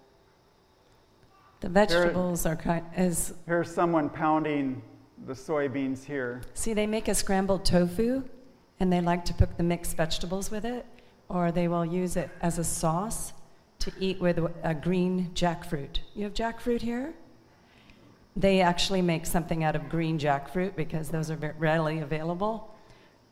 The 1.61 1.69
vegetables 1.69 2.47
are 2.47 2.57
cut 2.57 2.85
as. 2.95 3.35
Here's 3.47 3.73
someone 3.73 4.11
pounding 4.11 4.83
the 5.27 5.33
soybeans 5.33 6.05
here. 6.05 6.43
see 6.55 6.75
they 6.75 6.87
make 6.87 7.09
a 7.09 7.15
scrambled 7.15 7.65
tofu 7.65 8.23
and 8.81 8.93
they 8.93 9.01
like 9.01 9.25
to 9.25 9.33
cook 9.33 9.57
the 9.57 9.63
mixed 9.63 9.97
vegetables 9.97 10.51
with 10.51 10.65
it 10.65 10.85
or 11.29 11.51
they 11.51 11.69
will 11.69 11.85
use 11.85 12.17
it 12.17 12.31
as 12.43 12.59
a 12.59 12.65
sauce 12.65 13.33
to 13.79 13.93
eat 13.99 14.21
with 14.21 14.39
a 14.63 14.75
green 14.75 15.31
jackfruit. 15.35 15.99
You 16.15 16.25
have 16.25 16.35
jackfruit 16.35 16.81
here? 16.83 17.15
They 18.37 18.61
actually 18.61 19.03
make 19.03 19.27
something 19.27 19.63
out 19.63 19.77
of 19.77 19.89
green 19.89 20.19
jackfruit 20.19 20.75
because 20.77 21.09
those 21.09 21.31
are 21.31 21.55
readily 21.59 22.01
available. 22.01 22.75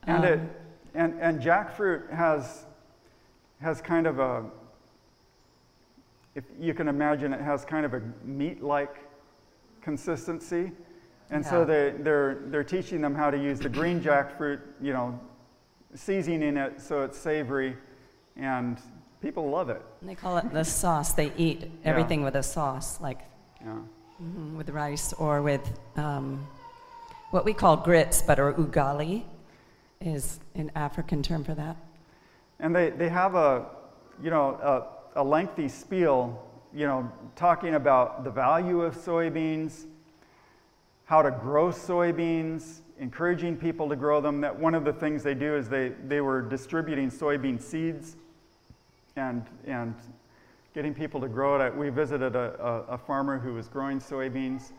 And, 0.07 0.25
it, 0.25 0.39
Um, 0.39 0.51
and, 0.95 1.21
and 1.21 1.41
jackfruit 1.41 2.11
has, 2.11 2.65
has 3.61 3.81
kind 3.81 4.07
of 4.07 4.19
a, 4.19 4.45
if 6.35 6.45
you 6.59 6.75
can 6.75 6.89
imagine, 6.89 7.33
it 7.33 7.41
has 7.41 7.65
kind 7.65 7.85
of 7.85 7.95
a 7.95 8.03
meat 8.25 8.63
like 8.63 8.97
consistency. 9.83 10.73
And 11.31 11.45
so 11.45 11.65
they, 11.65 11.95
they're, 11.99 12.43
they're 12.47 12.65
teaching 12.65 13.01
them 13.01 13.15
how 13.15 13.31
to 13.31 13.39
use 13.39 13.59
the 13.59 13.69
green 13.69 14.01
jackfruit, 14.03 14.61
you 14.83 14.93
know, 14.93 15.19
seasoning 15.95 16.57
it 16.57 16.81
so 16.81 17.03
it's 17.03 17.19
savory, 17.19 17.77
and 18.37 18.79
people 19.23 19.49
love 19.49 19.71
it. 19.71 19.81
They 20.03 20.15
call 20.15 20.37
it 20.39 20.53
the 20.53 20.65
sauce. 20.65 21.13
They 21.15 21.33
eat 21.39 21.71
everything 21.85 22.23
with 22.23 22.35
a 22.35 22.43
sauce, 22.43 23.01
like 23.01 23.21
Yeah. 23.65 23.79
mhm, 24.23 24.57
with 24.57 24.69
rice 24.71 25.13
or 25.15 25.41
with 25.43 25.79
um, 25.97 26.47
what 27.31 27.45
we 27.47 27.55
call 27.55 27.77
grits, 27.79 28.21
but 28.23 28.39
or 28.39 28.53
ugali 28.53 29.25
is 30.01 30.39
an 30.55 30.71
African 30.75 31.23
term 31.23 31.45
for 31.45 31.55
that. 31.55 31.77
And 32.59 32.75
they, 32.77 32.91
they 32.91 33.09
have 33.09 33.35
a, 33.35 33.67
you 34.23 34.29
know, 34.31 34.59
a, 35.15 35.23
lengthy 35.23 35.69
spiel, 35.69 36.43
you 36.75 36.87
know, 36.87 37.11
talking 37.37 37.75
about 37.75 38.25
the 38.25 38.31
value 38.31 38.83
of 38.83 38.97
soybeans, 38.97 39.87
how 41.05 41.23
to 41.23 41.31
grow 41.31 41.69
soybeans, 41.69 42.81
encouraging 42.99 43.57
people 43.57 43.89
to 43.89 43.97
grow 43.97 44.21
them. 44.21 44.41
That 44.41 44.59
one 44.59 44.75
of 44.75 44.85
the 44.85 44.93
things 44.93 45.23
they 45.23 45.35
do 45.35 45.55
is 45.57 45.69
they, 45.69 45.91
they 46.07 46.21
were 46.21 46.43
distributing 46.43 47.11
soybean 47.11 47.61
seeds 47.61 48.17
and, 49.17 49.45
and 49.67 49.95
getting 50.75 50.95
people 50.95 51.21
to 51.21 51.29
grow 51.29 51.61
it. 51.61 51.77
We 51.77 51.91
visited 51.91 52.35
a, 52.35 52.55
a, 52.89 52.95
a 52.95 52.99
farmer 52.99 53.39
who 53.39 53.55
was 53.55 53.69
growing 53.69 54.01
soybeans. 54.01 54.73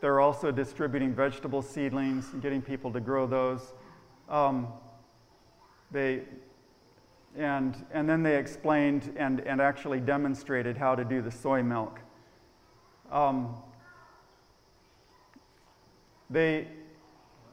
They're 0.00 0.20
also 0.20 0.50
distributing 0.50 1.14
vegetable 1.14 1.62
seedlings 1.62 2.32
and 2.32 2.42
getting 2.42 2.60
people 2.60 2.92
to 2.92 3.00
grow 3.00 3.26
those. 3.26 3.72
Um, 4.28 4.68
they, 5.90 6.22
and, 7.36 7.84
and 7.92 8.08
then 8.08 8.22
they 8.22 8.36
explained 8.36 9.14
and, 9.16 9.40
and 9.40 9.60
actually 9.60 10.00
demonstrated 10.00 10.76
how 10.76 10.94
to 10.94 11.04
do 11.04 11.22
the 11.22 11.30
soy 11.30 11.62
milk. 11.62 12.00
Um, 13.10 13.54
they, 16.30 16.66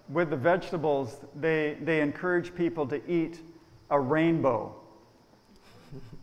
with 0.09 0.29
the 0.29 0.37
vegetables, 0.37 1.17
they, 1.35 1.77
they 1.81 2.01
encourage 2.01 2.55
people 2.55 2.87
to 2.87 3.01
eat 3.09 3.39
a 3.89 3.99
rainbow. 3.99 4.75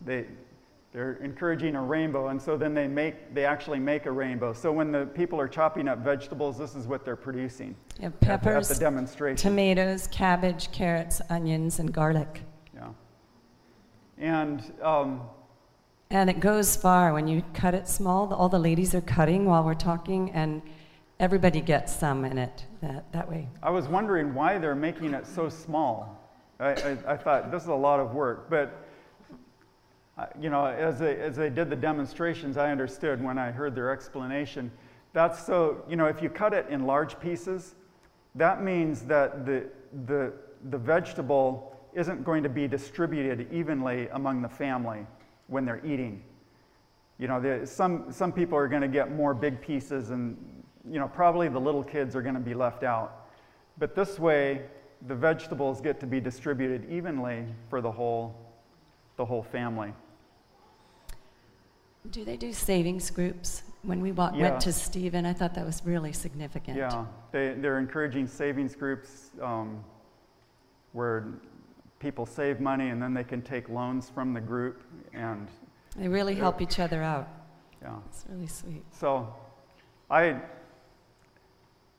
They, 0.04 0.26
they're 0.92 1.14
encouraging 1.22 1.76
a 1.76 1.82
rainbow, 1.82 2.28
and 2.28 2.40
so 2.40 2.56
then 2.56 2.72
they, 2.72 2.86
make, 2.86 3.34
they 3.34 3.44
actually 3.44 3.78
make 3.78 4.06
a 4.06 4.10
rainbow. 4.12 4.54
So 4.54 4.72
when 4.72 4.92
the 4.92 5.04
people 5.06 5.38
are 5.38 5.48
chopping 5.48 5.88
up 5.88 5.98
vegetables, 5.98 6.56
this 6.56 6.74
is 6.74 6.86
what 6.86 7.04
they're 7.04 7.16
producing 7.16 7.76
You 7.98 8.04
have 8.04 8.12
at 8.14 8.20
the- 8.20 8.26
peppers, 8.26 8.70
at 8.70 8.76
the 8.78 8.80
demonstration. 8.80 9.36
tomatoes, 9.36 10.06
cabbage, 10.06 10.70
carrots, 10.72 11.20
onions, 11.28 11.78
and 11.78 11.92
garlic. 11.92 12.42
And 14.18 14.62
um, 14.82 15.20
And 16.10 16.30
it 16.30 16.38
goes 16.38 16.76
far 16.76 17.12
when 17.12 17.26
you 17.26 17.42
cut 17.52 17.74
it 17.74 17.88
small. 17.88 18.32
All 18.32 18.48
the 18.48 18.58
ladies 18.58 18.94
are 18.94 19.00
cutting 19.00 19.44
while 19.44 19.64
we're 19.64 19.74
talking, 19.74 20.30
and 20.30 20.62
everybody 21.18 21.60
gets 21.60 21.94
some 21.94 22.24
in 22.24 22.38
it 22.38 22.64
that, 22.80 23.10
that 23.12 23.28
way. 23.28 23.48
I 23.62 23.70
was 23.70 23.88
wondering 23.88 24.32
why 24.32 24.58
they're 24.58 24.74
making 24.76 25.14
it 25.14 25.26
so 25.26 25.48
small. 25.48 26.22
I, 26.60 26.68
I, 26.68 26.98
I 27.08 27.16
thought 27.16 27.50
this 27.50 27.62
is 27.62 27.68
a 27.68 27.74
lot 27.74 27.98
of 27.98 28.14
work, 28.14 28.48
but 28.48 28.86
uh, 30.16 30.26
you 30.40 30.48
know, 30.48 30.64
as 30.64 30.98
they, 30.98 31.16
as 31.16 31.36
they 31.36 31.50
did 31.50 31.68
the 31.68 31.76
demonstrations, 31.76 32.56
I 32.56 32.70
understood 32.70 33.22
when 33.22 33.36
I 33.36 33.50
heard 33.50 33.74
their 33.74 33.90
explanation. 33.90 34.70
That's 35.12 35.44
so, 35.44 35.84
you 35.88 35.96
know, 35.96 36.06
if 36.06 36.22
you 36.22 36.30
cut 36.30 36.54
it 36.54 36.66
in 36.70 36.86
large 36.86 37.18
pieces, 37.20 37.74
that 38.34 38.62
means 38.62 39.02
that 39.02 39.44
the, 39.44 39.66
the, 40.06 40.32
the 40.70 40.78
vegetable 40.78 41.75
isn't 41.96 42.22
going 42.24 42.42
to 42.42 42.48
be 42.48 42.68
distributed 42.68 43.50
evenly 43.50 44.06
among 44.12 44.42
the 44.42 44.48
family 44.48 45.04
when 45.48 45.64
they're 45.64 45.84
eating. 45.84 46.22
You 47.18 47.26
know, 47.26 47.40
the, 47.40 47.66
some, 47.66 48.12
some 48.12 48.30
people 48.32 48.58
are 48.58 48.68
going 48.68 48.82
to 48.82 48.88
get 48.88 49.10
more 49.10 49.32
big 49.32 49.60
pieces, 49.60 50.10
and, 50.10 50.36
you 50.88 51.00
know, 51.00 51.08
probably 51.08 51.48
the 51.48 51.58
little 51.58 51.82
kids 51.82 52.14
are 52.14 52.20
going 52.20 52.34
to 52.34 52.40
be 52.40 52.52
left 52.52 52.82
out. 52.84 53.26
But 53.78 53.94
this 53.94 54.18
way, 54.18 54.62
the 55.06 55.14
vegetables 55.14 55.80
get 55.80 55.98
to 56.00 56.06
be 56.06 56.20
distributed 56.20 56.90
evenly 56.90 57.46
for 57.70 57.80
the 57.80 57.90
whole, 57.90 58.36
the 59.16 59.24
whole 59.24 59.42
family. 59.42 59.94
Do 62.10 62.24
they 62.24 62.36
do 62.36 62.52
savings 62.52 63.10
groups? 63.10 63.62
When 63.82 64.02
we 64.02 64.12
wa- 64.12 64.32
Yeah. 64.34 64.50
went 64.50 64.60
to 64.62 64.72
Stephen, 64.72 65.24
I 65.24 65.32
thought 65.32 65.54
that 65.54 65.64
was 65.64 65.82
really 65.86 66.12
significant. 66.12 66.76
Yeah, 66.76 67.06
they, 67.32 67.54
they're 67.54 67.78
encouraging 67.78 68.26
savings 68.26 68.74
groups 68.74 69.30
um, 69.40 69.82
where 70.92 71.28
people 71.98 72.26
save 72.26 72.60
money 72.60 72.88
and 72.88 73.00
then 73.00 73.14
they 73.14 73.24
can 73.24 73.42
take 73.42 73.68
loans 73.68 74.10
from 74.10 74.32
the 74.32 74.40
group. 74.40 74.82
And 75.12 75.48
They 75.96 76.08
really 76.08 76.34
help 76.34 76.60
each 76.60 76.78
other 76.78 77.02
out. 77.02 77.28
yeah, 77.82 77.94
It's 78.08 78.24
really 78.28 78.46
sweet. 78.46 78.84
so 78.92 79.34
I, 80.10 80.40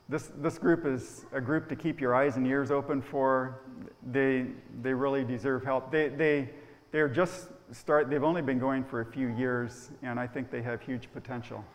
this, 0.09 0.31
this 0.37 0.57
group 0.57 0.85
is 0.85 1.25
a 1.33 1.41
group 1.41 1.67
to 1.69 1.75
keep 1.75 1.99
your 1.99 2.15
eyes 2.15 2.37
and 2.37 2.45
ears 2.47 2.71
open 2.71 3.01
for. 3.01 3.59
They, 4.11 4.47
they 4.81 4.93
really 4.93 5.23
deserve 5.25 5.63
help. 5.63 5.91
They, 5.91 6.09
they, 6.09 6.49
they're 6.91 7.09
just 7.09 7.47
start, 7.71 8.09
they've 8.09 8.23
only 8.23 8.41
been 8.41 8.59
going 8.59 8.83
for 8.83 9.01
a 9.01 9.05
few 9.05 9.27
years 9.29 9.89
and 10.03 10.19
I 10.19 10.27
think 10.27 10.49
they 10.51 10.61
have 10.61 10.81
huge 10.81 11.09
potential. 11.11 11.65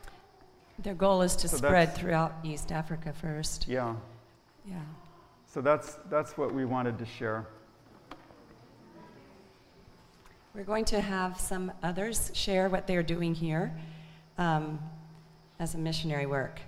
Their 0.79 0.95
goal 0.95 1.21
is 1.23 1.37
to 1.37 1.49
So 1.49 1.59
spread 1.59 1.95
throughout 1.95 2.35
East 2.43 2.73
Africa 2.73 3.13
first. 3.13 3.69
Yeah, 3.69 3.95
Yeah. 4.65 4.77
so 5.47 5.61
that's, 5.61 5.99
that's 6.09 6.39
what 6.39 6.55
we 6.55 6.65
wanted 6.65 6.99
to 6.99 7.05
share. 7.05 7.47
We're 10.55 10.65
going 10.65 10.85
to 10.87 11.01
have 11.01 11.41
some 11.41 11.73
others 11.83 12.31
share 12.35 12.69
what 12.69 12.87
they're 12.87 13.03
doing 13.03 13.35
here 13.35 13.73
um, 14.37 14.79
as 15.59 15.75
a 15.75 15.79
missionary 15.79 16.27
work. 16.27 16.61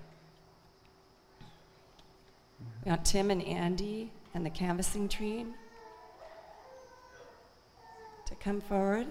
We 2.82 2.90
got 2.90 3.04
Tim 3.04 3.30
and 3.30 3.42
Andy 3.42 4.10
and 4.32 4.44
the 4.44 4.50
canvassing 4.50 5.06
team 5.06 5.52
to 8.24 8.34
come 8.36 8.62
forward. 8.62 9.06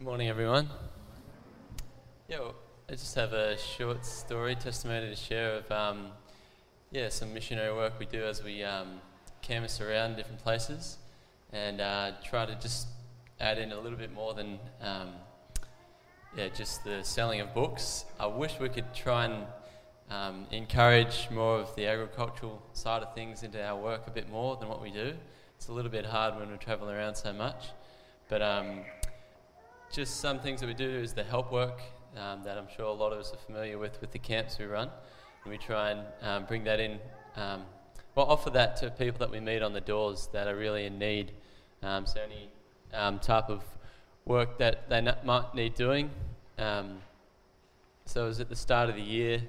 Morning, 0.00 0.23
everyone. 0.34 0.68
Yeah, 2.28 2.40
well, 2.40 2.56
I 2.88 2.94
just 2.94 3.14
have 3.14 3.32
a 3.32 3.56
short 3.56 4.04
story, 4.04 4.56
testimony 4.56 5.08
to 5.08 5.14
share 5.14 5.58
of 5.58 5.70
um, 5.70 6.08
yeah 6.90 7.08
some 7.08 7.32
missionary 7.32 7.72
work 7.72 8.00
we 8.00 8.06
do 8.06 8.24
as 8.24 8.42
we 8.42 8.64
um, 8.64 9.00
canvas 9.42 9.80
around 9.80 10.16
different 10.16 10.42
places, 10.42 10.98
and 11.52 11.80
uh, 11.80 12.10
try 12.24 12.46
to 12.46 12.56
just 12.56 12.88
add 13.38 13.58
in 13.58 13.70
a 13.70 13.78
little 13.78 13.96
bit 13.96 14.12
more 14.12 14.34
than 14.34 14.58
um, 14.80 15.10
yeah 16.36 16.48
just 16.48 16.82
the 16.82 17.04
selling 17.04 17.40
of 17.40 17.54
books. 17.54 18.04
I 18.18 18.26
wish 18.26 18.58
we 18.58 18.70
could 18.70 18.92
try 18.92 19.26
and 19.26 19.46
um, 20.10 20.46
encourage 20.50 21.28
more 21.30 21.60
of 21.60 21.72
the 21.76 21.86
agricultural 21.86 22.60
side 22.72 23.04
of 23.04 23.14
things 23.14 23.44
into 23.44 23.64
our 23.64 23.80
work 23.80 24.08
a 24.08 24.10
bit 24.10 24.28
more 24.28 24.56
than 24.56 24.68
what 24.68 24.82
we 24.82 24.90
do. 24.90 25.14
It's 25.54 25.68
a 25.68 25.72
little 25.72 25.92
bit 25.92 26.04
hard 26.04 26.36
when 26.36 26.50
we're 26.50 26.56
traveling 26.56 26.96
around 26.96 27.14
so 27.14 27.32
much, 27.32 27.66
but 28.28 28.42
um, 28.42 28.80
just 29.94 30.18
some 30.18 30.40
things 30.40 30.60
that 30.60 30.66
we 30.66 30.74
do 30.74 30.90
is 30.90 31.12
the 31.12 31.22
help 31.22 31.52
work 31.52 31.80
um, 32.16 32.42
that 32.42 32.58
I'm 32.58 32.66
sure 32.76 32.86
a 32.86 32.92
lot 32.92 33.12
of 33.12 33.20
us 33.20 33.32
are 33.32 33.36
familiar 33.36 33.78
with 33.78 34.00
with 34.00 34.10
the 34.10 34.18
camps 34.18 34.58
we 34.58 34.64
run. 34.64 34.90
And 35.44 35.52
we 35.52 35.56
try 35.56 35.90
and 35.90 36.00
um, 36.20 36.46
bring 36.46 36.64
that 36.64 36.80
in, 36.80 36.98
um, 37.36 37.62
well, 38.16 38.26
offer 38.26 38.50
that 38.50 38.76
to 38.78 38.90
people 38.90 39.20
that 39.20 39.30
we 39.30 39.38
meet 39.38 39.62
on 39.62 39.72
the 39.72 39.80
doors 39.80 40.28
that 40.32 40.48
are 40.48 40.56
really 40.56 40.86
in 40.86 40.98
need. 40.98 41.30
Um, 41.80 42.06
so, 42.06 42.20
any 42.20 42.48
um, 42.92 43.20
type 43.20 43.48
of 43.48 43.62
work 44.24 44.58
that 44.58 44.88
they 44.88 44.96
n- 44.96 45.16
might 45.22 45.54
need 45.54 45.74
doing. 45.74 46.10
Um, 46.58 46.98
so, 48.04 48.24
it 48.24 48.28
was 48.28 48.40
at 48.40 48.48
the 48.48 48.56
start 48.56 48.88
of 48.88 48.96
the 48.96 49.02
year, 49.02 49.42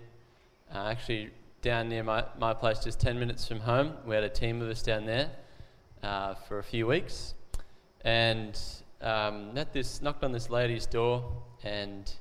uh, 0.74 0.90
actually 0.90 1.32
down 1.64 1.90
near 1.90 2.04
my, 2.04 2.24
my 2.38 2.54
place, 2.54 2.80
just 2.80 3.00
10 3.00 3.18
minutes 3.18 3.48
from 3.48 3.62
home. 3.62 3.94
We 4.06 4.14
had 4.14 4.24
a 4.24 4.30
team 4.30 4.62
of 4.62 4.70
us 4.70 4.84
down 4.84 5.08
there 5.08 5.32
uh, 6.04 6.36
for 6.36 6.60
a 6.60 6.64
few 6.64 6.86
weeks. 6.86 7.34
And 8.02 8.60
um, 9.02 9.54
this, 9.74 10.02
knocked 10.02 10.24
on 10.24 10.32
this 10.32 10.50
lady's 10.50 10.86
door, 10.86 11.24
and 11.64 12.12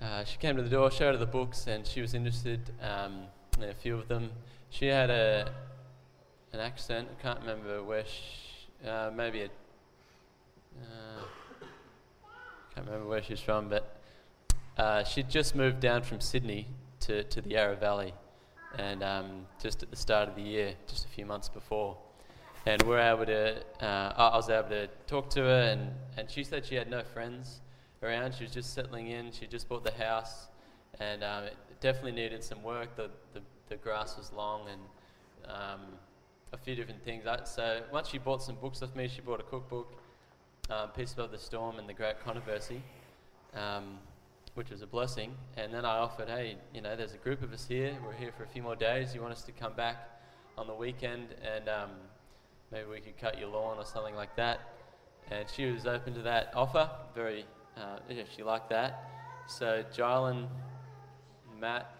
uh, 0.00 0.24
she 0.24 0.38
came 0.38 0.56
to 0.56 0.62
the 0.62 0.68
door, 0.68 0.90
showed 0.90 1.12
her 1.12 1.18
the 1.18 1.26
books, 1.26 1.66
and 1.66 1.86
she 1.86 2.00
was 2.00 2.14
interested 2.14 2.60
um, 2.80 3.24
in 3.58 3.68
a 3.68 3.74
few 3.74 3.96
of 3.96 4.08
them. 4.08 4.30
She 4.70 4.86
had 4.86 5.10
a 5.10 5.52
an 6.52 6.60
accent. 6.60 7.08
I 7.18 7.22
can't 7.22 7.40
remember 7.40 7.82
where. 7.82 8.04
She, 8.06 8.88
uh, 8.88 9.10
maybe 9.14 9.42
a. 9.42 9.46
Uh, 9.46 11.24
can't 12.74 12.86
remember 12.86 13.08
where 13.08 13.22
she's 13.22 13.40
from, 13.40 13.68
but 13.68 14.00
uh, 14.78 15.04
she'd 15.04 15.30
just 15.30 15.54
moved 15.54 15.80
down 15.80 16.02
from 16.02 16.20
Sydney 16.20 16.66
to, 17.00 17.22
to 17.24 17.40
the 17.40 17.50
Yarra 17.50 17.76
Valley, 17.76 18.12
and 18.78 19.02
um, 19.02 19.46
just 19.62 19.82
at 19.84 19.90
the 19.90 19.96
start 19.96 20.28
of 20.28 20.34
the 20.34 20.42
year, 20.42 20.74
just 20.88 21.04
a 21.04 21.08
few 21.08 21.24
months 21.24 21.48
before 21.48 21.96
and 22.66 22.82
we're 22.82 22.98
able 22.98 23.26
to. 23.26 23.62
Uh, 23.80 24.12
I 24.16 24.36
was 24.36 24.48
able 24.48 24.68
to 24.70 24.88
talk 25.06 25.28
to 25.30 25.40
her, 25.40 25.62
and, 25.72 25.90
and 26.16 26.30
she 26.30 26.44
said 26.44 26.64
she 26.64 26.74
had 26.74 26.90
no 26.90 27.02
friends 27.02 27.60
around. 28.02 28.34
She 28.34 28.44
was 28.44 28.52
just 28.52 28.74
settling 28.74 29.08
in. 29.08 29.32
She 29.32 29.46
just 29.46 29.68
bought 29.68 29.84
the 29.84 29.92
house, 29.92 30.48
and 31.00 31.22
um, 31.22 31.44
it 31.44 31.56
definitely 31.80 32.12
needed 32.12 32.42
some 32.42 32.62
work. 32.62 32.96
The, 32.96 33.10
the, 33.34 33.40
the 33.68 33.76
grass 33.76 34.16
was 34.16 34.32
long, 34.32 34.62
and 34.68 34.80
um, 35.50 35.80
a 36.52 36.56
few 36.56 36.74
different 36.74 37.04
things. 37.04 37.26
I, 37.26 37.44
so 37.44 37.82
once 37.92 38.08
she 38.08 38.18
bought 38.18 38.42
some 38.42 38.56
books 38.56 38.80
with 38.80 38.96
me, 38.96 39.08
she 39.08 39.20
bought 39.20 39.40
a 39.40 39.44
cookbook, 39.44 39.92
um, 40.70 40.88
Peace 40.96 41.12
Above 41.12 41.32
the 41.32 41.38
Storm, 41.38 41.78
and 41.78 41.88
the 41.88 41.94
Great 41.94 42.24
Controversy. 42.24 42.82
Um, 43.54 43.98
which 44.54 44.70
was 44.70 44.82
a 44.82 44.86
blessing, 44.86 45.34
and 45.56 45.74
then 45.74 45.84
I 45.84 45.98
offered, 45.98 46.28
hey, 46.28 46.56
you 46.72 46.80
know, 46.80 46.94
there's 46.94 47.12
a 47.12 47.18
group 47.18 47.42
of 47.42 47.52
us 47.52 47.66
here. 47.66 47.96
We're 48.06 48.12
here 48.12 48.30
for 48.36 48.44
a 48.44 48.46
few 48.46 48.62
more 48.62 48.76
days. 48.76 49.12
You 49.12 49.20
want 49.20 49.32
us 49.32 49.42
to 49.42 49.52
come 49.52 49.72
back 49.74 50.08
on 50.56 50.68
the 50.68 50.74
weekend 50.74 51.34
and 51.42 51.68
um, 51.68 51.90
maybe 52.74 52.88
we 52.90 52.98
could 52.98 53.16
cut 53.16 53.38
your 53.38 53.48
lawn 53.48 53.78
or 53.78 53.84
something 53.84 54.16
like 54.16 54.34
that. 54.34 54.58
And 55.30 55.48
she 55.48 55.66
was 55.66 55.86
open 55.86 56.12
to 56.14 56.22
that 56.22 56.50
offer. 56.56 56.90
Very, 57.14 57.46
uh, 57.76 57.98
she 58.36 58.42
liked 58.42 58.68
that. 58.70 59.10
So 59.46 59.84
Jylan, 59.96 60.48
Matt, 61.60 61.94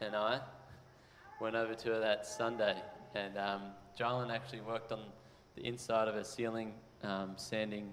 and 0.00 0.16
I 0.16 0.40
went 1.38 1.54
over 1.54 1.74
to 1.74 1.88
her 1.90 2.00
that 2.00 2.24
Sunday, 2.26 2.76
and 3.14 3.36
um, 3.36 3.62
actually 4.30 4.62
worked 4.62 4.90
on 4.90 5.00
the 5.54 5.66
inside 5.66 6.08
of 6.08 6.14
her 6.14 6.24
ceiling, 6.24 6.72
um, 7.02 7.34
sanding 7.36 7.92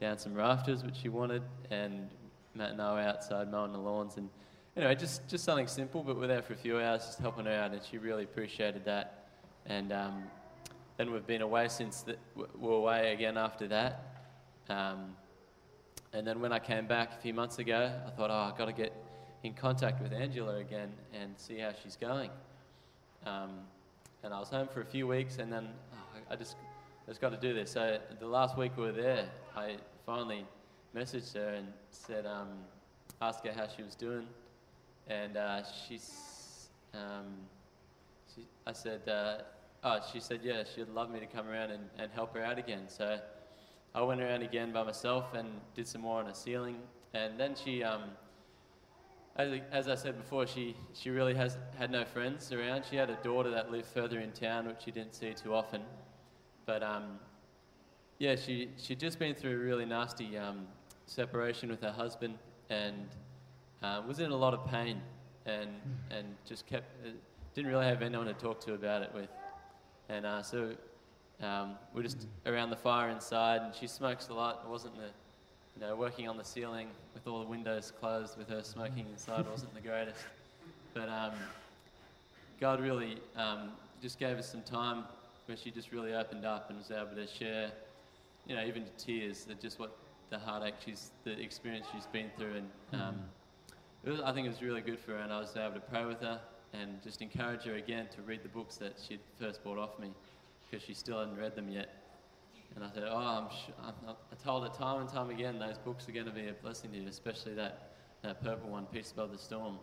down 0.00 0.18
some 0.18 0.34
rafters, 0.34 0.84
which 0.84 0.96
she 0.96 1.08
wanted, 1.08 1.42
and 1.70 2.08
Matt 2.54 2.70
and 2.70 2.80
I 2.80 2.92
were 2.92 3.00
outside 3.00 3.50
mowing 3.50 3.72
the 3.72 3.78
lawns, 3.78 4.16
and 4.16 4.28
anyway, 4.76 4.94
just 4.94 5.26
just 5.28 5.44
something 5.44 5.66
simple, 5.66 6.02
but 6.02 6.16
we're 6.16 6.28
there 6.28 6.42
for 6.42 6.52
a 6.52 6.56
few 6.56 6.80
hours, 6.80 7.04
just 7.04 7.18
helping 7.18 7.46
her 7.46 7.52
out, 7.52 7.72
and 7.72 7.80
she 7.82 7.98
really 7.98 8.24
appreciated 8.24 8.84
that, 8.84 9.28
and 9.66 9.92
um, 9.92 10.24
then 11.02 11.12
we've 11.12 11.26
been 11.26 11.42
away 11.42 11.66
since 11.66 12.02
the, 12.02 12.16
we 12.36 12.44
were 12.56 12.74
away 12.74 13.12
again 13.12 13.36
after 13.36 13.66
that. 13.66 14.22
Um, 14.68 15.16
and 16.12 16.24
then 16.24 16.40
when 16.40 16.52
I 16.52 16.60
came 16.60 16.86
back 16.86 17.14
a 17.18 17.20
few 17.20 17.34
months 17.34 17.58
ago, 17.58 17.90
I 18.06 18.10
thought, 18.10 18.30
oh, 18.30 18.48
I've 18.52 18.56
got 18.56 18.66
to 18.66 18.72
get 18.72 18.92
in 19.42 19.52
contact 19.52 20.00
with 20.00 20.12
Angela 20.12 20.58
again 20.58 20.92
and 21.12 21.36
see 21.36 21.58
how 21.58 21.72
she's 21.82 21.96
going. 21.96 22.30
Um, 23.26 23.50
and 24.22 24.32
I 24.32 24.38
was 24.38 24.48
home 24.48 24.68
for 24.72 24.80
a 24.80 24.84
few 24.84 25.08
weeks, 25.08 25.38
and 25.38 25.52
then 25.52 25.70
oh, 25.92 26.20
I 26.30 26.36
just, 26.36 26.54
just 27.08 27.20
got 27.20 27.30
to 27.30 27.36
do 27.36 27.52
this. 27.52 27.72
So 27.72 27.98
the 28.20 28.26
last 28.28 28.56
week 28.56 28.76
we 28.76 28.84
were 28.84 28.92
there, 28.92 29.28
I 29.56 29.78
finally 30.06 30.46
messaged 30.94 31.34
her 31.34 31.48
and 31.48 31.66
said, 31.90 32.26
um, 32.26 32.46
asked 33.20 33.44
her 33.44 33.52
how 33.52 33.66
she 33.66 33.82
was 33.82 33.96
doing, 33.96 34.28
and 35.08 35.36
uh, 35.36 35.62
she's, 35.64 36.68
um, 36.94 37.26
she, 38.32 38.42
I 38.64 38.72
said, 38.72 39.08
uh, 39.08 39.38
Oh, 39.84 39.98
she 40.12 40.20
said, 40.20 40.40
yeah, 40.44 40.62
she'd 40.62 40.88
love 40.88 41.10
me 41.10 41.18
to 41.18 41.26
come 41.26 41.48
around 41.48 41.72
and, 41.72 41.82
and 41.98 42.10
help 42.12 42.34
her 42.36 42.44
out 42.44 42.56
again. 42.56 42.84
So 42.86 43.18
I 43.94 44.02
went 44.02 44.20
around 44.20 44.42
again 44.42 44.72
by 44.72 44.84
myself 44.84 45.34
and 45.34 45.48
did 45.74 45.88
some 45.88 46.02
more 46.02 46.20
on 46.20 46.26
her 46.26 46.34
ceiling. 46.34 46.76
And 47.14 47.38
then 47.38 47.56
she, 47.56 47.82
um, 47.82 48.02
as, 49.34 49.60
as 49.72 49.88
I 49.88 49.96
said 49.96 50.16
before, 50.16 50.46
she, 50.46 50.76
she 50.94 51.10
really 51.10 51.34
has 51.34 51.58
had 51.76 51.90
no 51.90 52.04
friends 52.04 52.52
around. 52.52 52.84
She 52.88 52.94
had 52.94 53.10
a 53.10 53.16
daughter 53.24 53.50
that 53.50 53.72
lived 53.72 53.88
further 53.88 54.20
in 54.20 54.30
town, 54.30 54.68
which 54.68 54.82
she 54.84 54.92
didn't 54.92 55.14
see 55.14 55.34
too 55.34 55.52
often. 55.52 55.82
But 56.64 56.84
um, 56.84 57.18
yeah, 58.20 58.36
she, 58.36 58.68
she'd 58.76 59.00
just 59.00 59.18
been 59.18 59.34
through 59.34 59.54
a 59.54 59.64
really 59.64 59.84
nasty 59.84 60.38
um, 60.38 60.68
separation 61.06 61.68
with 61.68 61.80
her 61.80 61.90
husband 61.90 62.38
and 62.70 63.08
uh, 63.82 64.00
was 64.06 64.20
in 64.20 64.30
a 64.30 64.36
lot 64.36 64.54
of 64.54 64.64
pain 64.68 65.02
and, 65.44 65.70
and 66.12 66.28
just 66.46 66.66
kept, 66.66 67.04
uh, 67.04 67.10
didn't 67.52 67.68
really 67.68 67.86
have 67.86 68.00
anyone 68.00 68.26
to 68.26 68.32
talk 68.34 68.60
to 68.60 68.74
about 68.74 69.02
it 69.02 69.10
with. 69.12 69.28
And 70.12 70.26
uh, 70.26 70.42
so 70.42 70.72
um, 71.42 71.76
we're 71.94 72.02
just 72.02 72.26
around 72.44 72.68
the 72.68 72.76
fire 72.76 73.08
inside, 73.08 73.62
and 73.62 73.74
she 73.74 73.86
smokes 73.86 74.28
a 74.28 74.34
lot. 74.34 74.60
It 74.62 74.70
wasn't 74.70 74.94
the, 74.96 75.06
you 75.74 75.80
know, 75.80 75.96
working 75.96 76.28
on 76.28 76.36
the 76.36 76.44
ceiling 76.44 76.88
with 77.14 77.26
all 77.26 77.40
the 77.40 77.48
windows 77.48 77.94
closed 77.98 78.36
with 78.36 78.50
her 78.50 78.62
smoking 78.62 79.06
inside 79.10 79.46
wasn't 79.50 79.74
the 79.74 79.80
greatest. 79.80 80.20
But 80.92 81.08
um, 81.08 81.32
God 82.60 82.78
really 82.78 83.16
um, 83.36 83.70
just 84.02 84.18
gave 84.18 84.36
us 84.36 84.52
some 84.52 84.60
time 84.60 85.04
where 85.46 85.56
she 85.56 85.70
just 85.70 85.92
really 85.92 86.12
opened 86.12 86.44
up 86.44 86.68
and 86.68 86.78
was 86.78 86.90
able 86.90 87.16
to 87.16 87.26
share, 87.26 87.70
you 88.46 88.54
know, 88.54 88.62
even 88.66 88.84
to 88.84 88.90
tears, 89.02 89.46
that 89.46 89.62
just 89.62 89.78
what 89.80 89.96
the 90.28 90.38
heartache 90.38 90.74
she's, 90.84 91.10
the 91.24 91.40
experience 91.40 91.86
she's 91.90 92.06
been 92.06 92.30
through. 92.36 92.56
And 92.56 93.00
um, 93.00 93.16
it 94.04 94.10
was, 94.10 94.20
I 94.20 94.34
think 94.34 94.46
it 94.46 94.50
was 94.50 94.60
really 94.60 94.82
good 94.82 94.98
for 94.98 95.12
her, 95.12 95.18
and 95.20 95.32
I 95.32 95.40
was 95.40 95.56
able 95.56 95.76
to 95.76 95.80
pray 95.80 96.04
with 96.04 96.20
her 96.20 96.38
and 96.72 97.02
just 97.02 97.20
encourage 97.22 97.62
her 97.64 97.74
again 97.74 98.08
to 98.14 98.22
read 98.22 98.42
the 98.42 98.48
books 98.48 98.76
that 98.76 98.94
she'd 99.06 99.20
first 99.38 99.62
bought 99.62 99.78
off 99.78 99.98
me 99.98 100.10
because 100.70 100.84
she 100.84 100.94
still 100.94 101.18
hadn't 101.18 101.36
read 101.36 101.54
them 101.54 101.68
yet. 101.68 102.02
And 102.74 102.84
I 102.84 102.90
said, 102.90 103.04
Oh, 103.06 103.16
I'm 103.16 103.48
sure, 103.50 103.74
I'm 103.82 103.94
I 104.08 104.34
told 104.42 104.64
her 104.64 104.70
time 104.70 105.00
and 105.00 105.08
time 105.08 105.30
again, 105.30 105.58
those 105.58 105.78
books 105.78 106.08
are 106.08 106.12
going 106.12 106.26
to 106.26 106.32
be 106.32 106.48
a 106.48 106.54
blessing 106.54 106.92
to 106.92 106.98
you, 106.98 107.08
especially 107.08 107.54
that, 107.54 107.92
that 108.22 108.42
purple 108.42 108.70
one, 108.70 108.86
Peace 108.86 109.12
Above 109.12 109.32
the 109.32 109.38
Storm. 109.38 109.78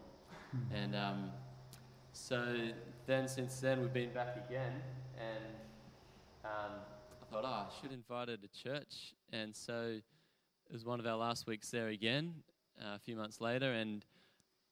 Hmm. 0.51 0.75
And 0.75 0.95
um, 0.95 1.31
so 2.13 2.55
then, 3.05 3.27
since 3.27 3.59
then, 3.59 3.81
we've 3.81 3.93
been 3.93 4.11
back 4.11 4.43
again, 4.49 4.73
and 5.19 5.45
um, 6.43 6.79
I 7.21 7.31
thought, 7.31 7.43
Oh, 7.43 7.47
I 7.47 7.81
should 7.81 7.91
invite 7.91 8.29
her 8.29 8.37
to 8.37 8.47
church. 8.47 9.13
And 9.31 9.55
so 9.55 9.99
it 10.69 10.73
was 10.73 10.85
one 10.85 10.99
of 10.99 11.05
our 11.05 11.17
last 11.17 11.45
weeks 11.45 11.69
there 11.69 11.89
again, 11.89 12.33
uh, 12.81 12.95
a 12.95 12.99
few 12.99 13.15
months 13.15 13.39
later, 13.39 13.71
and 13.71 14.03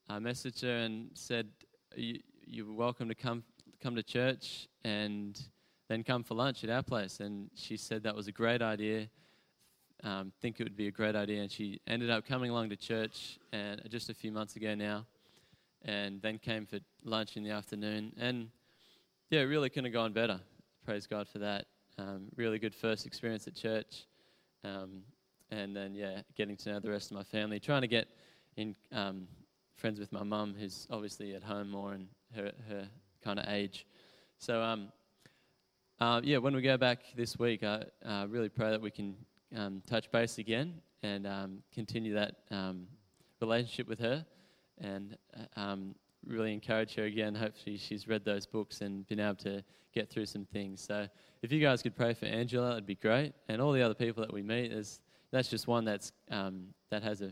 I 0.09 0.18
messaged 0.18 0.63
her 0.63 0.78
and 0.78 1.09
said, 1.13 1.47
you, 1.96 2.20
you're 2.46 2.72
welcome 2.72 3.08
to 3.08 3.16
come 3.16 3.44
come 3.82 3.96
to 3.96 4.04
church 4.04 4.68
and 4.84 5.40
then 5.88 6.04
come 6.04 6.24
for 6.24 6.34
lunch 6.34 6.64
at 6.64 6.70
our 6.70 6.84
place. 6.84 7.20
And 7.20 7.50
she 7.54 7.78
said 7.78 8.04
that 8.04 8.16
was 8.16 8.28
a 8.28 8.32
great 8.32 8.62
idea. 8.62 9.08
Um, 10.04 10.32
think 10.42 10.60
it 10.60 10.64
would 10.64 10.78
be 10.78 10.88
a 10.88 10.92
great 10.92 11.16
idea, 11.16 11.42
and 11.42 11.52
she 11.52 11.80
ended 11.88 12.12
up 12.12 12.26
coming 12.26 12.52
along 12.52 12.70
to 12.70 12.76
church 12.76 13.40
and 13.52 13.82
just 13.90 14.10
a 14.10 14.14
few 14.14 14.32
months 14.32 14.56
ago 14.56 14.76
now, 14.76 15.08
and 15.86 16.22
then 16.22 16.38
came 16.38 16.68
for 16.68 16.80
lunch 17.04 17.36
in 17.36 17.44
the 17.44 17.50
afternoon. 17.50 18.14
And 18.20 18.50
yeah, 19.32 19.42
really 19.42 19.70
couldn't 19.70 19.86
have 19.86 19.94
gone 19.94 20.14
better. 20.14 20.40
Praise 20.86 21.08
God 21.08 21.28
for 21.28 21.40
that. 21.40 21.66
Um, 21.98 22.28
really 22.36 22.60
good 22.60 22.76
first 22.76 23.08
experience 23.08 23.48
at 23.48 23.56
church, 23.56 24.06
um, 24.64 25.02
and 25.50 25.76
then 25.76 25.96
yeah, 25.96 26.22
getting 26.36 26.56
to 26.58 26.74
know 26.74 26.80
the 26.80 26.92
rest 26.92 27.10
of 27.10 27.18
my 27.18 27.24
family, 27.24 27.60
trying 27.60 27.82
to 27.82 27.88
get 27.88 28.08
in 28.56 28.76
um, 28.92 29.28
friends 29.78 30.00
with 30.00 30.12
my 30.12 30.24
mum, 30.24 30.56
who's 30.60 30.88
obviously 30.90 31.36
at 31.36 31.44
home 31.44 31.70
more 31.70 31.94
in 31.94 32.08
her, 32.36 32.52
her 32.68 32.88
kind 33.24 33.40
of 33.40 33.46
age. 33.48 33.86
So, 34.40 34.62
um, 34.62 34.92
uh, 36.00 36.20
yeah, 36.24 36.38
when 36.38 36.56
we 36.56 36.62
go 36.62 36.78
back 36.78 37.00
this 37.16 37.38
week, 37.38 37.64
I 37.64 37.84
uh, 38.04 38.26
really 38.28 38.50
pray 38.50 38.72
that 38.72 38.82
we 38.82 38.90
can 38.90 39.16
um, 39.56 39.82
touch 39.88 40.12
base 40.12 40.40
again 40.40 40.82
and 41.04 41.28
um, 41.28 41.64
continue 41.72 42.16
that 42.16 42.36
um, 42.50 42.88
relationship 43.40 43.88
with 43.88 44.00
her 44.00 44.26
and 44.80 45.16
uh, 45.36 45.60
um, 45.60 45.96
really 46.26 46.54
encourage 46.54 46.96
her 46.96 47.06
again. 47.06 47.36
Hopefully, 47.36 47.78
she's 47.78 48.08
read 48.08 48.26
those 48.26 48.48
books 48.48 48.82
and 48.82 49.08
been 49.08 49.20
able 49.20 49.36
to 49.36 49.64
get 49.94 50.10
through 50.10 50.26
some 50.26 50.46
things. 50.46 50.82
So, 50.82 51.08
if 51.44 51.52
you 51.52 51.62
guys 51.62 51.84
could 51.84 51.96
pray 51.96 52.16
for 52.16 52.26
Angela, 52.26 52.72
it'd 52.72 52.88
be 52.88 52.96
great. 52.96 53.34
And 53.48 53.62
all 53.62 53.72
the 53.72 53.84
other 53.84 53.94
people 53.94 54.22
that 54.24 54.34
we 54.34 54.42
meet, 54.42 54.72
is 54.72 55.02
that's 55.32 55.50
just 55.50 55.68
one 55.68 55.86
that's 55.86 56.12
um, 56.32 56.68
that 56.90 57.04
has 57.04 57.22
a 57.22 57.32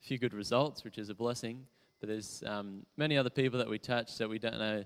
few 0.00 0.18
good 0.18 0.34
results, 0.34 0.84
which 0.84 0.98
is 0.98 1.10
a 1.10 1.14
blessing. 1.14 1.66
But 2.00 2.08
there's 2.08 2.42
um, 2.46 2.84
many 2.96 3.16
other 3.16 3.30
people 3.30 3.58
that 3.58 3.68
we 3.68 3.78
touch 3.78 4.16
that 4.18 4.28
we 4.28 4.38
don't 4.38 4.58
know, 4.58 4.84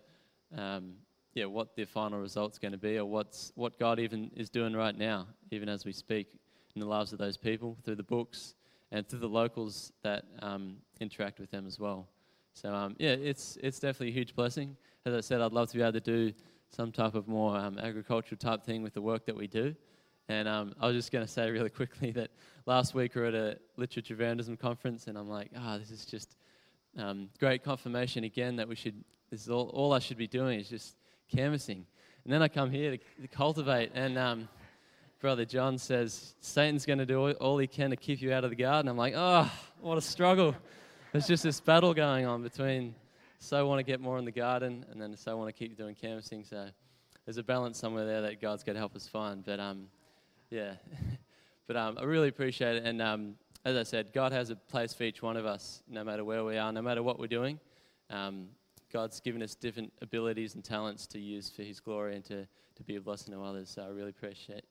um, 0.56 0.94
yeah, 1.32 1.46
what 1.46 1.76
their 1.76 1.86
final 1.86 2.18
result's 2.18 2.58
going 2.58 2.72
to 2.72 2.78
be, 2.78 2.98
or 2.98 3.04
what's 3.04 3.52
what 3.54 3.78
God 3.78 3.98
even 3.98 4.30
is 4.36 4.50
doing 4.50 4.74
right 4.74 4.96
now, 4.96 5.26
even 5.50 5.68
as 5.68 5.84
we 5.84 5.92
speak 5.92 6.38
in 6.74 6.80
the 6.80 6.86
lives 6.86 7.12
of 7.12 7.18
those 7.18 7.36
people 7.36 7.76
through 7.84 7.96
the 7.96 8.02
books 8.02 8.54
and 8.90 9.08
through 9.08 9.20
the 9.20 9.28
locals 9.28 9.92
that 10.02 10.24
um, 10.42 10.76
interact 11.00 11.38
with 11.38 11.50
them 11.50 11.66
as 11.66 11.78
well. 11.78 12.08
So 12.52 12.72
um, 12.72 12.96
yeah, 12.98 13.10
it's 13.10 13.58
it's 13.62 13.78
definitely 13.78 14.08
a 14.08 14.12
huge 14.12 14.34
blessing. 14.34 14.76
As 15.06 15.14
I 15.14 15.20
said, 15.20 15.40
I'd 15.40 15.52
love 15.52 15.68
to 15.70 15.76
be 15.76 15.82
able 15.82 15.92
to 15.92 16.00
do 16.00 16.32
some 16.70 16.90
type 16.90 17.14
of 17.14 17.28
more 17.28 17.56
um, 17.56 17.78
agricultural 17.78 18.38
type 18.38 18.64
thing 18.64 18.82
with 18.82 18.94
the 18.94 19.02
work 19.02 19.26
that 19.26 19.36
we 19.36 19.46
do. 19.46 19.74
And 20.28 20.48
um, 20.48 20.74
I 20.80 20.86
was 20.86 20.96
just 20.96 21.12
going 21.12 21.24
to 21.24 21.30
say 21.30 21.50
really 21.50 21.70
quickly 21.80 22.10
that 22.12 22.30
last 22.66 22.94
week 22.94 23.14
we 23.14 23.20
were 23.20 23.28
at 23.28 23.34
a 23.34 23.58
literature 23.76 24.14
evangelism 24.14 24.56
conference, 24.56 25.06
and 25.06 25.18
I'm 25.18 25.28
like, 25.28 25.50
ah, 25.56 25.74
oh, 25.74 25.78
this 25.78 25.90
is 25.90 26.06
just 26.06 26.36
um, 26.98 27.28
great 27.38 27.62
confirmation 27.62 28.24
again 28.24 28.56
that 28.56 28.68
we 28.68 28.74
should. 28.74 29.02
This 29.30 29.42
is 29.42 29.48
all, 29.48 29.68
all 29.70 29.92
I 29.92 29.98
should 29.98 30.18
be 30.18 30.28
doing 30.28 30.60
is 30.60 30.68
just 30.68 30.96
canvassing. 31.34 31.86
And 32.24 32.32
then 32.32 32.42
I 32.42 32.48
come 32.48 32.70
here 32.70 32.92
to, 32.92 32.98
to 33.22 33.28
cultivate, 33.28 33.90
and 33.94 34.16
um, 34.16 34.48
brother 35.20 35.44
John 35.44 35.78
says 35.78 36.34
Satan's 36.40 36.86
going 36.86 36.98
to 36.98 37.06
do 37.06 37.32
all 37.32 37.58
he 37.58 37.66
can 37.66 37.90
to 37.90 37.96
keep 37.96 38.22
you 38.22 38.32
out 38.32 38.44
of 38.44 38.50
the 38.50 38.56
garden. 38.56 38.88
I'm 38.88 38.96
like, 38.96 39.14
oh, 39.16 39.50
what 39.80 39.98
a 39.98 40.00
struggle 40.00 40.54
there's 41.14 41.28
just 41.28 41.44
this 41.44 41.60
battle 41.60 41.94
going 41.94 42.26
on 42.26 42.42
between 42.42 42.92
so 43.38 43.64
want 43.68 43.78
to 43.78 43.84
get 43.84 44.00
more 44.00 44.18
in 44.18 44.24
the 44.24 44.32
garden 44.32 44.84
and 44.90 45.00
then 45.00 45.16
so 45.16 45.30
I 45.30 45.34
want 45.34 45.48
to 45.48 45.52
keep 45.52 45.76
doing 45.76 45.94
canvassing. 45.94 46.42
So 46.42 46.66
there's 47.24 47.36
a 47.36 47.42
balance 47.44 47.78
somewhere 47.78 48.04
there 48.04 48.20
that 48.22 48.40
God's 48.40 48.64
got 48.64 48.72
to 48.72 48.80
help 48.80 48.96
us 48.96 49.06
find. 49.06 49.44
But 49.44 49.60
um, 49.60 49.86
yeah, 50.50 50.72
but 51.68 51.76
um, 51.76 51.98
I 52.00 52.02
really 52.02 52.26
appreciate 52.26 52.74
it. 52.74 52.84
And 52.84 53.00
um, 53.00 53.36
as 53.64 53.76
I 53.76 53.82
said, 53.82 54.12
God 54.12 54.32
has 54.32 54.50
a 54.50 54.56
place 54.56 54.92
for 54.92 55.04
each 55.04 55.22
one 55.22 55.36
of 55.36 55.46
us, 55.46 55.82
no 55.88 56.04
matter 56.04 56.24
where 56.24 56.44
we 56.44 56.58
are, 56.58 56.72
no 56.72 56.82
matter 56.82 57.02
what 57.02 57.18
we're 57.18 57.26
doing. 57.26 57.58
Um, 58.10 58.48
God's 58.92 59.20
given 59.20 59.42
us 59.42 59.54
different 59.54 59.92
abilities 60.02 60.54
and 60.54 60.62
talents 60.62 61.06
to 61.08 61.18
use 61.18 61.50
for 61.50 61.62
His 61.62 61.80
glory 61.80 62.14
and 62.16 62.24
to, 62.26 62.46
to 62.76 62.82
be 62.84 62.96
a 62.96 63.00
blessing 63.00 63.32
to 63.34 63.42
others. 63.42 63.70
So 63.70 63.82
I 63.82 63.88
really 63.88 64.10
appreciate 64.10 64.64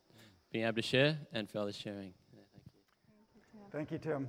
being 0.51 0.65
able 0.65 0.75
to 0.75 0.81
share 0.83 1.17
and 1.33 1.49
for 1.49 1.59
others 1.59 1.75
sharing. 1.75 2.13
Yeah, 2.33 2.41
thank 2.53 3.47
you. 3.53 3.59
Thank 3.71 3.91
you, 3.91 3.97
Tim. 3.97 4.27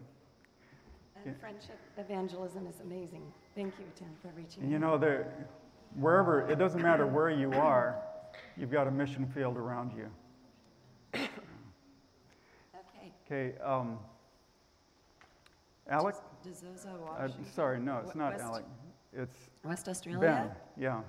And 1.27 1.39
friendship 1.39 1.79
evangelism 1.99 2.67
is 2.67 2.81
amazing. 2.81 3.23
Thank 3.55 3.75
you, 3.79 3.85
Tim, 3.95 4.09
for 4.21 4.29
reaching 4.37 4.62
and 4.62 4.73
You 4.73 4.79
know, 4.79 4.99
there, 4.99 5.47
wherever, 5.95 6.51
it 6.51 6.59
doesn't 6.59 6.83
matter 6.83 7.07
where 7.07 7.31
you 7.31 7.53
are, 7.53 7.97
you've 8.57 8.73
got 8.73 8.89
a 8.89 8.91
mission 8.91 9.27
field 9.27 9.57
around 9.57 9.93
you. 9.97 10.11
okay. 11.15 11.29
Okay. 13.27 13.59
Um, 13.62 13.99
Alec? 15.89 16.14
DeZoza, 16.47 16.95
uh, 17.18 17.28
sorry, 17.55 17.78
no, 17.80 18.01
it's 18.05 18.14
not 18.14 18.32
West, 18.32 18.45
Alec. 18.45 18.64
It's 19.12 19.37
West 19.64 19.89
Australia? 19.89 20.20
Ben, 20.20 20.51
yeah. 20.82 21.01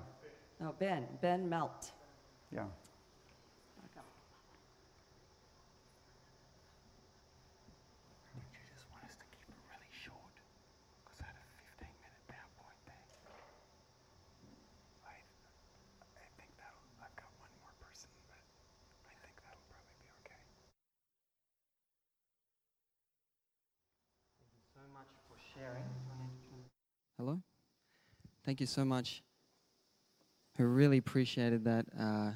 Oh, 0.60 0.74
Ben. 0.78 1.06
Ben 1.20 1.48
Meldt. 1.48 1.92
Yeah. 2.52 2.64
Hello? 27.18 27.40
Thank 28.44 28.60
you 28.60 28.66
so 28.66 28.84
much. 28.84 29.22
I 30.58 30.62
really 30.62 30.98
appreciated 30.98 31.64
that. 31.64 31.86
Uh, 31.98 32.32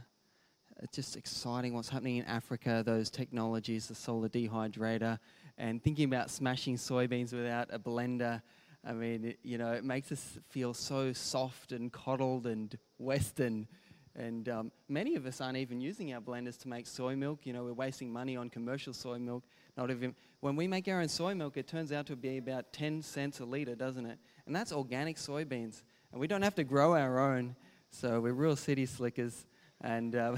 it's 0.83 0.97
just 0.97 1.17
exciting 1.17 1.75
what's 1.75 1.91
happening 1.91 2.17
in 2.17 2.25
Africa, 2.25 2.83
those 2.85 3.11
technologies, 3.11 3.87
the 3.87 3.95
solar 3.95 4.29
dehydrator, 4.29 5.19
and 5.59 5.83
thinking 5.83 6.07
about 6.07 6.31
smashing 6.31 6.77
soybeans 6.77 7.33
without 7.33 7.69
a 7.71 7.79
blender. 7.79 8.41
I 8.85 8.93
mean, 8.93 9.35
you 9.43 9.59
know, 9.59 9.73
it 9.73 9.85
makes 9.85 10.11
us 10.11 10.39
feel 10.49 10.73
so 10.73 11.13
soft 11.13 11.73
and 11.73 11.93
coddled 11.93 12.47
and 12.47 12.77
Western. 12.99 13.69
And 14.17 14.49
um, 14.49 14.73
many 14.89 15.17
of 15.17 15.27
us 15.27 15.41
aren't 15.41 15.59
even 15.59 15.81
using 15.81 16.15
our 16.15 16.21
blenders 16.21 16.59
to 16.63 16.69
make 16.69 16.87
soy 16.87 17.15
milk. 17.15 17.41
You 17.45 17.53
know, 17.53 17.65
we're 17.65 17.75
wasting 17.75 18.11
money 18.11 18.37
on 18.37 18.49
commercial 18.49 18.95
soy 18.95 19.19
milk. 19.19 19.45
Not 19.81 19.91
even 19.91 20.15
when 20.41 20.57
we 20.57 20.69
make 20.69 20.89
our 20.89 21.01
own 21.01 21.09
soy 21.09 21.35
milk, 21.35 21.57
it 21.57 21.67
turns 21.67 21.91
out 21.91 22.05
to 22.09 22.17
be 22.17 22.37
about 22.37 22.71
10 22.75 23.01
cents 23.01 23.41
a 23.41 23.47
liter, 23.47 23.75
doesn't 23.75 24.05
it? 24.05 24.19
And 24.45 24.55
that's 24.55 24.73
organic 24.73 25.17
soybeans. 25.17 25.85
And 26.13 26.21
we 26.21 26.27
don't 26.27 26.43
have 26.43 26.55
to 26.57 26.65
grow 26.65 26.95
our 26.95 27.19
own. 27.19 27.57
So 27.89 28.21
we're 28.21 28.35
real 28.35 28.57
city 28.57 28.85
slickers. 28.85 29.47
And 29.81 30.15
uh, 30.15 30.37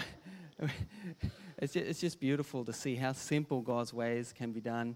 it's, 1.58 1.72
just, 1.72 1.86
it's 1.86 2.00
just 2.00 2.20
beautiful 2.20 2.64
to 2.64 2.72
see 2.72 2.94
how 2.94 3.10
simple 3.14 3.62
God's 3.62 3.92
ways 3.92 4.32
can 4.32 4.52
be 4.52 4.60
done. 4.60 4.94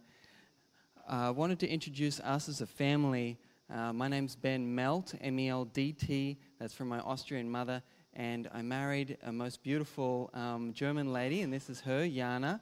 Uh, 1.10 1.26
I 1.26 1.30
wanted 1.30 1.58
to 1.58 1.68
introduce 1.68 2.20
us 2.20 2.48
as 2.48 2.60
a 2.60 2.68
family. 2.68 3.40
Uh, 3.68 3.92
my 3.92 4.06
name's 4.06 4.36
Ben 4.36 4.64
Meldt, 4.76 5.18
M 5.22 5.40
E 5.40 5.48
L 5.48 5.64
D 5.64 5.90
T. 5.90 6.38
That's 6.60 6.72
from 6.72 6.86
my 6.86 7.00
Austrian 7.00 7.50
mother. 7.50 7.82
And 8.14 8.48
I 8.54 8.62
married 8.62 9.18
a 9.24 9.32
most 9.32 9.64
beautiful 9.64 10.30
um, 10.34 10.72
German 10.72 11.12
lady, 11.12 11.42
and 11.42 11.52
this 11.52 11.68
is 11.68 11.80
her, 11.80 12.06
Jana 12.06 12.60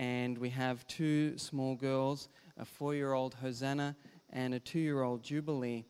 and 0.00 0.38
we 0.38 0.48
have 0.48 0.86
two 0.86 1.36
small 1.36 1.76
girls 1.76 2.30
a 2.56 2.64
four 2.64 2.94
year 2.94 3.12
old 3.12 3.34
Hosanna 3.34 3.94
and 4.30 4.54
a 4.54 4.58
two 4.58 4.78
year 4.78 5.02
old 5.02 5.22
Jubilee. 5.22 5.84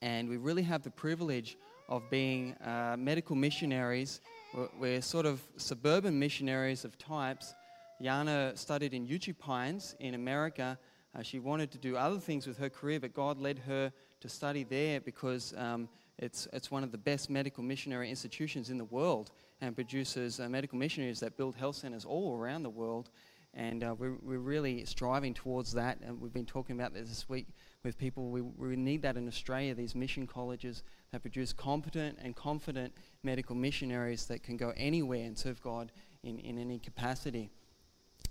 And 0.00 0.30
we 0.30 0.38
really 0.38 0.62
have 0.62 0.82
the 0.82 0.90
privilege 0.90 1.58
of 1.90 2.08
being 2.08 2.54
uh, 2.64 2.96
medical 2.98 3.36
missionaries. 3.36 4.22
We're, 4.54 4.68
we're, 4.80 5.02
sort 5.02 5.26
of 5.26 5.42
suburban 5.58 6.18
missionaries 6.18 6.86
of 6.86 6.96
types. 6.96 7.54
Yana 8.02 8.56
studied 8.56 8.94
in 8.94 9.06
Uchee 9.06 9.38
Pines 9.38 9.94
in 10.00 10.14
America. 10.14 10.78
Uh, 11.14 11.22
she 11.22 11.38
wanted 11.38 11.70
to 11.72 11.78
do 11.78 11.96
other 11.96 12.18
things 12.18 12.46
with 12.46 12.56
her 12.56 12.70
career, 12.70 12.98
but 12.98 13.12
God 13.12 13.38
led 13.38 13.58
her 13.60 13.92
to 14.20 14.28
study 14.28 14.64
there 14.64 15.00
because 15.00 15.52
um, 15.58 15.86
it's, 16.22 16.46
it's 16.52 16.70
one 16.70 16.84
of 16.84 16.92
the 16.92 16.98
best 16.98 17.28
medical 17.30 17.64
missionary 17.64 18.08
institutions 18.08 18.70
in 18.70 18.78
the 18.78 18.84
world 18.84 19.32
and 19.60 19.74
produces 19.74 20.38
uh, 20.38 20.48
medical 20.48 20.78
missionaries 20.78 21.18
that 21.18 21.36
build 21.36 21.56
health 21.56 21.74
centers 21.74 22.04
all 22.04 22.36
around 22.36 22.62
the 22.62 22.70
world. 22.70 23.10
And 23.54 23.82
uh, 23.82 23.96
we're, 23.98 24.16
we're 24.22 24.38
really 24.38 24.84
striving 24.84 25.34
towards 25.34 25.72
that. 25.72 25.98
And 26.00 26.20
we've 26.20 26.32
been 26.32 26.46
talking 26.46 26.78
about 26.78 26.94
this 26.94 27.08
this 27.08 27.28
week 27.28 27.48
with 27.82 27.98
people. 27.98 28.30
We, 28.30 28.40
we 28.40 28.76
need 28.76 29.02
that 29.02 29.16
in 29.16 29.26
Australia, 29.26 29.74
these 29.74 29.96
mission 29.96 30.28
colleges 30.28 30.84
that 31.10 31.22
produce 31.22 31.52
competent 31.52 32.18
and 32.22 32.36
confident 32.36 32.94
medical 33.24 33.56
missionaries 33.56 34.26
that 34.26 34.44
can 34.44 34.56
go 34.56 34.72
anywhere 34.76 35.24
and 35.24 35.36
serve 35.36 35.60
God 35.60 35.90
in, 36.22 36.38
in 36.38 36.56
any 36.56 36.78
capacity. 36.78 37.50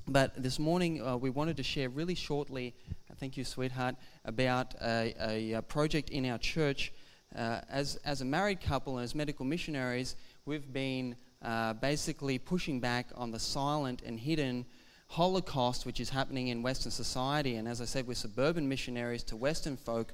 But 0.08 0.42
this 0.42 0.60
morning, 0.60 1.06
uh, 1.06 1.18
we 1.18 1.30
wanted 1.30 1.58
to 1.58 1.64
share 1.64 1.90
really 1.90 2.16
shortly, 2.16 2.74
thank 3.18 3.36
you, 3.36 3.44
sweetheart, 3.44 3.96
about 4.24 4.76
a, 4.82 5.54
a 5.56 5.62
project 5.62 6.10
in 6.10 6.26
our 6.26 6.38
church. 6.38 6.94
Uh, 7.36 7.62
as, 7.70 7.96
as 8.04 8.22
a 8.22 8.26
married 8.26 8.60
couple 8.60 8.98
and 8.98 9.04
as 9.04 9.16
medical 9.16 9.46
missionaries, 9.46 10.16
we've 10.46 10.74
been 10.74 11.16
uh, 11.42 11.74
basically 11.74 12.38
pushing 12.38 12.80
back 12.80 13.08
on 13.16 13.32
the 13.32 13.40
silent 13.40 14.02
and 14.06 14.20
hidden 14.20 14.66
Holocaust 15.08 15.86
which 15.86 16.00
is 16.00 16.10
happening 16.10 16.48
in 16.48 16.62
Western 16.62 16.92
society. 16.92 17.56
And 17.56 17.68
as 17.68 17.82
I 17.82 17.86
said, 17.86 18.08
we're 18.08 18.14
suburban 18.14 18.68
missionaries 18.68 19.24
to 19.24 19.36
Western 19.36 19.76
folk, 19.76 20.14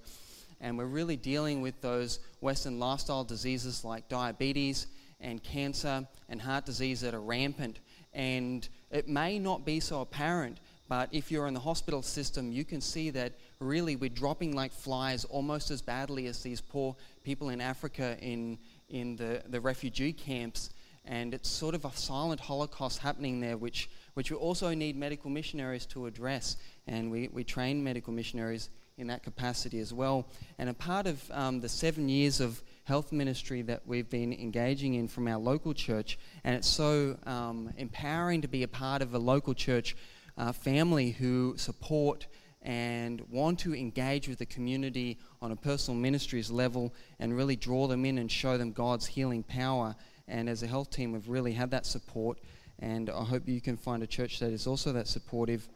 and 0.60 0.78
we're 0.78 0.86
really 0.86 1.16
dealing 1.16 1.62
with 1.62 1.80
those 1.82 2.20
Western 2.42 2.80
lifestyle 2.80 3.24
diseases 3.24 3.84
like 3.84 4.10
diabetes 4.10 4.88
and 5.20 5.44
cancer 5.44 6.08
and 6.30 6.42
heart 6.42 6.66
disease 6.66 7.02
that 7.02 7.14
are 7.14 7.22
rampant. 7.22 7.80
And 8.14 8.68
it 8.90 9.08
may 9.08 9.38
not 9.38 9.66
be 9.66 9.80
so 9.80 10.02
apparent, 10.02 10.60
but 10.90 11.10
if 11.12 11.32
you're 11.32 11.48
in 11.48 11.54
the 11.54 11.60
hospital 11.60 12.02
system, 12.02 12.52
you 12.52 12.66
can 12.66 12.82
see 12.82 13.12
that 13.12 13.34
really 13.60 13.96
we're 13.96 14.10
dropping 14.10 14.56
like 14.56 14.72
flies 14.72 15.26
almost 15.26 15.72
as 15.72 15.82
badly 15.82 16.28
as 16.28 16.42
these 16.44 16.62
poor 16.62 16.96
people 17.24 17.50
in 17.50 17.62
Africa 17.62 18.18
in, 18.22 18.58
in 18.90 19.16
the, 19.16 19.44
the 19.48 19.60
refugee 19.60 20.14
camps. 20.14 20.70
And 21.06 21.34
it's 21.34 21.50
sort 21.50 21.74
of 21.74 21.86
a 21.86 21.92
silent 21.94 22.42
holocaust 22.42 23.00
happening 23.00 23.40
there, 23.40 23.58
which, 23.58 23.90
which 24.16 24.30
we 24.30 24.38
also 24.38 24.74
need 24.74 24.98
medical 24.98 25.30
missionaries 25.30 25.86
to 25.88 26.06
address. 26.06 26.58
And 26.86 27.10
we, 27.10 27.30
we 27.30 27.44
train 27.44 27.84
medical 27.84 28.12
missionaries 28.12 28.70
in 28.98 29.08
that 29.08 29.24
capacity 29.24 29.80
as 29.80 29.94
well. 29.94 30.28
And 30.58 30.70
a 30.70 30.74
part 30.74 31.08
of 31.08 31.24
um, 31.32 31.62
the 31.62 31.70
seven 31.70 32.10
years 32.10 32.40
of 32.40 32.62
health 32.84 33.12
ministry 33.12 33.62
that 33.62 33.82
we've 33.86 34.10
been 34.10 34.34
engaging 34.34 34.96
in 34.96 35.08
from 35.08 35.28
our 35.28 35.38
local 35.38 35.74
church, 35.74 36.18
and 36.44 36.56
it's 36.56 36.68
so 36.68 37.18
um, 37.26 37.72
empowering 37.78 38.42
to 38.42 38.48
be 38.48 38.64
a 38.64 38.68
part 38.68 39.02
of 39.02 39.14
a 39.14 39.20
local 39.20 39.54
church 39.54 39.96
uh, 40.38 40.52
family 40.52 41.12
who 41.12 41.54
support 41.58 42.28
and 42.68 43.22
want 43.32 43.58
to 43.60 43.74
engage 43.74 44.28
with 44.28 44.40
the 44.40 44.46
community 44.46 45.18
on 45.42 45.54
a 45.54 45.56
personal 45.56 45.98
ministries 45.98 46.52
level 46.52 46.94
and 47.18 47.36
really 47.36 47.56
draw 47.56 47.88
them 47.88 48.04
in 48.04 48.18
and 48.18 48.30
show 48.30 48.58
them 48.58 48.74
God's 48.74 49.06
healing 49.06 49.42
power. 49.42 49.96
And 50.28 50.50
as 50.50 50.64
a 50.64 50.68
health 50.68 50.90
team, 50.92 51.14
we've 51.14 51.30
really 51.30 51.54
had 51.54 51.72
that 51.72 51.86
support. 51.86 52.40
And 52.80 53.10
I 53.10 53.24
hope 53.24 53.48
you 53.48 53.62
can 53.62 53.78
find 53.78 54.04
a 54.04 54.08
church 54.08 54.40
that 54.40 54.52
is 54.52 54.68
also 54.68 54.92
that 54.92 55.08
supportive. 55.08 55.70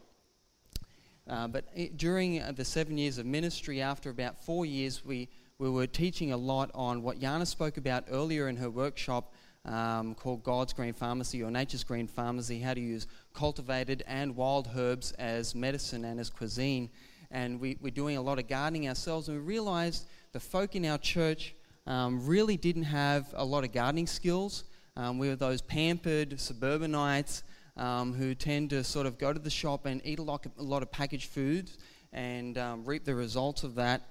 Uh, 1.29 1.47
but 1.47 1.63
it, 1.73 1.95
during 1.95 2.41
uh, 2.41 2.51
the 2.53 2.65
seven 2.65 2.97
years 2.97 3.17
of 3.17 3.25
ministry, 3.25 3.81
after 3.81 4.09
about 4.09 4.43
four 4.43 4.65
years, 4.65 5.05
we, 5.05 5.29
we 5.59 5.69
were 5.69 5.87
teaching 5.87 6.33
a 6.33 6.37
lot 6.37 6.71
on 6.75 7.03
what 7.03 7.21
Yana 7.21 7.47
spoke 7.47 7.77
about 7.77 8.03
earlier 8.11 8.49
in 8.49 8.57
her 8.57 8.69
workshop 8.69 9.33
um, 9.65 10.15
called 10.15 10.43
God's 10.43 10.73
Green 10.73 10.93
Pharmacy 10.93 11.43
or 11.43 11.51
Nature's 11.51 11.83
Green 11.83 12.07
Pharmacy, 12.07 12.59
how 12.59 12.73
to 12.73 12.81
use 12.81 13.07
cultivated 13.33 14.03
and 14.07 14.35
wild 14.35 14.69
herbs 14.75 15.11
as 15.13 15.53
medicine 15.53 16.05
and 16.05 16.19
as 16.19 16.29
cuisine. 16.29 16.89
And 17.29 17.59
we, 17.59 17.77
we're 17.81 17.91
doing 17.91 18.17
a 18.17 18.21
lot 18.21 18.39
of 18.39 18.47
gardening 18.47 18.89
ourselves, 18.89 19.27
and 19.29 19.37
we 19.37 19.43
realized 19.43 20.07
the 20.31 20.39
folk 20.39 20.75
in 20.75 20.85
our 20.85 20.97
church 20.97 21.55
um, 21.87 22.25
really 22.25 22.57
didn't 22.57 22.83
have 22.83 23.33
a 23.35 23.45
lot 23.45 23.63
of 23.63 23.71
gardening 23.71 24.07
skills. 24.07 24.65
Um, 24.97 25.17
we 25.17 25.29
were 25.29 25.35
those 25.35 25.61
pampered 25.61 26.39
suburbanites 26.39 27.43
um, 27.77 28.13
who 28.13 28.35
tend 28.35 28.69
to 28.71 28.83
sort 28.83 29.05
of 29.05 29.17
go 29.17 29.31
to 29.31 29.39
the 29.39 29.49
shop 29.49 29.85
and 29.85 30.01
eat 30.05 30.19
a 30.19 30.23
lot, 30.23 30.45
a 30.57 30.63
lot 30.63 30.81
of 30.81 30.91
packaged 30.91 31.29
foods 31.29 31.77
and 32.11 32.57
um, 32.57 32.83
reap 32.83 33.05
the 33.05 33.15
results 33.15 33.63
of 33.63 33.75
that. 33.75 34.01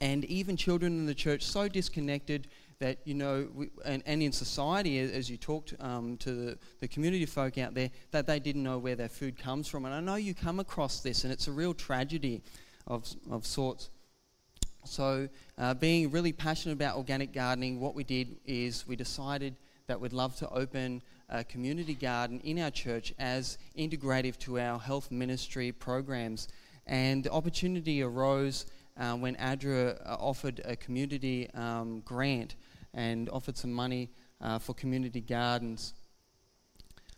And 0.00 0.24
even 0.26 0.56
children 0.56 0.92
in 0.92 1.06
the 1.06 1.14
church 1.14 1.42
so 1.42 1.68
disconnected 1.68 2.48
that, 2.78 2.98
you 3.04 3.14
know, 3.14 3.48
we, 3.54 3.70
and, 3.84 4.02
and 4.06 4.22
in 4.22 4.32
society, 4.32 4.98
as 4.98 5.30
you 5.30 5.36
talked 5.36 5.74
um, 5.80 6.16
to 6.18 6.32
the, 6.32 6.58
the 6.80 6.88
community 6.88 7.26
folk 7.26 7.58
out 7.58 7.74
there, 7.74 7.90
that 8.10 8.26
they 8.26 8.38
didn't 8.38 8.62
know 8.62 8.78
where 8.78 8.96
their 8.96 9.08
food 9.08 9.38
comes 9.38 9.66
from. 9.66 9.84
And 9.84 9.94
I 9.94 10.00
know 10.00 10.16
you 10.16 10.34
come 10.34 10.60
across 10.60 11.00
this, 11.00 11.24
and 11.24 11.32
it's 11.32 11.48
a 11.48 11.52
real 11.52 11.74
tragedy 11.74 12.42
of, 12.86 13.06
of 13.30 13.46
sorts. 13.46 13.90
So, 14.84 15.28
uh, 15.58 15.74
being 15.74 16.10
really 16.10 16.32
passionate 16.32 16.74
about 16.74 16.96
organic 16.96 17.32
gardening, 17.32 17.80
what 17.80 17.94
we 17.94 18.04
did 18.04 18.36
is 18.46 18.86
we 18.86 18.94
decided 18.94 19.56
that 19.86 20.00
we'd 20.00 20.12
love 20.12 20.36
to 20.36 20.48
open 20.50 21.02
a 21.28 21.42
community 21.42 21.94
garden 21.94 22.40
in 22.44 22.58
our 22.60 22.70
church 22.70 23.12
as 23.18 23.58
integrative 23.76 24.38
to 24.38 24.60
our 24.60 24.78
health 24.78 25.10
ministry 25.10 25.72
programs. 25.72 26.48
And 26.86 27.24
the 27.24 27.32
opportunity 27.32 28.02
arose 28.02 28.66
uh, 28.98 29.14
when 29.14 29.34
ADRA 29.36 30.00
uh, 30.06 30.16
offered 30.20 30.60
a 30.64 30.76
community 30.76 31.50
um, 31.54 32.00
grant 32.04 32.54
and 32.96 33.28
offered 33.28 33.56
some 33.56 33.72
money 33.72 34.10
uh, 34.40 34.58
for 34.58 34.74
community 34.74 35.20
gardens. 35.20 35.94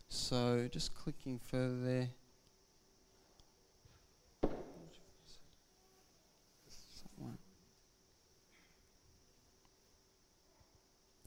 So 0.08 0.68
just 0.70 0.94
clicking 0.94 1.38
further 1.38 1.76
there. 1.76 2.08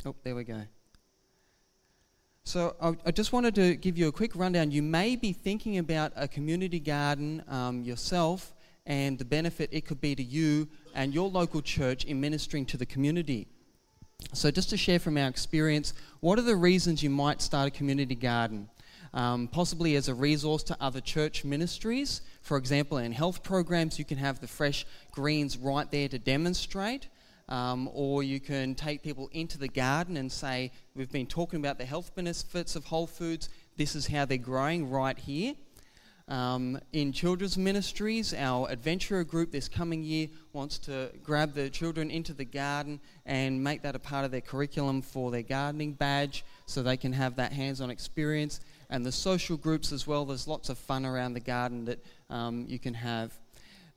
Oh, 0.04 0.16
there 0.24 0.36
we 0.36 0.44
go. 0.44 0.64
So 2.44 2.76
I, 2.82 2.96
I, 3.06 3.12
just 3.12 3.32
wanted 3.32 3.54
to 3.54 3.76
give 3.76 4.00
you 4.00 4.08
a 4.08 4.12
quick 4.12 4.36
rundown. 4.36 4.72
You 4.72 4.82
may 4.82 5.16
be 5.16 5.32
thinking 5.32 5.78
about 5.78 6.12
a 6.16 6.28
community 6.28 6.80
garden 6.80 7.44
um, 7.48 7.84
yourself 7.84 8.52
and 8.88 9.20
the 9.20 9.26
benefit 9.26 9.70
it 9.72 9.86
could 9.86 10.02
be 10.02 10.16
to 10.16 10.24
you 10.24 10.68
and 10.96 11.14
your 11.14 11.30
local 11.30 11.62
church 11.62 12.04
in 12.06 12.20
ministering 12.20 12.66
to 12.66 12.78
the 12.78 12.86
community. 12.86 13.48
So, 14.34 14.52
just 14.52 14.70
to 14.70 14.78
share 14.78 15.00
from 15.00 15.18
our 15.18 15.28
experience, 15.28 15.94
what 16.20 16.40
are 16.40 16.44
the 16.44 16.56
reasons 16.56 17.04
you 17.04 17.10
might 17.10 17.42
start 17.42 17.68
a 17.68 17.72
community 17.72 18.16
garden? 18.16 18.70
Um, 19.14 19.50
possibly 19.50 19.96
as 19.98 20.08
a 20.08 20.14
resource 20.14 20.64
to 20.64 20.78
other 20.80 21.02
church 21.02 21.44
ministries. 21.44 22.22
For 22.42 22.58
example, 22.58 22.98
in 22.98 23.12
health 23.12 23.44
programs, 23.44 24.00
you 24.00 24.06
can 24.06 24.18
have 24.18 24.40
the 24.40 24.48
fresh 24.48 24.86
greens 25.12 25.58
right 25.58 25.90
there 25.92 26.08
to 26.08 26.18
demonstrate. 26.18 27.08
Um, 27.50 27.90
or 27.94 28.24
you 28.24 28.40
can 28.40 28.76
take 28.76 29.04
people 29.04 29.30
into 29.34 29.58
the 29.58 29.68
garden 29.68 30.16
and 30.16 30.32
say, 30.32 30.72
We've 30.96 31.12
been 31.12 31.28
talking 31.28 31.60
about 31.60 31.78
the 31.78 31.86
health 31.86 32.16
benefits 32.16 32.78
of 32.78 32.86
whole 32.86 33.08
foods, 33.08 33.50
this 33.78 33.96
is 33.96 34.08
how 34.08 34.26
they're 34.26 34.38
growing 34.38 34.90
right 34.90 35.18
here. 35.18 35.56
Um, 36.32 36.80
in 36.94 37.12
children's 37.12 37.58
ministries, 37.58 38.34
our 38.34 38.70
adventurer 38.70 39.26
group 39.26 39.52
this 39.52 39.68
coming 39.68 40.02
year 40.02 40.30
wants 40.54 40.80
to 40.80 41.12
grab 41.22 41.54
the 41.54 41.70
children 41.70 42.10
into 42.10 42.32
the 42.32 42.46
garden 42.46 43.02
and 43.26 43.62
make 43.62 43.82
that 43.82 43.98
a 43.98 44.00
part 44.00 44.24
of 44.24 44.32
their 44.32 44.40
curriculum 44.40 45.02
for 45.02 45.30
their 45.30 45.42
gardening 45.42 45.92
badge 45.92 46.46
so 46.68 46.82
they 46.82 46.96
can 46.96 47.12
have 47.12 47.36
that 47.36 47.52
hands 47.52 47.82
on 47.82 47.90
experience. 47.90 48.62
And 48.90 49.06
the 49.06 49.12
social 49.12 49.58
groups 49.58 49.92
as 49.92 50.08
well, 50.08 50.24
there's 50.24 50.48
lots 50.48 50.70
of 50.70 50.78
fun 50.78 51.06
around 51.06 51.34
the 51.34 51.42
garden 51.42 51.84
that 51.84 52.00
um, 52.30 52.64
you 52.66 52.80
can 52.80 52.94
have. 52.94 53.38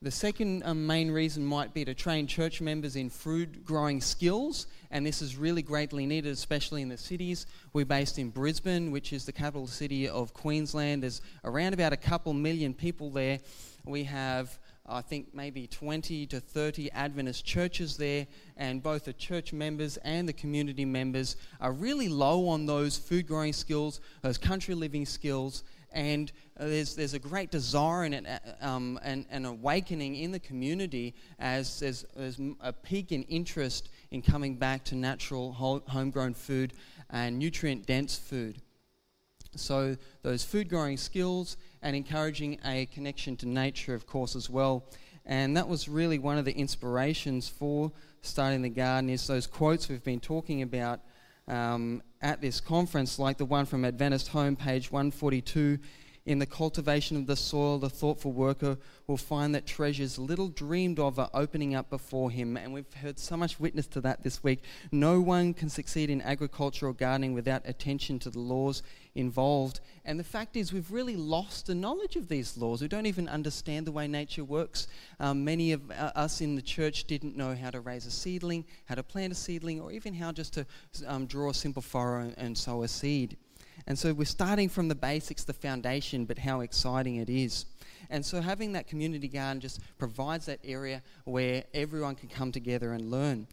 The 0.04 0.10
second 0.10 0.64
um, 0.64 0.86
main 0.86 1.10
reason 1.10 1.46
might 1.46 1.72
be 1.72 1.82
to 1.86 1.94
train 1.94 2.26
church 2.26 2.60
members 2.60 2.94
in 2.94 3.08
food 3.08 3.64
growing 3.64 4.02
skills, 4.02 4.66
and 4.90 5.06
this 5.06 5.22
is 5.22 5.38
really 5.38 5.62
greatly 5.62 6.04
needed, 6.04 6.30
especially 6.30 6.82
in 6.82 6.90
the 6.90 6.98
cities. 6.98 7.46
We're 7.72 7.86
based 7.86 8.18
in 8.18 8.28
Brisbane, 8.28 8.90
which 8.90 9.14
is 9.14 9.24
the 9.24 9.32
capital 9.32 9.66
city 9.66 10.06
of 10.06 10.34
Queensland. 10.34 11.04
There's 11.04 11.22
around 11.42 11.72
about 11.72 11.94
a 11.94 11.96
couple 11.96 12.34
million 12.34 12.74
people 12.74 13.08
there. 13.08 13.40
We 13.86 14.04
have 14.04 14.58
I 14.86 15.00
think 15.00 15.34
maybe 15.34 15.66
20 15.66 16.26
to 16.26 16.40
30 16.40 16.90
Adventist 16.92 17.42
churches 17.46 17.96
there, 17.96 18.26
and 18.58 18.82
both 18.82 19.06
the 19.06 19.14
church 19.14 19.54
members 19.54 19.96
and 19.98 20.28
the 20.28 20.34
community 20.34 20.84
members 20.84 21.36
are 21.58 21.72
really 21.72 22.10
low 22.10 22.48
on 22.48 22.66
those 22.66 22.98
food 22.98 23.26
growing 23.26 23.54
skills, 23.54 24.02
those 24.20 24.36
country 24.36 24.74
living 24.74 25.06
skills, 25.06 25.64
and 25.94 26.32
uh, 26.58 26.66
there's, 26.66 26.94
there's 26.94 27.14
a 27.14 27.18
great 27.18 27.50
desire 27.50 28.02
and 28.02 28.14
an, 28.14 28.26
um, 28.60 28.98
an 29.02 29.44
awakening 29.46 30.16
in 30.16 30.32
the 30.32 30.40
community 30.40 31.14
as 31.38 31.80
there's, 31.80 32.04
there's 32.16 32.40
a 32.60 32.72
peak 32.72 33.12
in 33.12 33.22
interest 33.24 33.88
in 34.10 34.20
coming 34.20 34.56
back 34.56 34.84
to 34.84 34.96
natural 34.96 35.52
homegrown 35.86 36.34
food 36.34 36.74
and 37.10 37.38
nutrient 37.38 37.86
dense 37.86 38.18
food. 38.18 38.60
So, 39.56 39.96
those 40.22 40.42
food 40.42 40.68
growing 40.68 40.96
skills 40.96 41.56
and 41.80 41.94
encouraging 41.94 42.58
a 42.64 42.86
connection 42.86 43.36
to 43.36 43.48
nature, 43.48 43.94
of 43.94 44.04
course, 44.04 44.34
as 44.34 44.50
well. 44.50 44.84
And 45.24 45.56
that 45.56 45.68
was 45.68 45.88
really 45.88 46.18
one 46.18 46.38
of 46.38 46.44
the 46.44 46.52
inspirations 46.52 47.48
for 47.48 47.92
starting 48.22 48.62
the 48.62 48.68
garden 48.68 49.10
is 49.10 49.26
those 49.26 49.46
quotes 49.46 49.88
we've 49.88 50.02
been 50.02 50.18
talking 50.18 50.62
about 50.62 51.00
um, 51.48 52.02
at 52.20 52.40
this 52.40 52.60
conference, 52.60 53.18
like 53.18 53.38
the 53.38 53.44
one 53.44 53.66
from 53.66 53.84
Adventist 53.84 54.28
Home, 54.28 54.56
page 54.56 54.90
142. 54.90 55.78
In 56.26 56.38
the 56.38 56.46
cultivation 56.46 57.18
of 57.18 57.26
the 57.26 57.36
soil, 57.36 57.78
the 57.78 57.90
thoughtful 57.90 58.32
worker 58.32 58.78
will 59.06 59.18
find 59.18 59.54
that 59.54 59.66
treasures 59.66 60.18
little 60.18 60.48
dreamed 60.48 60.98
of 60.98 61.18
are 61.18 61.28
opening 61.34 61.74
up 61.74 61.90
before 61.90 62.30
him. 62.30 62.56
And 62.56 62.72
we've 62.72 62.94
heard 62.94 63.18
so 63.18 63.36
much 63.36 63.60
witness 63.60 63.86
to 63.88 64.00
that 64.00 64.22
this 64.22 64.42
week. 64.42 64.64
No 64.90 65.20
one 65.20 65.52
can 65.52 65.68
succeed 65.68 66.08
in 66.08 66.22
agriculture 66.22 66.88
or 66.88 66.94
gardening 66.94 67.34
without 67.34 67.60
attention 67.66 68.18
to 68.20 68.30
the 68.30 68.38
laws 68.38 68.82
involved. 69.14 69.80
And 70.06 70.18
the 70.18 70.24
fact 70.24 70.56
is, 70.56 70.72
we've 70.72 70.90
really 70.90 71.16
lost 71.16 71.66
the 71.66 71.74
knowledge 71.74 72.16
of 72.16 72.28
these 72.28 72.56
laws. 72.56 72.80
We 72.80 72.88
don't 72.88 73.04
even 73.04 73.28
understand 73.28 73.86
the 73.86 73.92
way 73.92 74.08
nature 74.08 74.44
works. 74.44 74.88
Um, 75.20 75.44
many 75.44 75.72
of 75.72 75.90
uh, 75.90 76.12
us 76.14 76.40
in 76.40 76.56
the 76.56 76.62
church 76.62 77.04
didn't 77.04 77.36
know 77.36 77.54
how 77.54 77.68
to 77.68 77.80
raise 77.80 78.06
a 78.06 78.10
seedling, 78.10 78.64
how 78.86 78.94
to 78.94 79.02
plant 79.02 79.34
a 79.34 79.36
seedling, 79.36 79.78
or 79.78 79.92
even 79.92 80.14
how 80.14 80.32
just 80.32 80.54
to 80.54 80.66
um, 81.06 81.26
draw 81.26 81.50
a 81.50 81.54
simple 81.54 81.82
furrow 81.82 82.22
and, 82.22 82.34
and 82.38 82.56
sow 82.56 82.82
a 82.82 82.88
seed. 82.88 83.36
And 83.86 83.98
so 83.98 84.12
we're 84.12 84.24
starting 84.24 84.68
from 84.68 84.88
the 84.88 84.94
basics, 84.94 85.44
the 85.44 85.52
foundation, 85.52 86.24
but 86.24 86.38
how 86.38 86.60
exciting 86.60 87.16
it 87.16 87.28
is. 87.28 87.66
And 88.10 88.24
so 88.24 88.40
having 88.40 88.72
that 88.72 88.86
community 88.86 89.28
garden 89.28 89.60
just 89.60 89.80
provides 89.98 90.46
that 90.46 90.60
area 90.64 91.02
where 91.24 91.64
everyone 91.74 92.14
can 92.14 92.28
come 92.28 92.52
together 92.52 92.92
and 92.92 93.10
learn. 93.10 93.46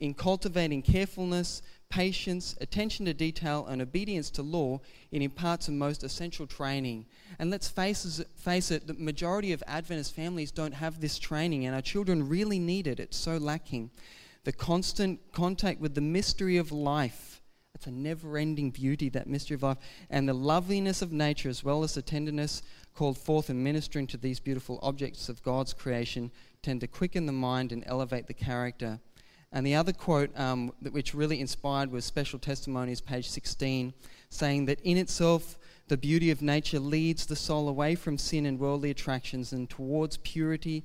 In 0.00 0.14
cultivating 0.14 0.82
carefulness, 0.82 1.62
patience, 1.88 2.56
attention 2.60 3.06
to 3.06 3.14
detail, 3.14 3.66
and 3.68 3.80
obedience 3.80 4.28
to 4.30 4.42
law, 4.42 4.80
it 5.12 5.22
imparts 5.22 5.66
the 5.66 5.72
most 5.72 6.02
essential 6.02 6.46
training. 6.46 7.06
And 7.38 7.50
let's 7.50 7.68
face, 7.68 8.20
face 8.34 8.70
it, 8.70 8.86
the 8.86 8.94
majority 8.94 9.52
of 9.52 9.62
Adventist 9.66 10.14
families 10.14 10.50
don't 10.50 10.74
have 10.74 11.00
this 11.00 11.18
training, 11.18 11.66
and 11.66 11.74
our 11.74 11.82
children 11.82 12.28
really 12.28 12.58
need 12.58 12.86
it. 12.86 12.98
It's 12.98 13.16
so 13.16 13.36
lacking. 13.36 13.90
The 14.42 14.52
constant 14.52 15.20
contact 15.32 15.80
with 15.80 15.94
the 15.94 16.00
mystery 16.00 16.56
of 16.56 16.72
life. 16.72 17.33
A 17.86 17.90
never 17.90 18.36
ending 18.36 18.70
beauty, 18.70 19.08
that 19.10 19.26
mystery 19.26 19.54
of 19.54 19.62
life. 19.62 19.78
And 20.10 20.28
the 20.28 20.34
loveliness 20.34 21.02
of 21.02 21.12
nature, 21.12 21.48
as 21.48 21.64
well 21.64 21.82
as 21.82 21.94
the 21.94 22.02
tenderness 22.02 22.62
called 22.94 23.18
forth 23.18 23.50
in 23.50 23.62
ministering 23.62 24.06
to 24.08 24.16
these 24.16 24.40
beautiful 24.40 24.78
objects 24.82 25.28
of 25.28 25.42
God's 25.42 25.72
creation, 25.72 26.30
tend 26.62 26.80
to 26.80 26.86
quicken 26.86 27.26
the 27.26 27.32
mind 27.32 27.72
and 27.72 27.82
elevate 27.86 28.26
the 28.26 28.34
character. 28.34 29.00
And 29.52 29.66
the 29.66 29.76
other 29.76 29.92
quote, 29.92 30.36
um, 30.38 30.72
which 30.90 31.14
really 31.14 31.40
inspired, 31.40 31.92
was 31.92 32.04
Special 32.04 32.40
Testimonies, 32.40 33.00
page 33.00 33.28
16, 33.28 33.94
saying 34.28 34.64
that 34.66 34.80
in 34.80 34.96
itself, 34.96 35.58
the 35.86 35.96
beauty 35.96 36.30
of 36.30 36.42
nature 36.42 36.80
leads 36.80 37.26
the 37.26 37.36
soul 37.36 37.68
away 37.68 37.94
from 37.94 38.18
sin 38.18 38.46
and 38.46 38.58
worldly 38.58 38.90
attractions 38.90 39.52
and 39.52 39.70
towards 39.70 40.16
purity 40.18 40.84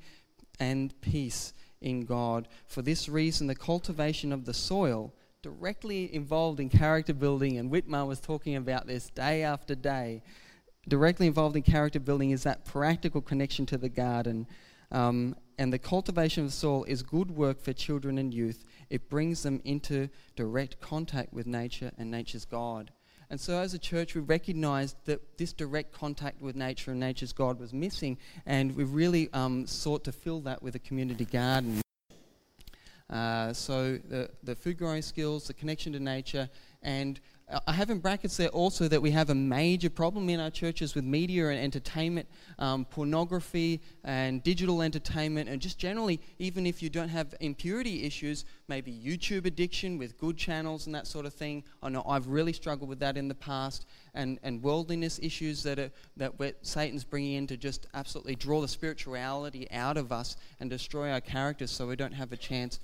and 0.60 0.94
peace 1.02 1.54
in 1.82 2.06
God. 2.06 2.48
For 2.68 2.82
this 2.82 3.10
reason, 3.10 3.48
the 3.48 3.56
cultivation 3.56 4.32
of 4.32 4.46
the 4.46 4.54
soil, 4.54 5.14
directly 5.42 6.14
involved 6.14 6.60
in 6.60 6.70
character 6.70 7.14
building, 7.14 7.58
and 7.58 7.72
Whitmar 7.72 8.06
was 8.06 8.20
talking 8.20 8.56
about 8.56 8.88
this 8.88 9.10
day 9.10 9.44
after 9.44 9.74
day, 9.74 10.22
directly 10.88 11.28
involved 11.28 11.56
in 11.56 11.64
character 11.64 12.00
building 12.00 12.32
is 12.32 12.44
that 12.44 12.66
practical 12.66 13.22
connection 13.22 13.66
to 13.68 13.78
the 13.78 13.90
garden. 13.90 14.48
Um, 14.92 15.36
and 15.58 15.72
the 15.72 15.80
cultivation 15.80 16.46
of 16.46 16.54
soil 16.54 16.84
is 16.86 17.04
good 17.04 17.32
work 17.32 17.62
for 17.62 17.74
children 17.74 18.18
and 18.18 18.34
youth. 18.34 18.66
It 18.90 19.10
brings 19.10 19.44
them 19.44 19.62
into 19.64 20.10
direct 20.36 20.80
contact 20.82 21.32
with 21.32 21.46
nature 21.46 21.92
and 21.98 22.10
nature's 22.10 22.46
God. 22.46 22.92
And 23.30 23.40
so, 23.40 23.60
as 23.60 23.76
a 23.76 23.80
church, 23.80 24.16
we 24.16 24.22
recognized 24.22 24.98
that 25.06 25.38
this 25.38 25.54
direct 25.54 25.92
contact 25.92 26.42
with 26.42 26.56
nature 26.56 26.92
and 26.92 27.00
nature's 27.00 27.32
God 27.32 27.60
was 27.60 27.74
missing, 27.74 28.18
and 28.48 28.76
we 28.76 28.84
really 28.84 29.32
um, 29.34 29.68
sought 29.68 30.04
to 30.06 30.12
fill 30.12 30.42
that 30.42 30.64
with 30.64 30.74
a 30.74 30.80
community 30.80 31.26
garden. 31.26 31.82
Uh, 33.10 33.52
so, 33.54 33.98
the, 34.10 34.30
the 34.44 34.56
food 34.56 34.78
growing 34.78 35.02
skills, 35.02 35.48
the 35.48 35.54
connection 35.54 35.94
to 35.94 36.00
nature, 36.00 36.50
and 36.84 37.20
I 37.66 37.74
have 37.74 37.90
in 37.90 37.98
brackets 37.98 38.38
there 38.38 38.50
also 38.50 38.88
that 38.88 39.02
we 39.02 39.10
have 39.10 39.32
a 39.32 39.36
major 39.36 39.90
problem 39.90 40.30
in 40.30 40.40
our 40.40 40.52
churches 40.52 40.94
with 40.94 41.04
media 41.04 41.50
and 41.50 41.60
entertainment, 41.60 42.28
um, 42.60 42.86
pornography 42.86 43.82
and 44.04 44.44
digital 44.44 44.84
entertainment, 44.84 45.50
and 45.50 45.60
just 45.60 45.80
generally, 45.80 46.22
even 46.38 46.68
if 46.68 46.84
you 46.84 46.92
don't 46.92 47.10
have 47.10 47.34
impurity 47.40 48.04
issues, 48.04 48.46
maybe 48.68 48.92
YouTube 48.92 49.46
addiction 49.46 49.98
with 49.98 50.16
good 50.20 50.38
channels 50.38 50.86
and 50.86 50.94
that 50.94 51.08
sort 51.08 51.26
of 51.26 51.34
thing. 51.34 51.64
I 51.82 51.90
know 51.90 52.04
I've 52.08 52.28
really 52.28 52.54
struggled 52.54 52.88
with 52.88 53.00
that 53.00 53.18
in 53.18 53.28
the 53.28 53.36
past, 53.36 53.88
and, 54.14 54.40
and 54.44 54.62
worldliness 54.62 55.20
issues 55.24 55.64
that, 55.64 55.80
are, 55.80 55.92
that 56.18 56.36
Satan's 56.62 57.04
bringing 57.04 57.34
in 57.34 57.48
to 57.48 57.58
just 57.58 57.88
absolutely 57.96 58.36
draw 58.36 58.62
the 58.62 58.68
spirituality 58.68 59.70
out 59.72 59.98
of 59.98 60.12
us 60.12 60.38
and 60.60 60.70
destroy 60.70 61.12
our 61.12 61.22
characters 61.22 61.72
so 61.72 61.88
we 61.88 61.96
don't 61.96 62.14
have 62.14 62.32
a 62.32 62.38
chance 62.38 62.80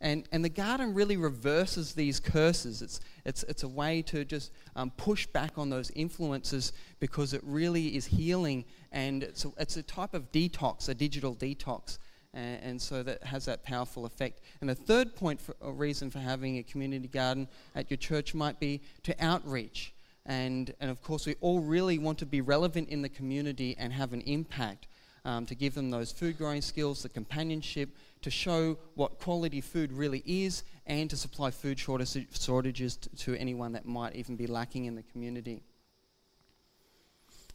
and, 0.00 0.26
and 0.32 0.42
the 0.42 0.48
garden 0.48 0.94
really 0.94 1.18
reverses 1.18 1.92
these 1.92 2.20
curses. 2.20 2.80
It's, 2.80 3.00
it's, 3.26 3.42
it's 3.44 3.62
a 3.64 3.68
way 3.68 4.00
to 4.02 4.24
just 4.24 4.52
um, 4.74 4.90
push 4.96 5.26
back 5.26 5.58
on 5.58 5.68
those 5.68 5.90
influences 5.90 6.72
because 7.00 7.34
it 7.34 7.42
really 7.44 7.94
is 7.96 8.06
healing 8.06 8.64
and 8.92 9.22
it's 9.22 9.44
a, 9.44 9.52
it's 9.58 9.76
a 9.76 9.82
type 9.82 10.14
of 10.14 10.32
detox, 10.32 10.88
a 10.88 10.94
digital 10.94 11.34
detox. 11.34 11.98
And, 12.32 12.62
and 12.62 12.82
so 12.82 13.02
that 13.02 13.22
has 13.24 13.44
that 13.44 13.62
powerful 13.62 14.06
effect. 14.06 14.40
And 14.62 14.70
the 14.70 14.74
third 14.74 15.14
point, 15.14 15.38
for, 15.38 15.54
a 15.60 15.70
reason 15.70 16.10
for 16.10 16.18
having 16.18 16.56
a 16.56 16.62
community 16.62 17.08
garden 17.08 17.46
at 17.74 17.90
your 17.90 17.98
church 17.98 18.34
might 18.34 18.58
be 18.58 18.80
to 19.02 19.14
outreach. 19.22 19.92
And, 20.24 20.72
and 20.80 20.90
of 20.90 21.02
course, 21.02 21.26
we 21.26 21.34
all 21.42 21.60
really 21.60 21.98
want 21.98 22.18
to 22.18 22.26
be 22.26 22.40
relevant 22.40 22.88
in 22.88 23.02
the 23.02 23.08
community 23.08 23.76
and 23.78 23.92
have 23.92 24.14
an 24.14 24.22
impact 24.22 24.86
um, 25.24 25.46
to 25.46 25.54
give 25.54 25.74
them 25.74 25.90
those 25.90 26.12
food 26.12 26.38
growing 26.38 26.62
skills, 26.62 27.02
the 27.02 27.08
companionship, 27.08 27.90
to 28.22 28.30
show 28.30 28.78
what 28.94 29.18
quality 29.18 29.60
food 29.60 29.92
really 29.92 30.22
is, 30.26 30.62
and 30.86 31.08
to 31.10 31.16
supply 31.16 31.50
food 31.50 31.78
shortages 31.78 32.96
to 32.96 33.34
anyone 33.36 33.72
that 33.72 33.86
might 33.86 34.16
even 34.16 34.36
be 34.36 34.46
lacking 34.46 34.86
in 34.86 34.94
the 34.94 35.02
community. 35.02 35.62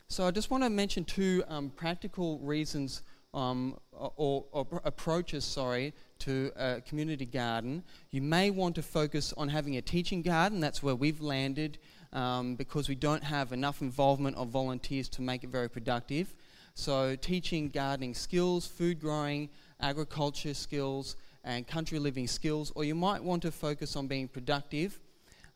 So 0.08 0.28
I 0.28 0.32
just 0.32 0.52
want 0.52 0.64
to 0.64 0.70
mention 0.70 1.04
two 1.04 1.44
um, 1.48 1.72
practical 1.72 2.40
reasons 2.40 3.02
um, 3.34 3.78
or, 3.92 4.46
or, 4.52 4.82
approaches, 4.86 5.44
sorry, 5.44 5.94
to 6.20 6.52
a 6.56 6.82
community 6.82 7.26
garden. 7.26 7.84
You 8.12 8.22
may 8.22 8.50
want 8.50 8.76
to 8.76 8.82
focus 8.82 9.34
on 9.36 9.50
having 9.50 9.76
a 9.76 9.82
teaching 9.82 10.22
garden. 10.22 10.62
That's 10.62 10.82
where 10.82 10.96
we've 10.96 11.20
landed 11.20 11.80
um, 12.14 12.56
because 12.56 12.88
we 12.88 12.96
don't 12.96 13.24
have 13.24 13.52
enough 13.52 13.82
involvement 13.82 14.38
of 14.38 14.48
volunteers 14.48 15.10
to 15.10 15.22
make 15.22 15.44
it 15.44 15.50
very 15.50 15.70
productive. 15.70 16.34
So 16.78 17.16
teaching 17.16 17.70
gardening 17.70 18.14
skills, 18.14 18.68
food 18.68 19.00
growing, 19.00 19.50
agriculture 19.80 20.54
skills, 20.54 21.16
and 21.46 21.66
country 21.66 22.00
living 22.00 22.28
skills, 22.28 22.74
or 22.76 22.84
you 22.84 22.94
might 22.94 23.24
want 23.24 23.44
to 23.44 23.52
focus 23.52 23.96
on 23.96 24.08
being 24.08 24.28
productive 24.28 25.00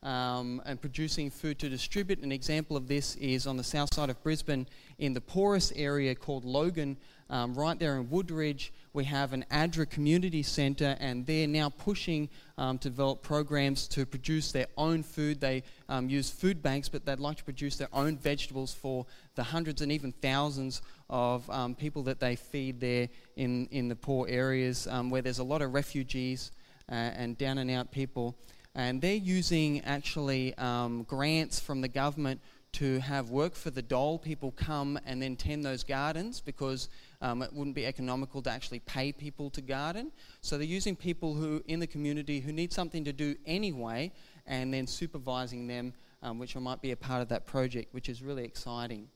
um, 0.02 0.62
and 0.64 0.80
producing 0.80 1.30
food 1.30 1.58
to 1.58 1.68
distribute. 1.68 2.20
An 2.20 2.32
example 2.32 2.74
of 2.74 2.88
this 2.88 3.16
is 3.16 3.46
on 3.46 3.58
the 3.58 3.64
south 3.64 3.92
side 3.92 4.08
of 4.08 4.22
Brisbane 4.22 4.66
in 4.98 5.12
the 5.12 5.20
poorest 5.20 5.74
area 5.76 6.14
called 6.14 6.46
Logan, 6.46 6.96
um, 7.28 7.54
right 7.54 7.78
there 7.78 7.96
in 7.96 8.08
Woodridge. 8.08 8.72
We 8.92 9.04
have 9.04 9.32
an 9.32 9.44
ADRA 9.50 9.88
community 9.90 10.42
centre, 10.42 10.96
and 11.00 11.26
they're 11.26 11.46
now 11.46 11.68
pushing 11.68 12.28
um, 12.56 12.78
to 12.78 12.88
develop 12.88 13.22
programs 13.22 13.86
to 13.88 14.06
produce 14.06 14.52
their 14.52 14.66
own 14.76 15.02
food. 15.02 15.40
They 15.40 15.64
um, 15.88 16.08
use 16.08 16.30
food 16.30 16.62
banks, 16.62 16.88
but 16.88 17.04
they'd 17.04 17.20
like 17.20 17.36
to 17.36 17.44
produce 17.44 17.76
their 17.76 17.88
own 17.92 18.16
vegetables 18.16 18.72
for 18.72 19.06
the 19.34 19.44
hundreds 19.44 19.82
and 19.82 19.92
even 19.92 20.12
thousands 20.12 20.82
of 21.10 21.48
um, 21.50 21.74
people 21.74 22.04
that 22.04 22.20
they 22.20 22.36
feed 22.36 22.80
there 22.80 23.08
in, 23.36 23.66
in 23.72 23.88
the 23.88 23.96
poor 23.96 24.26
areas 24.28 24.86
um, 24.86 25.10
where 25.10 25.20
there's 25.20 25.40
a 25.40 25.44
lot 25.44 25.60
of 25.60 25.74
refugees 25.74 26.52
uh, 26.90 26.94
and 26.94 27.36
down 27.36 27.58
and 27.58 27.70
out 27.70 27.90
people. 27.90 28.36
And 28.74 29.02
they're 29.02 29.14
using 29.14 29.80
actually 29.80 30.54
um, 30.56 31.02
grants 31.02 31.58
from 31.58 31.80
the 31.80 31.88
government 31.88 32.40
to 32.72 33.00
have 33.00 33.30
work 33.30 33.56
for 33.56 33.70
the 33.70 33.82
dole. 33.82 34.18
People 34.18 34.52
come 34.52 34.98
and 35.04 35.20
then 35.20 35.34
tend 35.34 35.64
those 35.64 35.82
gardens 35.82 36.40
because 36.40 36.88
um, 37.20 37.42
it 37.42 37.52
wouldn't 37.52 37.74
be 37.74 37.84
economical 37.84 38.40
to 38.42 38.50
actually 38.50 38.78
pay 38.80 39.10
people 39.10 39.50
to 39.50 39.60
garden. 39.60 40.12
So 40.40 40.56
they're 40.56 40.66
using 40.66 40.94
people 40.94 41.34
who 41.34 41.62
in 41.66 41.80
the 41.80 41.88
community 41.88 42.38
who 42.38 42.52
need 42.52 42.72
something 42.72 43.04
to 43.04 43.12
do 43.12 43.34
anyway, 43.44 44.12
and 44.46 44.72
then 44.72 44.86
supervising 44.86 45.66
them, 45.66 45.92
um, 46.22 46.38
which 46.38 46.54
might 46.56 46.80
be 46.80 46.92
a 46.92 46.96
part 46.96 47.22
of 47.22 47.28
that 47.30 47.46
project, 47.46 47.92
which 47.92 48.08
is 48.08 48.22
really 48.22 48.44
exciting. 48.44 49.08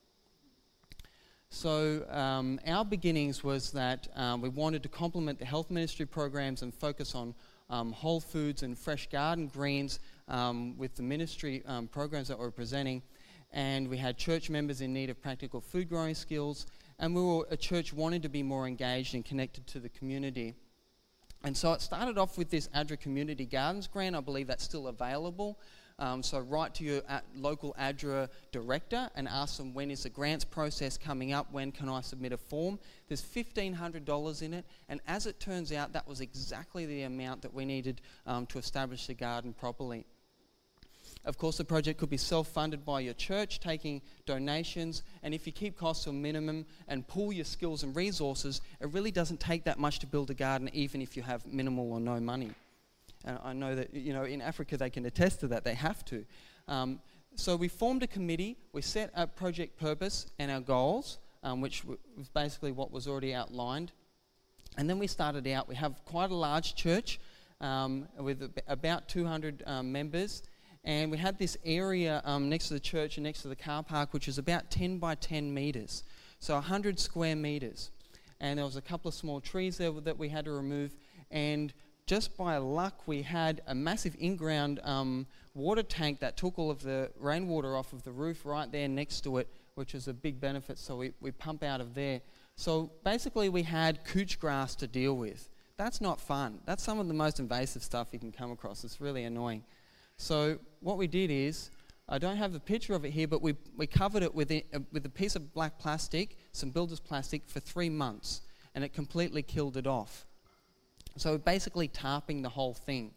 So 1.55 2.05
um, 2.11 2.59
our 2.67 2.85
beginnings 2.85 3.45
was 3.45 3.71
that 3.73 4.09
um, 4.17 4.41
we 4.41 4.49
wanted 4.49 4.83
to 4.83 4.89
complement 4.89 5.39
the 5.39 5.45
health 5.45 5.71
ministry 5.71 6.05
programs 6.05 6.63
and 6.63 6.75
focus 6.75 7.15
on 7.15 7.35
um, 7.71 7.93
whole 7.93 8.21
foods 8.21 8.63
and 8.63 8.77
fresh 8.77 9.09
garden 9.09 9.47
greens 9.47 10.01
um, 10.29 10.77
with 10.77 10.97
the 10.97 11.03
ministry 11.03 11.63
programs 11.93 12.29
that 12.29 12.39
we're 12.39 12.51
presenting 12.51 13.03
and 13.55 13.89
we 13.89 13.97
had 13.97 14.19
church 14.19 14.51
members 14.51 14.81
in 14.81 14.93
need 14.93 15.09
of 15.09 15.23
practical 15.23 15.61
food 15.61 15.89
growing 15.89 16.15
skills, 16.15 16.67
and 16.99 17.15
we 17.15 17.23
were 17.23 17.47
a 17.51 17.57
church 17.57 17.93
wanting 17.93 18.21
to 18.21 18.29
be 18.29 18.43
more 18.43 18.67
engaged 18.67 19.15
and 19.15 19.25
connected 19.25 19.67
to 19.69 19.79
the 19.79 19.89
community. 19.89 20.55
And 21.45 21.57
so 21.57 21.73
it 21.73 21.81
started 21.81 22.19
off 22.19 22.37
with 22.37 22.51
this 22.51 22.69
ADRA 22.75 22.99
Community 22.99 23.47
Gardens 23.47 23.87
grant. 23.87 24.17
I 24.17 24.21
believe 24.21 24.49
that's 24.49 24.65
still 24.65 24.89
available. 24.89 25.61
Um, 25.99 26.23
so 26.23 26.41
write 26.41 26.75
to 26.77 26.85
your 26.85 27.03
local 27.37 27.75
ADRA 27.79 28.29
director 28.51 29.09
and 29.15 29.29
ask 29.29 29.59
them 29.59 29.75
when 29.75 29.91
is 29.91 30.03
the 30.03 30.11
grants 30.11 30.45
process 30.45 30.99
coming 30.99 31.33
up, 31.33 31.53
when 31.53 31.71
can 31.71 31.89
I 31.89 32.01
submit 32.01 32.33
a 32.33 32.37
form. 32.37 32.81
There's 33.07 33.23
$1,500 33.23 34.43
in 34.43 34.55
it, 34.55 34.65
and 34.89 35.01
as 35.07 35.27
it 35.27 35.39
turns 35.39 35.71
out, 35.73 35.93
that 35.93 36.09
was 36.09 36.21
exactly 36.21 36.85
the 36.87 37.03
amount 37.03 37.43
that 37.43 37.55
we 37.55 37.65
needed 37.65 38.01
um, 38.27 38.47
to 38.47 38.59
establish 38.59 39.07
the 39.07 39.15
garden 39.15 39.53
properly. 39.53 40.05
Of 41.25 41.39
course, 41.39 41.57
the 41.57 41.65
project 41.65 41.99
could 41.99 42.11
be 42.11 42.19
self 42.19 42.49
funded 42.49 42.85
by 42.85 43.01
your 43.01 43.15
church, 43.15 43.61
taking 43.61 44.03
donations. 44.27 45.03
And 45.23 45.33
if 45.33 45.47
you 45.47 45.53
keep 45.53 45.77
costs 45.77 46.05
to 46.05 46.11
a 46.11 46.13
minimum 46.13 46.67
and 46.87 47.07
pool 47.07 47.33
your 47.33 47.47
skills 47.47 47.83
and 47.83 47.97
resources, 47.97 48.61
it 48.81 48.89
really 48.89 49.11
doesn't 49.11 49.41
take 49.41 49.65
that 49.65 49.79
much 49.79 50.01
to 50.01 50.07
build 50.07 50.31
a 50.31 50.35
garden, 50.35 50.69
even 50.75 51.01
if 51.01 51.17
you 51.17 51.23
have 51.23 51.47
minimal 51.47 51.93
or 51.93 52.01
no 52.01 52.21
money. 52.21 52.51
And 53.25 53.39
I 53.43 53.53
know 53.53 53.75
that, 53.75 53.95
you 53.95 54.13
know, 54.13 54.25
in 54.25 54.41
Africa 54.41 54.77
they 54.77 54.91
can 54.91 55.07
attest 55.07 55.41
to 55.41 55.49
that, 55.49 55.65
they 55.65 55.75
have 55.75 56.05
to. 56.07 56.25
Um, 56.69 57.01
so 57.37 57.57
we 57.57 57.69
formed 57.69 58.03
a 58.03 58.07
committee, 58.07 58.57
we 58.73 58.83
set 58.83 59.11
a 59.15 59.27
project 59.27 59.79
purpose 59.79 60.27
and 60.39 60.51
our 60.51 60.61
goals, 60.61 61.19
um, 61.43 61.61
which 61.61 61.85
was 61.85 61.97
basically 62.33 62.73
what 62.73 62.91
was 62.91 63.09
already 63.09 63.35
outlined. 63.35 63.93
And 64.77 64.89
then 64.89 64.99
we 64.99 65.07
started 65.07 65.47
out, 65.49 65.69
we 65.69 65.75
have 65.75 66.05
quite 66.05 66.31
a 66.31 66.35
large 66.35 66.75
church 66.75 67.19
um, 67.61 68.09
with 68.19 68.53
about 68.69 69.09
200 69.09 69.63
um, 69.67 69.93
members 69.93 70.43
and 70.85 71.11
we 71.11 71.17
had 71.17 71.39
this 71.39 71.57
area 71.65 72.21
um, 72.25 72.51
next 72.51 72.69
to 72.69 72.75
the 72.75 72.81
church 72.81 73.17
and 73.17 73.25
next 73.25 73.43
to 73.43 73.49
the 73.49 73.57
car 73.57 73.83
park, 73.83 74.13
which 74.13 74.27
was 74.27 74.37
about 74.37 74.71
10 74.71 74.99
by 74.99 75.15
10 75.15 75.53
meters, 75.53 76.05
so 76.41 76.55
100 76.55 77.01
square 77.01 77.35
meters. 77.35 77.91
And 78.41 78.59
there 78.59 78.67
was 78.67 78.77
a 78.77 78.83
couple 78.83 79.09
of 79.09 79.15
small 79.15 79.41
trees 79.41 79.79
there 79.79 79.91
that 79.91 80.19
we 80.19 80.29
had 80.29 80.45
to 80.45 80.53
remove. 80.53 80.95
And 81.31 81.73
just 82.07 82.37
by 82.37 82.57
luck, 82.59 83.07
we 83.07 83.23
had 83.23 83.63
a 83.67 83.75
massive 83.75 84.15
in 84.19 84.37
ground 84.37 84.81
um, 84.85 85.27
water 85.55 85.83
tank 85.83 86.21
that 86.21 86.37
took 86.37 86.59
all 86.59 86.71
of 86.71 86.83
the 86.83 87.11
rainwater 87.19 87.77
off 87.77 87.93
of 87.93 88.03
the 88.03 88.13
roof 88.13 88.45
right 88.45 88.71
there 88.71 88.89
next 88.89 89.23
to 89.23 89.39
it, 89.39 89.49
which 89.75 89.95
was 89.95 90.07
a 90.07 90.13
big 90.13 90.41
benefit. 90.41 90.79
So 90.79 90.97
we, 90.97 91.13
we 91.21 91.31
pump 91.31 91.63
out 91.63 91.81
of 91.81 91.95
there. 91.95 92.21
So 92.57 92.91
basically, 93.05 93.49
we 93.49 93.63
had 93.63 94.05
couch 94.05 94.39
grass 94.39 94.75
to 94.77 94.87
deal 94.87 95.17
with. 95.17 95.49
That's 95.77 96.01
not 96.01 96.21
fun. 96.21 96.61
That's 96.67 96.83
some 96.83 97.01
of 97.01 97.09
the 97.09 97.15
most 97.15 97.41
invasive 97.41 97.83
stuff 97.83 98.09
you 98.13 98.19
can 98.19 98.33
come 98.33 98.53
across. 98.53 98.85
It's 98.85 99.01
really 99.01 99.25
annoying. 99.25 99.65
So 100.19 100.59
what 100.81 100.99
we 100.99 101.07
did 101.07 101.31
is, 101.31 101.71
I 102.09 102.19
don't 102.19 102.37
have 102.37 102.53
the 102.53 102.61
picture 102.61 102.95
of 102.95 103.05
it 103.05 103.11
here, 103.11 103.27
but 103.27 103.41
we, 103.41 103.57
we 103.77 103.87
covered 103.87 104.23
it 104.23 104.35
with, 104.35 104.53
uh, 104.53 104.81
with 104.93 105.07
a 105.07 105.09
piece 105.09 105.37
of 105.37 105.53
black 105.55 105.79
plastic, 105.79 106.37
some 106.53 106.71
builder's 106.71 107.01
plastic, 107.01 107.43
for 107.49 107.61
three 107.61 107.89
months, 107.89 108.43
and 108.75 108.85
it 108.85 108.93
completely 108.93 109.43
killed 109.43 109.77
it 109.77 109.87
off. 109.87 110.27
So 111.17 111.39
basically 111.39 111.89
tarping 111.89 112.43
the 112.43 112.49
whole 112.49 112.75
thing. 112.75 113.13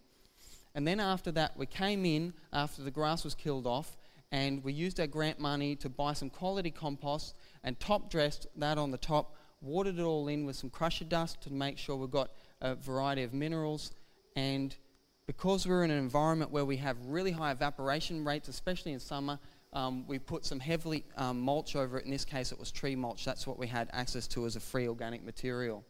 And 0.75 0.87
then 0.87 0.99
after 0.99 1.31
that, 1.31 1.57
we 1.57 1.65
came 1.65 2.05
in 2.05 2.33
after 2.53 2.83
the 2.83 2.91
grass 2.91 3.23
was 3.23 3.33
killed 3.33 3.65
off, 3.65 3.97
and 4.31 4.63
we 4.63 4.73
used 4.73 4.99
our 4.99 5.07
grant 5.07 5.39
money 5.39 5.75
to 5.77 5.89
buy 5.89 6.13
some 6.13 6.29
quality 6.29 6.69
compost 6.69 7.33
and 7.63 7.79
top 7.79 8.11
dressed 8.11 8.47
that 8.57 8.77
on 8.77 8.91
the 8.91 8.97
top, 8.97 9.35
watered 9.61 9.97
it 9.97 10.03
all 10.03 10.27
in 10.27 10.45
with 10.45 10.55
some 10.55 10.69
crusher 10.69 11.05
dust 11.05 11.41
to 11.41 11.51
make 11.51 11.77
sure 11.77 11.95
we've 11.95 12.11
got 12.11 12.29
a 12.61 12.75
variety 12.75 13.23
of 13.23 13.33
minerals, 13.33 13.91
and 14.35 14.75
because 15.25 15.67
we're 15.67 15.83
in 15.83 15.91
an 15.91 15.97
environment 15.97 16.51
where 16.51 16.65
we 16.65 16.77
have 16.77 16.95
really 17.05 17.31
high 17.31 17.51
evaporation 17.51 18.23
rates, 18.23 18.47
especially 18.47 18.93
in 18.93 18.99
summer, 18.99 19.39
um, 19.73 20.07
we 20.07 20.19
put 20.19 20.45
some 20.45 20.59
heavily 20.59 21.03
um, 21.17 21.41
mulch 21.41 21.75
over 21.75 21.97
it. 21.97 22.05
In 22.05 22.11
this 22.11 22.23
case, 22.23 22.51
it 22.51 22.59
was 22.59 22.71
tree 22.71 22.95
mulch. 22.95 23.25
That's 23.25 23.45
what 23.45 23.59
we 23.59 23.67
had 23.67 23.89
access 23.91 24.27
to 24.29 24.45
as 24.45 24.55
a 24.55 24.59
free 24.59 24.87
organic 24.87 25.23
material. 25.25 25.83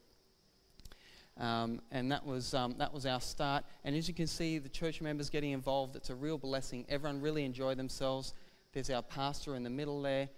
Um, 1.39 1.81
and 1.91 2.11
that 2.11 2.25
was, 2.25 2.53
um, 2.53 2.75
that 2.79 2.91
was 2.91 3.05
our 3.05 3.21
start. 3.21 3.63
And 3.83 3.95
as 3.95 4.07
you 4.07 4.13
can 4.13 4.27
see, 4.27 4.57
the 4.57 4.69
church 4.69 5.01
members 5.01 5.29
getting 5.29 5.51
involved, 5.51 5.95
it's 5.95 6.09
a 6.09 6.15
real 6.15 6.37
blessing. 6.37 6.85
Everyone 6.89 7.21
really 7.21 7.45
enjoyed 7.45 7.77
themselves. 7.77 8.33
There's 8.73 8.89
our 8.89 9.03
pastor 9.03 9.55
in 9.55 9.63
the 9.63 9.69
middle 9.69 10.01
there. 10.01 10.29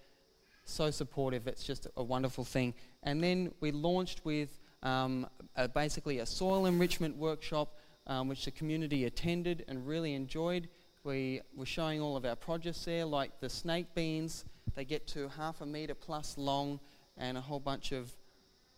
So 0.66 0.91
supportive. 0.91 1.47
It's 1.47 1.64
just 1.64 1.88
a 1.95 2.04
wonderful 2.04 2.43
thing. 2.43 2.74
And 3.04 3.24
then 3.24 3.52
we 3.60 3.72
launched 3.72 4.26
with 4.26 4.60
um, 4.84 5.28
a, 5.56 5.68
basically 5.68 6.20
a 6.20 6.26
soil 6.26 6.66
enrichment 6.66 7.18
workshop, 7.18 7.78
um, 8.08 8.28
which 8.28 8.45
the 8.45 8.52
community 8.52 9.06
attended 9.06 9.66
and 9.68 9.88
really 9.88 10.14
enjoyed. 10.14 10.68
We 11.04 11.41
were 11.56 11.66
showing 11.66 12.02
all 12.02 12.18
of 12.18 12.26
our 12.26 12.36
produce 12.36 12.84
there, 12.86 13.06
like 13.06 13.39
the 13.39 13.50
snake 13.50 13.88
beans. 13.95 14.45
They 14.76 14.86
get 14.86 15.08
to 15.08 15.30
half 15.30 15.62
a 15.62 15.66
metre 15.66 15.95
plus 15.95 16.38
long, 16.38 16.80
and 17.18 17.38
a 17.38 17.41
whole 17.41 17.60
bunch 17.60 17.91
of 17.91 18.16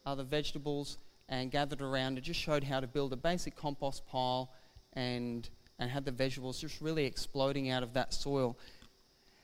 other 0.05 0.23
vegetables 0.23 0.97
and 1.31 1.49
gathered 1.49 1.81
around 1.81 2.17
and 2.17 2.23
just 2.23 2.39
showed 2.39 2.63
how 2.63 2.81
to 2.81 2.87
build 2.87 3.13
a 3.13 3.15
basic 3.15 3.55
compost 3.55 4.05
pile 4.05 4.51
and, 4.93 5.49
and 5.79 5.89
had 5.89 6.05
the 6.05 6.11
vegetables 6.11 6.59
just 6.59 6.81
really 6.81 7.05
exploding 7.05 7.69
out 7.69 7.81
of 7.81 7.93
that 7.93 8.13
soil. 8.13 8.57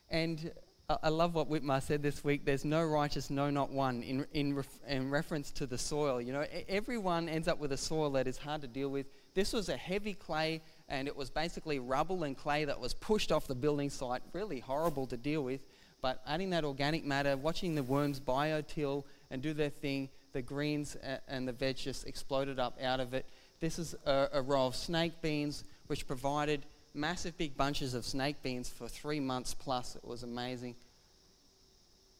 And 0.10 0.52
I 0.90 1.10
love 1.10 1.34
what 1.34 1.50
Whitmar 1.50 1.82
said 1.82 2.04
this 2.04 2.24
week. 2.24 2.46
There's 2.46 2.66
no 2.66 2.84
righteous, 2.84 3.30
no, 3.30 3.50
not 3.50 3.72
one, 3.72 4.04
in, 4.04 4.26
in, 4.34 4.54
ref, 4.54 4.68
in 4.88 5.10
reference 5.10 5.50
to 5.52 5.66
the 5.66 5.78
soil. 5.78 6.22
You 6.22 6.34
know, 6.34 6.46
everyone 6.68 7.30
ends 7.30 7.48
up 7.48 7.58
with 7.58 7.72
a 7.72 7.78
soil 7.78 8.10
that 8.12 8.28
is 8.28 8.38
hard 8.38 8.62
to 8.62 8.68
deal 8.68 8.90
with. 8.90 9.08
This 9.34 9.54
was 9.54 9.70
a 9.70 9.78
heavy 9.78 10.14
clay, 10.14 10.62
and 10.90 11.08
it 11.08 11.16
was 11.16 11.30
basically 11.30 11.80
rubble 11.80 12.24
and 12.24 12.38
clay 12.38 12.66
that 12.66 12.80
was 12.80 12.94
pushed 12.94 13.32
off 13.32 13.48
the 13.48 13.56
building 13.56 13.90
site. 13.90 14.22
Really 14.34 14.60
horrible 14.60 15.08
to 15.08 15.18
deal 15.18 15.42
with. 15.42 15.62
But 16.02 16.22
adding 16.28 16.50
that 16.52 16.64
organic 16.64 17.06
matter, 17.06 17.36
watching 17.38 17.76
the 17.76 17.84
worms 17.84 18.20
biotill 18.20 19.04
and 19.30 19.42
do 19.42 19.54
their 19.54 19.70
thing, 19.70 20.10
the 20.34 20.42
greens 20.42 20.96
and 21.28 21.48
the 21.48 21.54
veg 21.54 21.78
just 21.78 22.08
exploded 22.08 22.60
up 22.60 22.78
out 22.82 23.00
of 23.00 23.14
it. 23.14 23.26
This 23.60 23.80
is 23.80 23.96
a, 24.06 24.30
a 24.34 24.42
row 24.42 24.68
of 24.68 24.76
snake 24.76 25.22
beans, 25.22 25.64
which 25.88 26.06
provided 26.08 26.66
massive 26.94 27.38
big 27.38 27.56
bunches 27.56 27.94
of 27.94 28.06
snake 28.06 28.42
beans 28.44 28.70
for 28.70 28.88
three 28.88 29.20
months 29.20 29.54
plus. 29.54 29.96
It 29.96 30.06
was 30.06 30.24
amazing. 30.24 30.76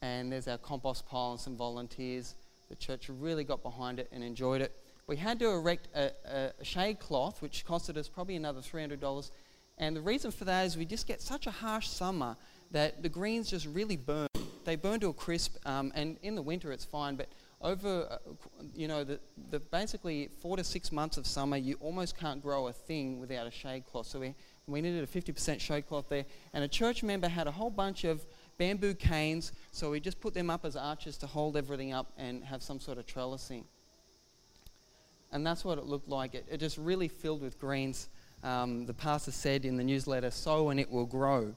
And 0.02 0.32
there's 0.32 0.48
our 0.48 0.58
compost 0.58 1.08
pile 1.08 1.32
and 1.32 1.40
some 1.40 1.56
volunteers. 1.56 2.36
The 2.70 2.76
church 2.76 3.10
really 3.10 3.44
got 3.44 3.64
behind 3.64 4.00
it 4.00 4.08
and 4.12 4.24
enjoyed 4.24 4.62
it. 4.62 4.72
We 5.08 5.16
had 5.16 5.40
to 5.40 5.50
erect 5.50 5.88
a, 5.96 6.12
a 6.26 6.66
shade 6.66 7.00
cloth, 7.00 7.42
which 7.42 7.66
costed 7.66 7.98
us 7.98 8.08
probably 8.08 8.36
another 8.36 8.60
$300. 8.60 9.32
And 9.78 9.96
the 9.96 10.02
reason 10.02 10.32
for 10.32 10.46
that 10.46 10.66
is 10.66 10.78
we 10.78 10.86
just 10.86 11.08
get 11.08 11.22
such 11.22 11.48
a 11.48 11.52
harsh 11.52 11.88
summer 11.88 12.36
that 12.72 13.02
the 13.02 13.10
greens 13.10 13.50
just 13.50 13.68
really 13.68 13.96
burn. 13.96 14.28
They 14.66 14.76
burn 14.76 15.00
to 15.00 15.08
a 15.10 15.14
crisp, 15.14 15.56
um, 15.66 15.94
and 15.96 16.18
in 16.24 16.36
the 16.36 16.42
winter 16.42 16.74
it's 16.74 16.84
fine, 16.84 17.16
but 17.16 17.30
over, 17.62 18.08
uh, 18.10 18.18
you 18.76 18.88
know, 18.88 19.04
the, 19.04 19.20
the 19.50 19.60
basically 19.60 20.30
four 20.42 20.58
to 20.58 20.64
six 20.64 20.92
months 20.92 21.18
of 21.18 21.26
summer, 21.26 21.58
you 21.58 21.76
almost 21.80 22.18
can't 22.18 22.42
grow 22.42 22.68
a 22.68 22.74
thing 22.74 23.20
without 23.20 23.48
a 23.48 23.52
shade 23.52 23.86
cloth. 23.86 24.06
So 24.06 24.20
we, 24.20 24.36
we 24.68 24.82
needed 24.82 25.04
a 25.04 25.08
50% 25.08 25.60
shade 25.60 25.88
cloth 25.88 26.06
there. 26.10 26.26
And 26.54 26.64
a 26.64 26.68
church 26.68 27.02
member 27.02 27.28
had 27.28 27.48
a 27.48 27.52
whole 27.52 27.72
bunch 27.72 28.04
of 28.04 28.26
bamboo 28.58 28.94
canes, 28.94 29.54
so 29.72 29.92
we 29.92 30.00
just 30.00 30.20
put 30.20 30.34
them 30.34 30.50
up 30.50 30.66
as 30.66 30.76
arches 30.76 31.18
to 31.18 31.28
hold 31.28 31.58
everything 31.58 31.94
up 31.94 32.12
and 32.18 32.44
have 32.44 32.62
some 32.62 32.80
sort 32.80 32.98
of 32.98 33.06
trellising. 33.06 33.64
And 35.32 35.46
that's 35.46 35.66
what 35.66 35.78
it 35.78 35.86
looked 35.86 36.10
like. 36.10 36.36
It, 36.36 36.46
it 36.50 36.58
just 36.58 36.78
really 36.78 37.08
filled 37.08 37.42
with 37.42 37.60
greens. 37.60 38.10
Um, 38.44 38.86
the 38.86 38.94
pastor 38.94 39.32
said 39.32 39.66
in 39.66 39.78
the 39.78 39.84
newsletter, 39.84 40.32
sow 40.32 40.70
and 40.70 40.80
it 40.80 40.90
will 40.90 41.06
grow. 41.06 41.56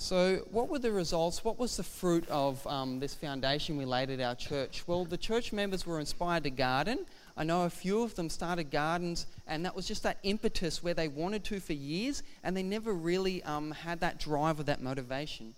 So, 0.00 0.46
what 0.52 0.68
were 0.68 0.78
the 0.78 0.92
results? 0.92 1.42
What 1.42 1.58
was 1.58 1.76
the 1.76 1.82
fruit 1.82 2.24
of 2.30 2.64
um, 2.68 3.00
this 3.00 3.16
foundation 3.16 3.76
we 3.76 3.84
laid 3.84 4.10
at 4.10 4.20
our 4.20 4.36
church? 4.36 4.84
Well, 4.86 5.04
the 5.04 5.16
church 5.16 5.52
members 5.52 5.84
were 5.84 5.98
inspired 5.98 6.44
to 6.44 6.50
garden. 6.50 7.04
I 7.36 7.42
know 7.42 7.64
a 7.64 7.70
few 7.70 8.04
of 8.04 8.14
them 8.14 8.30
started 8.30 8.70
gardens, 8.70 9.26
and 9.48 9.64
that 9.64 9.74
was 9.74 9.88
just 9.88 10.04
that 10.04 10.18
impetus 10.22 10.84
where 10.84 10.94
they 10.94 11.08
wanted 11.08 11.42
to 11.46 11.58
for 11.58 11.72
years, 11.72 12.22
and 12.44 12.56
they 12.56 12.62
never 12.62 12.92
really 12.92 13.42
um, 13.42 13.72
had 13.72 13.98
that 13.98 14.20
drive 14.20 14.60
or 14.60 14.62
that 14.62 14.80
motivation. 14.80 15.52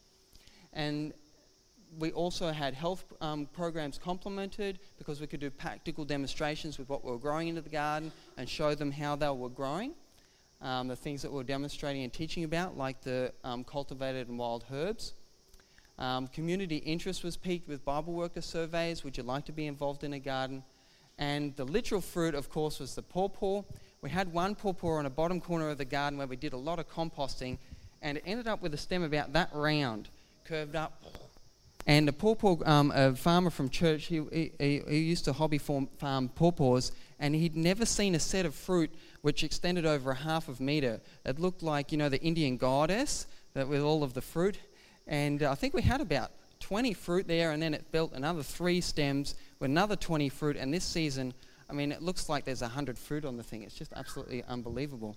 And 0.73 1.13
we 1.99 2.11
also 2.13 2.51
had 2.51 2.73
health 2.73 3.05
um, 3.21 3.45
programs 3.53 3.99
complemented 3.99 4.79
because 4.97 5.21
we 5.21 5.27
could 5.27 5.41
do 5.41 5.51
practical 5.51 6.07
demonstrations 6.07 6.79
with 6.79 6.89
what 6.89 7.05
we 7.05 7.11
were 7.11 7.19
growing 7.19 7.49
into 7.49 7.61
the 7.61 7.69
garden 7.69 8.11
and 8.39 8.49
show 8.49 8.75
them 8.75 8.91
how 8.91 9.17
they 9.17 9.29
were 9.29 9.51
growing 9.51 9.93
um, 10.63 10.89
the 10.89 10.97
things 10.97 11.23
that 11.23 11.33
we're 11.33 11.43
demonstrating 11.43 12.03
and 12.03 12.13
teaching 12.13 12.45
about, 12.45 12.77
like 12.77 13.01
the 13.01 13.33
um, 13.45 13.65
cultivated 13.65 14.29
and 14.29 14.39
wild 14.39 14.65
herbs. 14.73 15.15
Um, 15.99 16.29
community 16.29 16.77
interest 16.77 17.23
was 17.25 17.37
piqued 17.37 17.69
with 17.69 17.85
Bible 17.85 18.15
worker 18.15 18.41
surveys. 18.41 19.05
Would 19.05 19.17
you 19.17 19.23
like 19.23 19.45
to 19.47 19.53
be 19.53 19.67
involved 19.67 20.03
in 20.05 20.13
a 20.15 20.19
garden? 20.19 20.63
And 21.19 21.55
the 21.57 21.65
literal 21.65 22.01
fruit, 22.01 22.35
of 22.35 22.49
course, 22.49 22.81
was 22.81 22.95
the 22.95 23.03
pawpaw. 23.03 23.63
We 24.01 24.09
had 24.09 24.33
one 24.33 24.55
pawpaw 24.55 24.93
on 24.93 25.05
a 25.05 25.11
bottom 25.11 25.41
corner 25.41 25.69
of 25.69 25.77
the 25.77 25.85
garden 25.85 26.19
where 26.19 26.27
we 26.27 26.37
did 26.37 26.55
a 26.55 26.57
lot 26.57 26.79
of 26.79 26.89
composting, 26.89 27.59
and 28.01 28.17
it 28.17 28.25
ended 28.25 28.49
up 28.49 28.63
with 28.63 28.73
a 28.73 28.79
stem 28.79 29.03
about 29.03 29.35
that 29.35 29.51
round, 29.53 30.09
curved 30.45 30.75
up. 30.75 31.03
And 31.87 32.09
a 32.09 32.13
pawpaw, 32.13 32.57
um, 32.65 32.93
a 32.95 33.15
farmer 33.15 33.51
from 33.51 33.69
church, 33.69 34.07
he, 34.07 34.23
he, 34.59 34.83
he 34.89 34.99
used 34.99 35.27
to 35.27 35.35
hobby 35.35 35.59
farm 35.59 36.31
pawpaws, 36.35 36.93
and 37.19 37.35
he'd 37.35 37.57
never 37.57 37.85
seen 37.85 38.15
a 38.15 38.21
set 38.21 38.47
of 38.47 38.55
fruit 38.55 38.91
which 39.23 39.45
extended 39.45 39.87
over 39.87 40.11
a 40.11 40.15
half 40.17 40.49
of 40.49 40.61
meter. 40.61 41.01
It 41.25 41.39
looked 41.39 41.63
like, 41.63 41.93
you 41.93 41.99
know, 41.99 42.09
the 42.09 42.21
Indian 42.21 42.57
goddess 42.57 43.27
that 43.55 43.69
with 43.69 43.83
all 43.83 44.03
of 44.03 44.15
the 44.15 44.23
fruit. 44.23 44.59
And 45.07 45.43
uh, 45.43 45.51
I 45.51 45.55
think 45.55 45.75
we 45.75 45.83
had 45.83 46.01
about 46.01 46.31
20 46.61 46.95
fruit 46.95 47.27
there, 47.27 47.53
and 47.53 47.63
then 47.63 47.75
it 47.75 47.91
built 47.91 48.13
another 48.13 48.43
three 48.43 48.81
stems 48.81 49.35
with 49.59 49.71
another 49.71 49.97
20 49.97 50.29
fruit. 50.29 50.57
And 50.57 50.73
this 50.73 50.85
season, 50.85 51.35
I 51.69 51.73
mean, 51.73 51.93
it 51.93 52.03
looks 52.03 52.29
like 52.29 52.45
there's 52.45 52.63
100 52.63 52.99
fruit 52.99 53.25
on 53.25 53.37
the 53.37 53.43
thing. 53.43 53.63
It's 53.63 53.75
just 53.75 53.93
absolutely 53.95 54.45
unbelievable. 54.45 55.17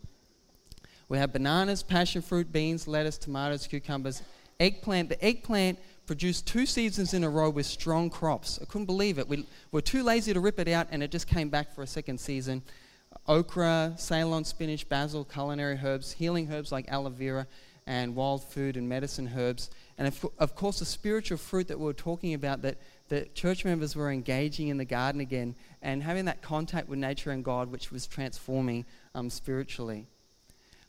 We 1.10 1.18
have 1.18 1.34
bananas, 1.34 1.84
passion 1.84 2.22
fruit, 2.22 2.52
beans, 2.52 2.88
lettuce, 2.88 3.18
tomatoes, 3.18 3.68
cucumbers, 3.68 4.24
eggplant. 4.60 5.10
The 5.10 5.24
eggplant 5.24 5.80
produced 6.06 6.48
two 6.48 6.66
seasons 6.66 7.14
in 7.14 7.24
a 7.24 7.30
row 7.30 7.50
with 7.50 7.66
strong 7.66 8.10
crops. 8.10 8.60
I 8.62 8.66
couldn't 8.66 8.86
believe 8.86 9.20
it. 9.20 9.28
We 9.28 9.46
were 9.72 9.82
too 9.82 10.04
lazy 10.04 10.34
to 10.34 10.40
rip 10.40 10.60
it 10.60 10.68
out, 10.68 10.88
and 10.92 11.04
it 11.04 11.12
just 11.12 11.28
came 11.28 11.50
back 11.50 11.74
for 11.74 11.84
a 11.84 11.88
second 11.88 12.20
season 12.20 12.62
okra, 13.28 13.94
Ceylon 13.98 14.44
spinach, 14.44 14.88
basil, 14.90 15.24
culinary 15.26 15.80
herbs, 15.84 16.14
healing 16.14 16.52
herbs 16.52 16.72
like 16.72 16.92
aloe 16.92 17.10
vera, 17.10 17.48
and 17.86 18.16
wild 18.16 18.44
food 18.44 18.78
and 18.78 18.88
medicine 18.88 19.32
herbs. 19.36 19.70
And 19.98 20.08
of, 20.08 20.26
of 20.40 20.56
course, 20.56 20.80
the 20.80 20.86
spiritual 20.86 21.38
fruit 21.38 21.68
that 21.68 21.80
we 21.80 21.90
are 21.90 21.94
talking 21.94 22.34
about 22.34 22.62
that, 22.62 22.78
that 23.10 23.36
church 23.36 23.66
members 23.66 23.96
were 23.96 24.12
engaging 24.12 24.70
in 24.70 24.78
the 24.78 24.86
garden 24.86 25.22
again 25.22 25.56
and 25.82 26.02
having 26.02 26.26
that 26.26 26.42
contact 26.42 26.88
with 26.88 27.00
nature 27.00 27.32
and 27.32 27.44
God, 27.44 27.72
which 27.72 27.92
was 27.92 28.08
transforming 28.08 28.86
um, 29.14 29.30
spiritually. 29.30 30.08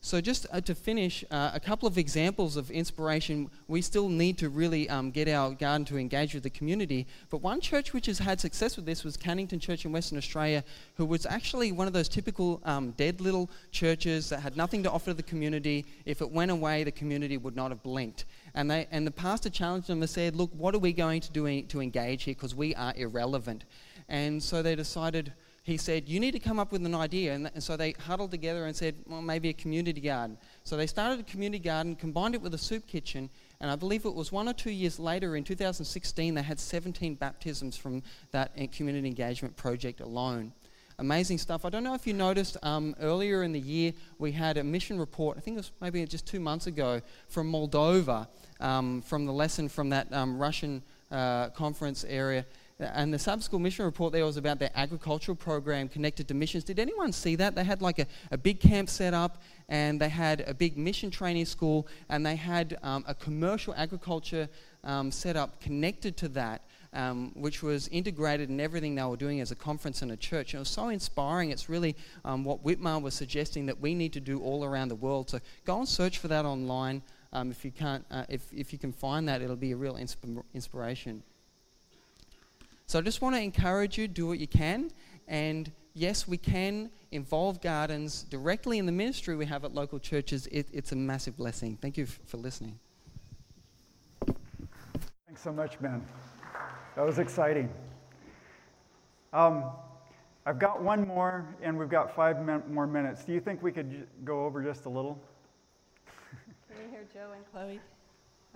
So, 0.04 0.20
just 0.20 0.46
uh, 0.52 0.60
to 0.60 0.74
finish, 0.74 1.24
uh, 1.30 1.52
a 1.54 1.58
couple 1.58 1.88
of 1.88 1.96
examples 1.96 2.58
of 2.58 2.70
inspiration. 2.70 3.50
We 3.68 3.80
still 3.80 4.10
need 4.10 4.36
to 4.36 4.50
really 4.50 4.86
um, 4.90 5.10
get 5.10 5.28
our 5.30 5.52
garden 5.52 5.86
to 5.86 5.96
engage 5.96 6.34
with 6.34 6.42
the 6.42 6.50
community. 6.50 7.06
But 7.30 7.38
one 7.38 7.58
church 7.58 7.94
which 7.94 8.04
has 8.04 8.18
had 8.18 8.38
success 8.38 8.76
with 8.76 8.84
this 8.84 9.02
was 9.02 9.16
Cannington 9.16 9.62
Church 9.62 9.86
in 9.86 9.92
Western 9.92 10.18
Australia, 10.18 10.62
who 10.96 11.06
was 11.06 11.24
actually 11.24 11.72
one 11.72 11.86
of 11.86 11.94
those 11.94 12.10
typical 12.10 12.60
um, 12.66 12.90
dead 12.98 13.22
little 13.22 13.48
churches 13.72 14.28
that 14.28 14.40
had 14.40 14.58
nothing 14.58 14.82
to 14.82 14.90
offer 14.90 15.14
the 15.14 15.22
community. 15.22 15.86
If 16.04 16.20
it 16.20 16.30
went 16.30 16.50
away, 16.50 16.84
the 16.84 16.92
community 16.92 17.38
would 17.38 17.56
not 17.56 17.70
have 17.70 17.82
blinked. 17.82 18.26
And, 18.54 18.70
they, 18.70 18.86
and 18.90 19.06
the 19.06 19.10
pastor 19.10 19.48
challenged 19.48 19.88
them 19.88 20.02
and 20.02 20.10
said, 20.10 20.36
Look, 20.36 20.50
what 20.52 20.74
are 20.74 20.80
we 20.80 20.92
going 20.92 21.22
to 21.22 21.32
do 21.32 21.62
to 21.62 21.80
engage 21.80 22.24
here? 22.24 22.34
Because 22.34 22.54
we 22.54 22.74
are 22.74 22.92
irrelevant. 22.94 23.64
And 24.10 24.42
so 24.42 24.60
they 24.60 24.76
decided 24.76 25.32
he 25.64 25.78
said, 25.78 26.08
You 26.08 26.20
need 26.20 26.32
to 26.32 26.38
come 26.38 26.58
up 26.58 26.70
with 26.70 26.84
an 26.84 26.94
idea. 26.94 27.32
And, 27.32 27.44
th- 27.44 27.54
and, 27.54 27.62
so 27.62 27.76
they 27.76 27.92
huddled 27.92 28.30
together 28.30 28.66
and 28.66 28.76
said, 28.76 28.94
Well, 29.06 29.22
maybe 29.22 29.48
a 29.48 29.54
community 29.54 30.00
garden. 30.00 30.36
So 30.62 30.76
they 30.76 30.86
started 30.86 31.20
a 31.20 31.22
community 31.24 31.58
garden, 31.58 31.96
combined 31.96 32.34
it 32.34 32.42
with 32.42 32.54
a 32.54 32.58
soup 32.58 32.86
kitchen, 32.86 33.30
and 33.60 33.70
I 33.70 33.76
believe 33.76 34.04
it 34.04 34.14
was 34.14 34.30
one 34.30 34.46
or 34.46 34.52
two 34.52 34.70
years 34.70 34.98
later, 34.98 35.36
in 35.36 35.42
2016, 35.42 36.34
they 36.34 36.42
had 36.42 36.60
17 36.60 37.14
baptisms 37.14 37.76
from 37.76 38.02
that 38.30 38.52
community 38.72 39.08
engagement 39.08 39.56
project 39.56 40.00
alone. 40.00 40.52
Amazing 40.98 41.38
stuff. 41.38 41.64
I 41.64 41.70
don't 41.70 41.82
know 41.82 41.94
if 41.94 42.06
you 42.06 42.12
noticed 42.12 42.58
um, 42.62 42.94
earlier 43.00 43.42
in 43.42 43.52
the 43.52 43.58
year 43.58 43.92
we 44.18 44.32
had 44.32 44.58
a 44.58 44.64
mission 44.64 44.98
report, 44.98 45.38
I 45.38 45.40
think 45.40 45.56
it 45.56 45.60
was 45.60 45.72
maybe 45.80 46.04
just 46.06 46.26
two 46.26 46.40
months 46.40 46.66
ago, 46.66 47.00
from 47.28 47.50
Moldova, 47.50 48.28
um, 48.60 49.00
from 49.02 49.24
the 49.24 49.32
lesson 49.32 49.68
from 49.68 49.88
that 49.90 50.12
um, 50.12 50.38
Russian 50.38 50.82
uh, 51.10 51.48
conference 51.50 52.04
area 52.04 52.44
and 52.78 53.14
the 53.14 53.18
sub-school 53.18 53.60
mission 53.60 53.84
report 53.84 54.12
there 54.12 54.24
was 54.24 54.36
about 54.36 54.58
their 54.58 54.70
agricultural 54.74 55.36
program 55.36 55.88
connected 55.88 56.26
to 56.28 56.34
missions. 56.34 56.64
Did 56.64 56.78
anyone 56.78 57.12
see 57.12 57.36
that? 57.36 57.54
They 57.54 57.64
had 57.64 57.80
like 57.80 57.98
a, 58.00 58.06
a 58.30 58.36
big 58.38 58.58
camp 58.60 58.88
set 58.88 59.14
up, 59.14 59.42
and 59.68 60.00
they 60.00 60.08
had 60.08 60.42
a 60.46 60.54
big 60.54 60.76
mission 60.76 61.10
training 61.10 61.46
school, 61.46 61.86
and 62.08 62.26
they 62.26 62.36
had 62.36 62.76
um, 62.82 63.04
a 63.06 63.14
commercial 63.14 63.74
agriculture 63.74 64.48
um, 64.82 65.10
set 65.10 65.36
up 65.36 65.60
connected 65.60 66.16
to 66.16 66.28
that. 66.28 66.62
um, 66.94 67.32
which 67.34 67.62
was 67.62 67.88
integrated 67.88 68.48
in 68.48 68.60
everything 68.60 68.94
they 68.94 69.02
were 69.02 69.16
doing 69.16 69.40
as 69.40 69.50
a 69.50 69.56
conference 69.56 70.02
and 70.02 70.12
a 70.12 70.16
church. 70.16 70.54
And 70.54 70.58
it 70.58 70.60
was 70.60 70.68
so 70.68 70.88
inspiring. 70.88 71.50
It's 71.50 71.68
really 71.68 71.96
um, 72.24 72.44
what 72.44 72.64
Whitmar 72.64 73.02
was 73.02 73.14
suggesting 73.14 73.66
that 73.66 73.80
we 73.80 73.94
need 73.94 74.12
to 74.12 74.20
do 74.20 74.40
all 74.40 74.64
around 74.64 74.88
the 74.88 74.94
world. 74.94 75.30
So 75.30 75.40
go 75.64 75.78
and 75.78 75.88
search 75.88 76.18
for 76.18 76.28
that 76.28 76.44
online. 76.44 77.02
Um, 77.32 77.50
if 77.50 77.64
you 77.64 77.72
can't, 77.72 78.04
uh, 78.10 78.24
if, 78.28 78.42
if 78.52 78.72
you 78.72 78.78
can 78.78 78.92
find 78.92 79.28
that, 79.28 79.42
it'll 79.42 79.56
be 79.56 79.72
a 79.72 79.76
real 79.76 79.94
insp- 79.94 80.44
inspiration. 80.54 81.22
So 82.86 82.98
I 82.98 83.02
just 83.02 83.22
want 83.22 83.34
to 83.34 83.40
encourage 83.40 83.96
you, 83.98 84.06
do 84.08 84.26
what 84.26 84.38
you 84.38 84.46
can. 84.46 84.90
And 85.26 85.70
yes, 85.94 86.28
we 86.28 86.36
can 86.36 86.90
involve 87.12 87.60
gardens 87.60 88.24
directly 88.24 88.78
in 88.78 88.86
the 88.86 88.92
ministry 88.92 89.36
we 89.36 89.46
have 89.46 89.64
at 89.64 89.74
local 89.74 89.98
churches. 89.98 90.46
It, 90.48 90.68
it's 90.72 90.92
a 90.92 90.96
massive 90.96 91.36
blessing. 91.36 91.78
Thank 91.80 91.96
you 91.96 92.04
f- 92.04 92.18
for 92.26 92.36
listening. 92.36 92.78
Thanks 95.26 95.42
so 95.42 95.52
much, 95.52 95.80
Ben. 95.80 96.04
That 96.96 97.06
was 97.06 97.18
exciting. 97.18 97.70
Um, 99.32 99.64
I've 100.46 100.58
got 100.58 100.82
one 100.82 101.08
more, 101.08 101.46
and 101.62 101.78
we've 101.78 101.88
got 101.88 102.14
five 102.14 102.44
min- 102.44 102.62
more 102.70 102.86
minutes. 102.86 103.24
Do 103.24 103.32
you 103.32 103.40
think 103.40 103.62
we 103.62 103.72
could 103.72 103.90
j- 103.90 104.02
go 104.24 104.44
over 104.44 104.62
just 104.62 104.84
a 104.84 104.88
little? 104.88 105.18
Can 106.68 106.84
we 106.84 106.90
hear 106.90 107.04
Joe 107.12 107.32
and 107.34 107.44
Chloe? 107.50 107.80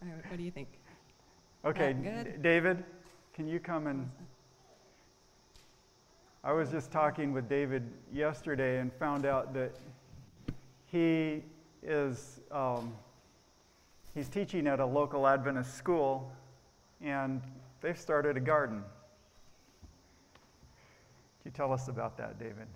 Or 0.02 0.08
what 0.28 0.36
do 0.36 0.42
you 0.42 0.50
think? 0.50 0.68
Okay, 1.64 1.94
good? 1.94 2.24
D- 2.24 2.42
David, 2.42 2.84
can 3.39 3.47
you 3.47 3.61
come 3.61 3.86
and? 3.86 4.11
I 6.43 6.51
was 6.53 6.72
just 6.72 6.91
talking 6.91 7.32
with 7.32 7.49
David 7.49 7.89
yesterday 8.12 8.80
and 8.80 8.93
found 8.93 9.24
out 9.24 9.55
that 9.55 9.70
he 10.86 11.45
is 11.80 12.41
um, 12.51 12.93
he's 14.12 14.28
teaching 14.28 14.66
at 14.66 14.80
a 14.80 14.84
local 14.84 15.24
Adventist 15.24 15.76
school, 15.76 16.32
and 17.01 17.41
they've 17.80 17.97
started 17.97 18.36
a 18.36 18.41
garden. 18.41 18.82
Can 21.43 21.45
you 21.45 21.51
tell 21.53 21.72
us 21.72 21.86
about 21.86 22.16
that, 22.16 22.41
David? 22.41 22.66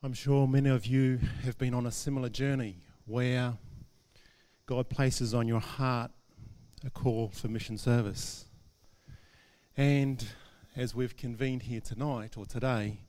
I'm 0.00 0.12
sure 0.12 0.46
many 0.46 0.70
of 0.70 0.86
you 0.86 1.18
have 1.42 1.58
been 1.58 1.74
on 1.74 1.86
a 1.86 1.90
similar 1.90 2.28
journey 2.28 2.76
where 3.04 3.54
God 4.66 4.88
places 4.88 5.34
on 5.34 5.46
your 5.46 5.60
heart 5.60 6.10
a 6.86 6.90
call 6.90 7.28
for 7.28 7.48
mission 7.48 7.76
service. 7.76 8.46
And 9.76 10.24
as 10.74 10.94
we've 10.94 11.14
convened 11.14 11.64
here 11.64 11.82
tonight 11.82 12.38
or 12.38 12.46
today, 12.46 13.00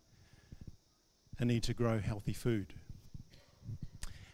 a 1.40 1.46
need 1.46 1.64
to 1.64 1.74
grow 1.74 2.00
healthy 2.00 2.34
food. 2.34 2.74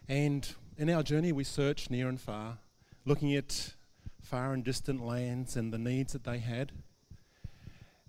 And 0.08 0.52
in 0.76 0.90
our 0.90 1.04
journey, 1.04 1.30
we 1.30 1.44
searched 1.44 1.92
near 1.92 2.08
and 2.08 2.20
far, 2.20 2.58
looking 3.04 3.36
at 3.36 3.74
far 4.20 4.52
and 4.52 4.64
distant 4.64 5.04
lands 5.06 5.54
and 5.54 5.72
the 5.72 5.78
needs 5.78 6.14
that 6.14 6.24
they 6.24 6.38
had. 6.38 6.72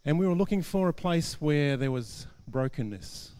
And 0.03 0.17
we 0.17 0.25
were 0.25 0.33
looking 0.33 0.63
for 0.63 0.89
a 0.89 0.93
place 0.93 1.39
where 1.39 1.77
there 1.77 1.91
was 1.91 2.25
brokenness, 2.47 3.31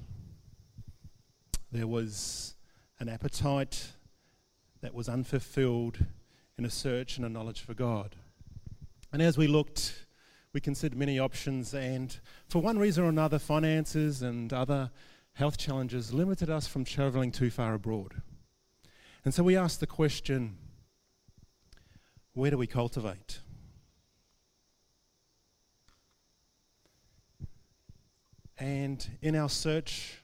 there 1.72 1.88
was 1.88 2.54
an 3.00 3.10
appetite 3.10 3.88
that 4.84 4.94
was 4.94 5.08
unfulfilled 5.08 5.98
in 6.58 6.66
a 6.66 6.70
search 6.70 7.16
and 7.16 7.26
a 7.26 7.30
knowledge 7.30 7.62
for 7.62 7.74
God. 7.74 8.18
And 9.14 9.22
as 9.22 9.38
we 9.38 9.48
looked, 9.48 10.06
we 10.52 10.60
considered 10.60 10.98
many 11.00 11.18
options, 11.18 11.74
and 11.74 12.20
for 12.50 12.62
one 12.62 12.78
reason 12.78 13.06
or 13.06 13.08
another, 13.08 13.40
finances 13.40 14.22
and 14.22 14.52
other 14.52 14.92
health 15.36 15.58
challenges 15.58 16.14
limited 16.14 16.50
us 16.50 16.68
from 16.68 16.84
travelling 16.84 17.32
too 17.32 17.50
far 17.50 17.74
abroad. 17.74 18.22
And 19.24 19.34
so 19.34 19.42
we 19.42 19.56
asked 19.56 19.80
the 19.80 19.88
question 19.88 20.58
where 22.34 22.52
do 22.52 22.58
we 22.58 22.68
cultivate? 22.68 23.40
And 28.60 29.08
in 29.22 29.36
our 29.38 29.50
search, 29.50 30.22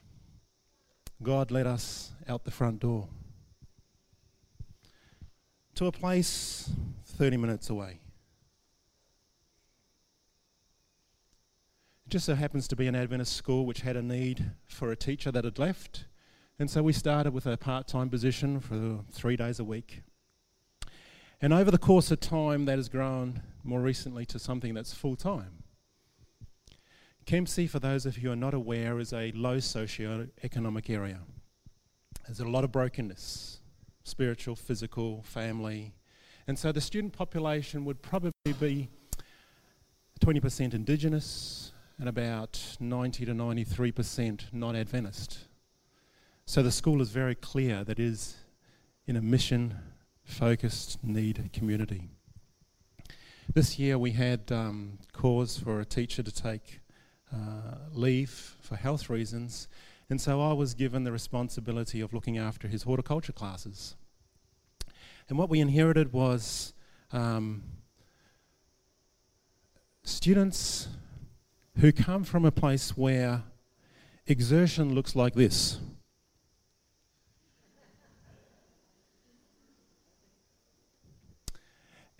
God 1.22 1.50
led 1.50 1.66
us 1.66 2.12
out 2.28 2.44
the 2.44 2.50
front 2.50 2.80
door 2.80 3.08
to 5.74 5.86
a 5.86 5.92
place 5.92 6.70
30 7.04 7.36
minutes 7.36 7.70
away. 7.70 8.00
It 12.06 12.10
just 12.10 12.26
so 12.26 12.34
happens 12.34 12.66
to 12.68 12.76
be 12.76 12.86
an 12.86 12.94
Adventist 12.94 13.34
school 13.34 13.66
which 13.66 13.82
had 13.82 13.96
a 13.96 14.02
need 14.02 14.52
for 14.66 14.90
a 14.90 14.96
teacher 14.96 15.30
that 15.30 15.44
had 15.44 15.58
left. 15.58 16.06
And 16.58 16.70
so 16.70 16.82
we 16.82 16.92
started 16.92 17.32
with 17.32 17.46
a 17.46 17.56
part 17.56 17.86
time 17.86 18.10
position 18.10 18.60
for 18.60 19.00
three 19.12 19.36
days 19.36 19.58
a 19.58 19.64
week. 19.64 20.02
And 21.40 21.54
over 21.54 21.70
the 21.70 21.78
course 21.78 22.10
of 22.10 22.20
time, 22.20 22.66
that 22.66 22.76
has 22.76 22.88
grown 22.88 23.42
more 23.64 23.80
recently 23.80 24.26
to 24.26 24.38
something 24.38 24.74
that's 24.74 24.92
full 24.92 25.16
time. 25.16 25.62
Kempsey, 27.24 27.66
for 27.66 27.78
those 27.78 28.06
of 28.06 28.18
you 28.18 28.24
who 28.24 28.32
are 28.32 28.36
not 28.36 28.54
aware, 28.54 28.98
is 28.98 29.12
a 29.12 29.32
low 29.32 29.60
socio-economic 29.60 30.90
area. 30.90 31.20
There's 32.26 32.40
a 32.40 32.48
lot 32.48 32.64
of 32.64 32.72
brokenness, 32.72 33.59
spiritual, 34.04 34.56
physical, 34.56 35.22
family. 35.22 35.92
And 36.46 36.58
so 36.58 36.72
the 36.72 36.80
student 36.80 37.12
population 37.12 37.84
would 37.84 38.02
probably 38.02 38.32
be 38.58 38.88
20% 40.20 40.74
Indigenous 40.74 41.72
and 41.98 42.08
about 42.08 42.76
90 42.80 43.26
to 43.26 43.32
93% 43.32 44.52
non 44.52 44.74
Adventist. 44.74 45.38
So 46.46 46.62
the 46.62 46.72
school 46.72 47.00
is 47.00 47.10
very 47.10 47.34
clear 47.34 47.84
that 47.84 47.98
it 47.98 48.02
is 48.02 48.36
in 49.06 49.16
a 49.16 49.22
mission 49.22 49.76
focused 50.24 51.02
need 51.04 51.50
community. 51.52 52.08
This 53.52 53.78
year 53.78 53.98
we 53.98 54.12
had 54.12 54.50
um, 54.52 54.98
cause 55.12 55.58
for 55.58 55.80
a 55.80 55.84
teacher 55.84 56.22
to 56.22 56.32
take 56.32 56.80
uh, 57.32 57.76
leave 57.92 58.56
for 58.60 58.76
health 58.76 59.10
reasons, 59.10 59.68
and 60.10 60.20
so 60.20 60.40
I 60.40 60.52
was 60.52 60.74
given 60.74 61.04
the 61.04 61.12
responsibility 61.12 62.00
of 62.00 62.12
looking 62.12 62.36
after 62.36 62.66
his 62.66 62.82
horticulture 62.82 63.32
classes. 63.32 63.94
And 65.28 65.38
what 65.38 65.48
we 65.48 65.60
inherited 65.60 66.12
was 66.12 66.74
um, 67.12 67.62
students 70.02 70.88
who 71.78 71.92
come 71.92 72.24
from 72.24 72.44
a 72.44 72.50
place 72.50 72.96
where 72.96 73.44
exertion 74.26 74.96
looks 74.96 75.14
like 75.14 75.34
this. 75.34 75.78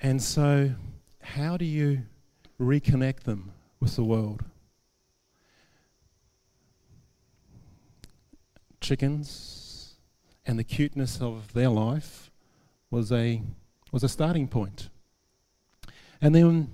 And 0.01 0.23
so, 0.23 0.71
how 1.21 1.57
do 1.57 1.65
you 1.65 2.03
reconnect 2.59 3.25
them 3.25 3.53
with 3.81 3.97
the 3.97 4.05
world? 4.05 4.45
Chickens 8.91 9.95
and 10.45 10.59
the 10.59 10.65
cuteness 10.65 11.21
of 11.21 11.53
their 11.53 11.69
life 11.69 12.33
was 12.91 13.13
a, 13.13 13.41
was 13.93 14.03
a 14.03 14.09
starting 14.09 14.49
point. 14.49 14.89
And 16.21 16.35
then 16.35 16.73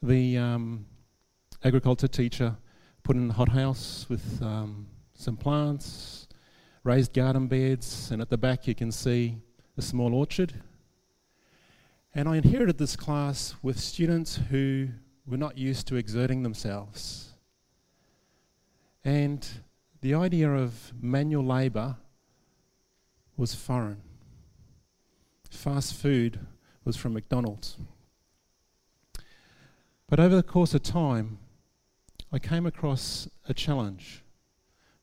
the 0.00 0.38
um, 0.38 0.86
agriculture 1.64 2.06
teacher 2.06 2.56
put 3.02 3.16
in 3.16 3.30
a 3.30 3.32
hothouse 3.32 4.06
with 4.08 4.40
um, 4.40 4.86
some 5.14 5.36
plants, 5.36 6.28
raised 6.84 7.12
garden 7.12 7.48
beds, 7.48 8.12
and 8.12 8.22
at 8.22 8.30
the 8.30 8.38
back 8.38 8.68
you 8.68 8.76
can 8.76 8.92
see 8.92 9.38
a 9.76 9.82
small 9.82 10.14
orchard. 10.14 10.62
And 12.14 12.28
I 12.28 12.36
inherited 12.36 12.78
this 12.78 12.94
class 12.94 13.56
with 13.64 13.80
students 13.80 14.38
who 14.48 14.90
were 15.26 15.36
not 15.36 15.58
used 15.58 15.88
to 15.88 15.96
exerting 15.96 16.44
themselves. 16.44 17.32
And 19.04 19.44
the 20.00 20.14
idea 20.14 20.50
of 20.50 20.92
manual 21.00 21.44
labour 21.44 21.96
was 23.36 23.54
foreign. 23.54 24.02
Fast 25.50 25.94
food 25.94 26.40
was 26.84 26.96
from 26.96 27.14
McDonald's. 27.14 27.76
But 30.08 30.20
over 30.20 30.36
the 30.36 30.42
course 30.42 30.74
of 30.74 30.82
time, 30.82 31.38
I 32.32 32.38
came 32.38 32.66
across 32.66 33.28
a 33.48 33.54
challenge. 33.54 34.22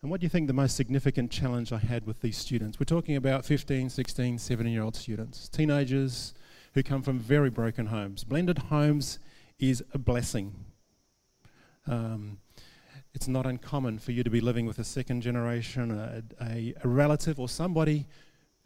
And 0.01 0.11
what 0.11 0.19
do 0.19 0.25
you 0.25 0.29
think 0.29 0.47
the 0.47 0.53
most 0.53 0.75
significant 0.75 1.31
challenge 1.31 1.73
I 1.73 1.79
had 1.79 2.05
with 2.05 2.21
these 2.21 2.37
students? 2.37 2.79
We're 2.79 2.85
talking 2.85 3.15
about 3.15 3.43
15, 3.45 3.89
16, 3.89 4.37
17 4.37 4.71
year 4.71 4.83
old 4.83 4.95
students, 4.95 5.49
teenagers 5.49 6.33
who 6.73 6.83
come 6.83 7.01
from 7.01 7.19
very 7.19 7.49
broken 7.49 7.87
homes. 7.87 8.23
Blended 8.23 8.57
homes 8.57 9.19
is 9.57 9.83
a 9.93 9.97
blessing. 9.97 10.53
Um, 11.87 12.37
it's 13.15 13.29
not 13.29 13.45
uncommon 13.45 13.97
for 13.97 14.11
you 14.11 14.23
to 14.23 14.29
be 14.29 14.41
living 14.41 14.65
with 14.65 14.77
a 14.77 14.83
second 14.83 15.21
generation, 15.21 15.89
a, 15.89 16.21
a, 16.41 16.73
a 16.83 16.87
relative, 16.87 17.39
or 17.39 17.47
somebody 17.47 18.05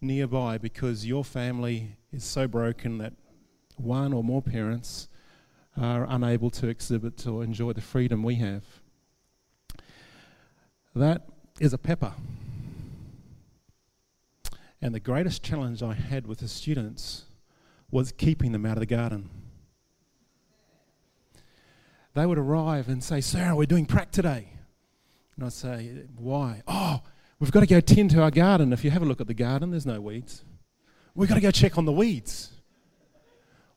nearby 0.01 0.57
because 0.57 1.05
your 1.05 1.23
family 1.23 1.95
is 2.11 2.23
so 2.23 2.47
broken 2.47 2.97
that 2.97 3.13
one 3.77 4.11
or 4.11 4.23
more 4.23 4.41
parents 4.41 5.07
are 5.77 6.07
unable 6.09 6.49
to 6.49 6.67
exhibit 6.67 7.27
or 7.27 7.43
enjoy 7.43 7.73
the 7.73 7.81
freedom 7.81 8.23
we 8.23 8.35
have. 8.35 8.63
That 10.95 11.27
is 11.59 11.71
a 11.71 11.77
pepper. 11.77 12.13
And 14.81 14.95
the 14.95 14.99
greatest 14.99 15.43
challenge 15.43 15.83
I 15.83 15.93
had 15.93 16.25
with 16.25 16.39
the 16.39 16.47
students 16.47 17.25
was 17.91 18.11
keeping 18.11 18.51
them 18.51 18.65
out 18.65 18.77
of 18.77 18.79
the 18.79 18.87
garden. 18.87 19.29
They 22.13 22.25
would 22.25 22.37
arrive 22.37 22.89
and 22.89 23.03
say, 23.03 23.21
Sarah, 23.21 23.55
we're 23.55 23.65
doing 23.65 23.85
prac 23.85 24.11
today. 24.11 24.47
And 25.35 25.45
I'd 25.45 25.53
say, 25.53 26.03
Why? 26.17 26.63
Oh, 26.67 27.01
we've 27.39 27.51
got 27.51 27.61
to 27.61 27.67
go 27.67 27.79
tend 27.79 28.11
to 28.11 28.21
our 28.21 28.31
garden. 28.31 28.73
If 28.73 28.83
you 28.83 28.91
have 28.91 29.01
a 29.01 29.05
look 29.05 29.21
at 29.21 29.27
the 29.27 29.33
garden, 29.33 29.71
there's 29.71 29.85
no 29.85 30.01
weeds. 30.01 30.43
We've 31.15 31.29
got 31.29 31.35
to 31.35 31.41
go 31.41 31.51
check 31.51 31.77
on 31.77 31.85
the 31.85 31.91
weeds. 31.91 32.51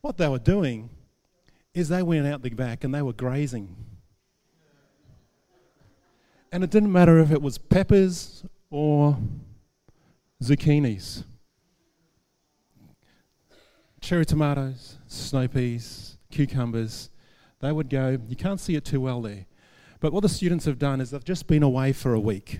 What 0.00 0.16
they 0.16 0.28
were 0.28 0.38
doing 0.38 0.90
is 1.74 1.88
they 1.88 2.02
went 2.02 2.26
out 2.26 2.42
the 2.42 2.50
back 2.50 2.84
and 2.84 2.94
they 2.94 3.02
were 3.02 3.12
grazing. 3.12 3.76
And 6.50 6.62
it 6.62 6.70
didn't 6.70 6.92
matter 6.92 7.18
if 7.18 7.30
it 7.30 7.40
was 7.40 7.56
peppers 7.56 8.44
or 8.70 9.16
zucchinis, 10.42 11.24
cherry 14.00 14.26
tomatoes, 14.26 14.96
snow 15.06 15.48
peas, 15.48 16.18
cucumbers. 16.30 17.08
They 17.62 17.70
would 17.70 17.88
go, 17.88 18.18
you 18.28 18.34
can't 18.34 18.60
see 18.60 18.74
it 18.74 18.84
too 18.84 19.00
well 19.00 19.22
there. 19.22 19.46
But 20.00 20.12
what 20.12 20.20
the 20.20 20.28
students 20.28 20.64
have 20.64 20.80
done 20.80 21.00
is 21.00 21.12
they've 21.12 21.24
just 21.24 21.46
been 21.46 21.62
away 21.62 21.92
for 21.92 22.12
a 22.12 22.20
week 22.20 22.58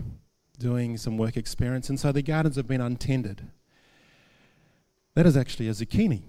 doing 0.61 0.97
some 0.97 1.19
work 1.19 1.37
experience, 1.37 1.89
and 1.91 1.99
so 1.99 2.13
the 2.13 2.23
gardens 2.23 2.55
have 2.55 2.69
been 2.69 2.81
untended. 2.81 3.49
That 5.17 5.27
is 5.27 5.37
actually 5.37 5.67
a 5.67 5.73
zucchini 5.73 6.23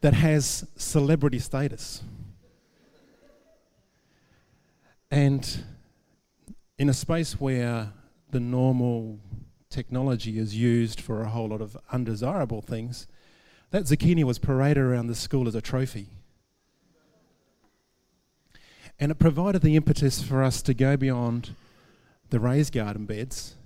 that 0.00 0.14
has 0.14 0.66
celebrity 0.76 1.38
status. 1.38 2.02
And 5.10 5.62
in 6.78 6.88
a 6.88 6.94
space 6.94 7.38
where 7.38 7.92
the 8.30 8.40
normal 8.40 9.18
technology 9.68 10.38
is 10.38 10.56
used 10.56 11.02
for 11.02 11.20
a 11.20 11.28
whole 11.28 11.48
lot 11.48 11.60
of 11.60 11.76
undesirable 11.92 12.62
things, 12.62 13.06
that 13.72 13.82
zucchini 13.82 14.24
was 14.24 14.38
paraded 14.38 14.82
around 14.82 15.08
the 15.08 15.14
school 15.14 15.46
as 15.46 15.54
a 15.54 15.60
trophy. 15.60 16.08
And 19.00 19.10
it 19.10 19.18
provided 19.18 19.62
the 19.62 19.76
impetus 19.76 20.22
for 20.22 20.42
us 20.42 20.60
to 20.60 20.74
go 20.74 20.94
beyond 20.94 21.56
the 22.28 22.38
raised 22.38 22.74
garden 22.74 23.06
beds 23.06 23.56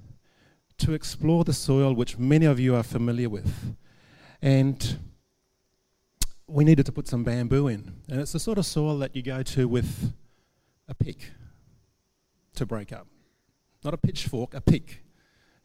to 0.78 0.92
explore 0.92 1.42
the 1.42 1.52
soil 1.52 1.92
which 1.92 2.18
many 2.18 2.46
of 2.46 2.60
you 2.60 2.76
are 2.76 2.84
familiar 2.84 3.28
with. 3.28 3.76
And 4.40 4.98
we 6.46 6.64
needed 6.64 6.86
to 6.86 6.92
put 6.92 7.08
some 7.08 7.24
bamboo 7.24 7.66
in. 7.66 7.94
And 8.08 8.20
it's 8.20 8.32
the 8.32 8.38
sort 8.38 8.58
of 8.58 8.66
soil 8.66 8.96
that 8.98 9.16
you 9.16 9.22
go 9.22 9.42
to 9.42 9.66
with 9.66 10.12
a 10.88 10.94
pick 10.94 11.32
to 12.54 12.64
break 12.64 12.92
up. 12.92 13.08
Not 13.82 13.92
a 13.92 13.98
pitchfork, 13.98 14.54
a 14.54 14.60
pick. 14.60 15.02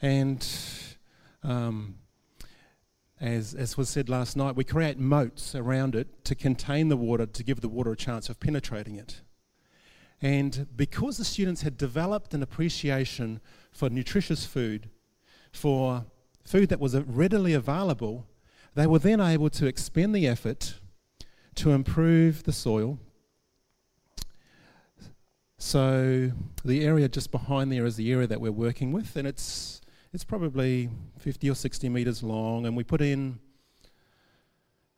And 0.01 0.45
um, 1.43 1.95
as, 3.21 3.53
as 3.53 3.77
was 3.77 3.89
said 3.89 4.09
last 4.09 4.35
night, 4.35 4.55
we 4.55 4.63
create 4.63 4.97
moats 4.97 5.53
around 5.53 5.93
it 5.93 6.25
to 6.25 6.33
contain 6.33 6.89
the 6.89 6.97
water, 6.97 7.27
to 7.27 7.43
give 7.43 7.61
the 7.61 7.69
water 7.69 7.91
a 7.91 7.97
chance 7.97 8.29
of 8.29 8.39
penetrating 8.39 8.95
it. 8.95 9.21
And 10.21 10.67
because 10.75 11.17
the 11.17 11.25
students 11.25 11.61
had 11.61 11.77
developed 11.77 12.33
an 12.33 12.43
appreciation 12.43 13.39
for 13.71 13.89
nutritious 13.89 14.45
food, 14.45 14.89
for 15.51 16.05
food 16.45 16.69
that 16.69 16.79
was 16.79 16.95
readily 16.95 17.53
available, 17.53 18.27
they 18.75 18.85
were 18.85 18.99
then 18.99 19.21
able 19.21 19.49
to 19.51 19.65
expend 19.65 20.13
the 20.13 20.27
effort 20.27 20.75
to 21.55 21.71
improve 21.71 22.43
the 22.43 22.51
soil. 22.51 22.99
So 25.57 26.31
the 26.63 26.85
area 26.85 27.09
just 27.09 27.31
behind 27.31 27.71
there 27.71 27.85
is 27.85 27.95
the 27.95 28.11
area 28.11 28.27
that 28.27 28.39
we're 28.39 28.51
working 28.51 28.91
with, 28.91 29.15
and 29.15 29.27
it's 29.27 29.81
it's 30.11 30.23
probably 30.23 30.89
50 31.19 31.49
or 31.49 31.55
60 31.55 31.89
meters 31.89 32.23
long, 32.23 32.65
and 32.65 32.75
we 32.75 32.83
put 32.83 33.01
in 33.01 33.39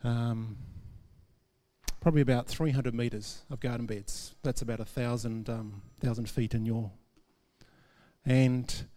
um, 0.04 0.58
probably 2.02 2.22
about 2.22 2.48
300 2.48 2.94
meters 2.94 3.44
of 3.52 3.60
garden 3.60 3.86
beds. 3.86 4.36
That's 4.42 4.62
about 4.62 4.80
a 4.80 4.86
thousand 4.86 5.50
um, 5.50 5.82
thousand 6.02 6.30
feet 6.30 6.54
in 6.54 6.66
your. 6.66 6.92
and 8.26 8.88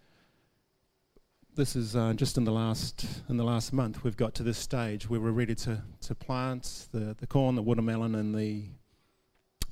this 1.55 1.77
is 1.77 1.95
uh, 1.95 2.13
just 2.15 2.37
in 2.37 2.45
the 2.45 2.51
last 2.51 3.07
in 3.29 3.37
the 3.37 3.45
last 3.45 3.73
month 3.73 4.03
we've 4.03 4.17
got 4.17 4.35
to 4.35 4.43
this 4.43 4.59
stage 4.59 5.09
where 5.09 5.21
we're 5.21 5.31
ready 5.31 5.55
to, 5.55 5.81
to 6.01 6.15
plant 6.15 6.89
the, 6.91 7.15
the 7.21 7.27
corn, 7.29 7.55
the 7.55 7.63
watermelon 7.63 8.17
and 8.17 8.35
the 8.35 8.65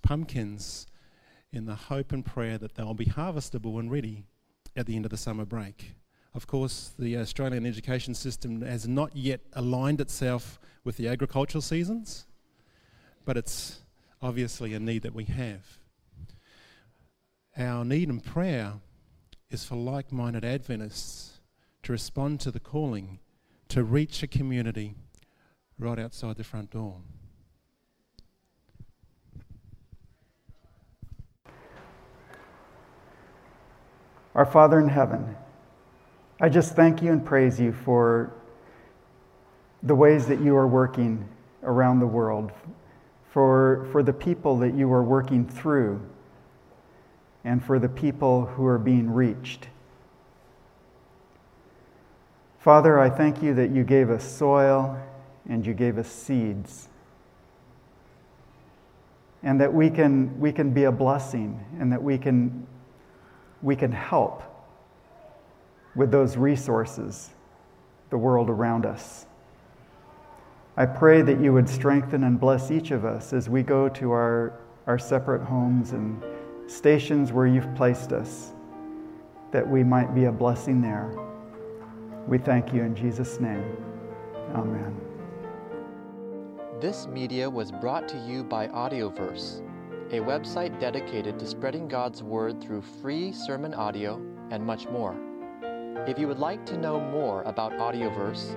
pumpkins 0.02 0.86
in 1.52 1.64
the 1.66 1.74
hope 1.74 2.12
and 2.12 2.24
prayer 2.24 2.56
that 2.58 2.74
they'll 2.74 2.94
be 2.94 3.06
harvestable 3.06 3.80
and 3.80 3.90
ready 3.90 4.24
at 4.76 4.86
the 4.86 4.94
end 4.94 5.04
of 5.04 5.10
the 5.10 5.16
summer 5.16 5.44
break. 5.44 5.94
Of 6.34 6.46
course, 6.46 6.92
the 6.98 7.18
Australian 7.18 7.66
education 7.66 8.14
system 8.14 8.62
has 8.62 8.86
not 8.86 9.16
yet 9.16 9.40
aligned 9.54 10.00
itself 10.00 10.58
with 10.84 10.96
the 10.96 11.08
agricultural 11.08 11.60
seasons, 11.60 12.26
but 13.24 13.36
it's 13.36 13.80
obviously 14.20 14.74
a 14.74 14.80
need 14.80 15.02
that 15.02 15.14
we 15.14 15.24
have. 15.24 15.78
Our 17.56 17.84
need 17.84 18.08
and 18.08 18.24
prayer 18.24 18.74
is 19.50 19.64
for 19.64 19.76
like 19.76 20.10
minded 20.10 20.44
Adventists 20.44 21.40
to 21.82 21.92
respond 21.92 22.40
to 22.40 22.50
the 22.50 22.60
calling 22.60 23.18
to 23.68 23.84
reach 23.84 24.22
a 24.22 24.26
community 24.26 24.94
right 25.78 25.98
outside 25.98 26.36
the 26.36 26.44
front 26.44 26.70
door. 26.70 26.96
Our 34.34 34.46
Father 34.46 34.80
in 34.80 34.88
heaven, 34.88 35.36
I 36.40 36.48
just 36.48 36.74
thank 36.74 37.02
you 37.02 37.12
and 37.12 37.24
praise 37.24 37.60
you 37.60 37.72
for 37.72 38.32
the 39.82 39.94
ways 39.94 40.26
that 40.26 40.40
you 40.40 40.56
are 40.56 40.66
working 40.66 41.28
around 41.62 42.00
the 42.00 42.06
world, 42.06 42.50
for, 43.32 43.88
for 43.92 44.02
the 44.02 44.12
people 44.12 44.58
that 44.58 44.74
you 44.74 44.92
are 44.92 45.02
working 45.02 45.48
through, 45.48 46.00
and 47.44 47.64
for 47.64 47.78
the 47.78 47.88
people 47.88 48.44
who 48.44 48.66
are 48.66 48.78
being 48.78 49.10
reached. 49.10 49.68
Father, 52.58 53.00
I 53.00 53.10
thank 53.10 53.42
you 53.42 53.54
that 53.54 53.70
you 53.70 53.82
gave 53.82 54.10
us 54.10 54.22
soil 54.22 54.96
and 55.48 55.66
you 55.66 55.74
gave 55.74 55.98
us 55.98 56.08
seeds. 56.08 56.88
And 59.42 59.60
that 59.60 59.74
we 59.74 59.90
can, 59.90 60.38
we 60.38 60.52
can 60.52 60.70
be 60.70 60.84
a 60.84 60.92
blessing 60.92 61.64
and 61.80 61.90
that 61.90 62.00
we 62.00 62.18
can, 62.18 62.66
we 63.62 63.74
can 63.74 63.90
help 63.90 64.44
with 65.96 66.12
those 66.12 66.36
resources, 66.36 67.30
the 68.10 68.18
world 68.18 68.48
around 68.48 68.86
us. 68.86 69.26
I 70.74 70.86
pray 70.86 71.20
that 71.20 71.38
you 71.38 71.52
would 71.52 71.68
strengthen 71.68 72.24
and 72.24 72.40
bless 72.40 72.70
each 72.70 72.92
of 72.92 73.04
us 73.04 73.34
as 73.34 73.50
we 73.50 73.62
go 73.62 73.90
to 73.90 74.10
our, 74.10 74.58
our 74.86 74.98
separate 74.98 75.42
homes 75.42 75.92
and 75.92 76.22
stations 76.66 77.30
where 77.30 77.46
you've 77.46 77.74
placed 77.74 78.12
us, 78.12 78.52
that 79.50 79.68
we 79.68 79.84
might 79.84 80.14
be 80.14 80.24
a 80.24 80.32
blessing 80.32 80.80
there. 80.80 81.14
We 82.26 82.38
thank 82.38 82.72
you 82.72 82.82
in 82.82 82.94
Jesus' 82.94 83.38
name. 83.38 83.76
Amen. 84.54 84.98
This 86.80 87.06
media 87.06 87.50
was 87.50 87.70
brought 87.70 88.08
to 88.08 88.16
you 88.26 88.42
by 88.42 88.68
Audioverse, 88.68 89.60
a 90.10 90.20
website 90.20 90.80
dedicated 90.80 91.38
to 91.38 91.46
spreading 91.46 91.86
God's 91.86 92.22
Word 92.22 92.62
through 92.62 92.80
free 93.02 93.30
sermon 93.30 93.74
audio 93.74 94.14
and 94.50 94.64
much 94.64 94.88
more. 94.88 95.14
If 96.08 96.18
you 96.18 96.28
would 96.28 96.38
like 96.38 96.64
to 96.66 96.78
know 96.78 96.98
more 96.98 97.42
about 97.42 97.72
Audioverse, 97.72 98.56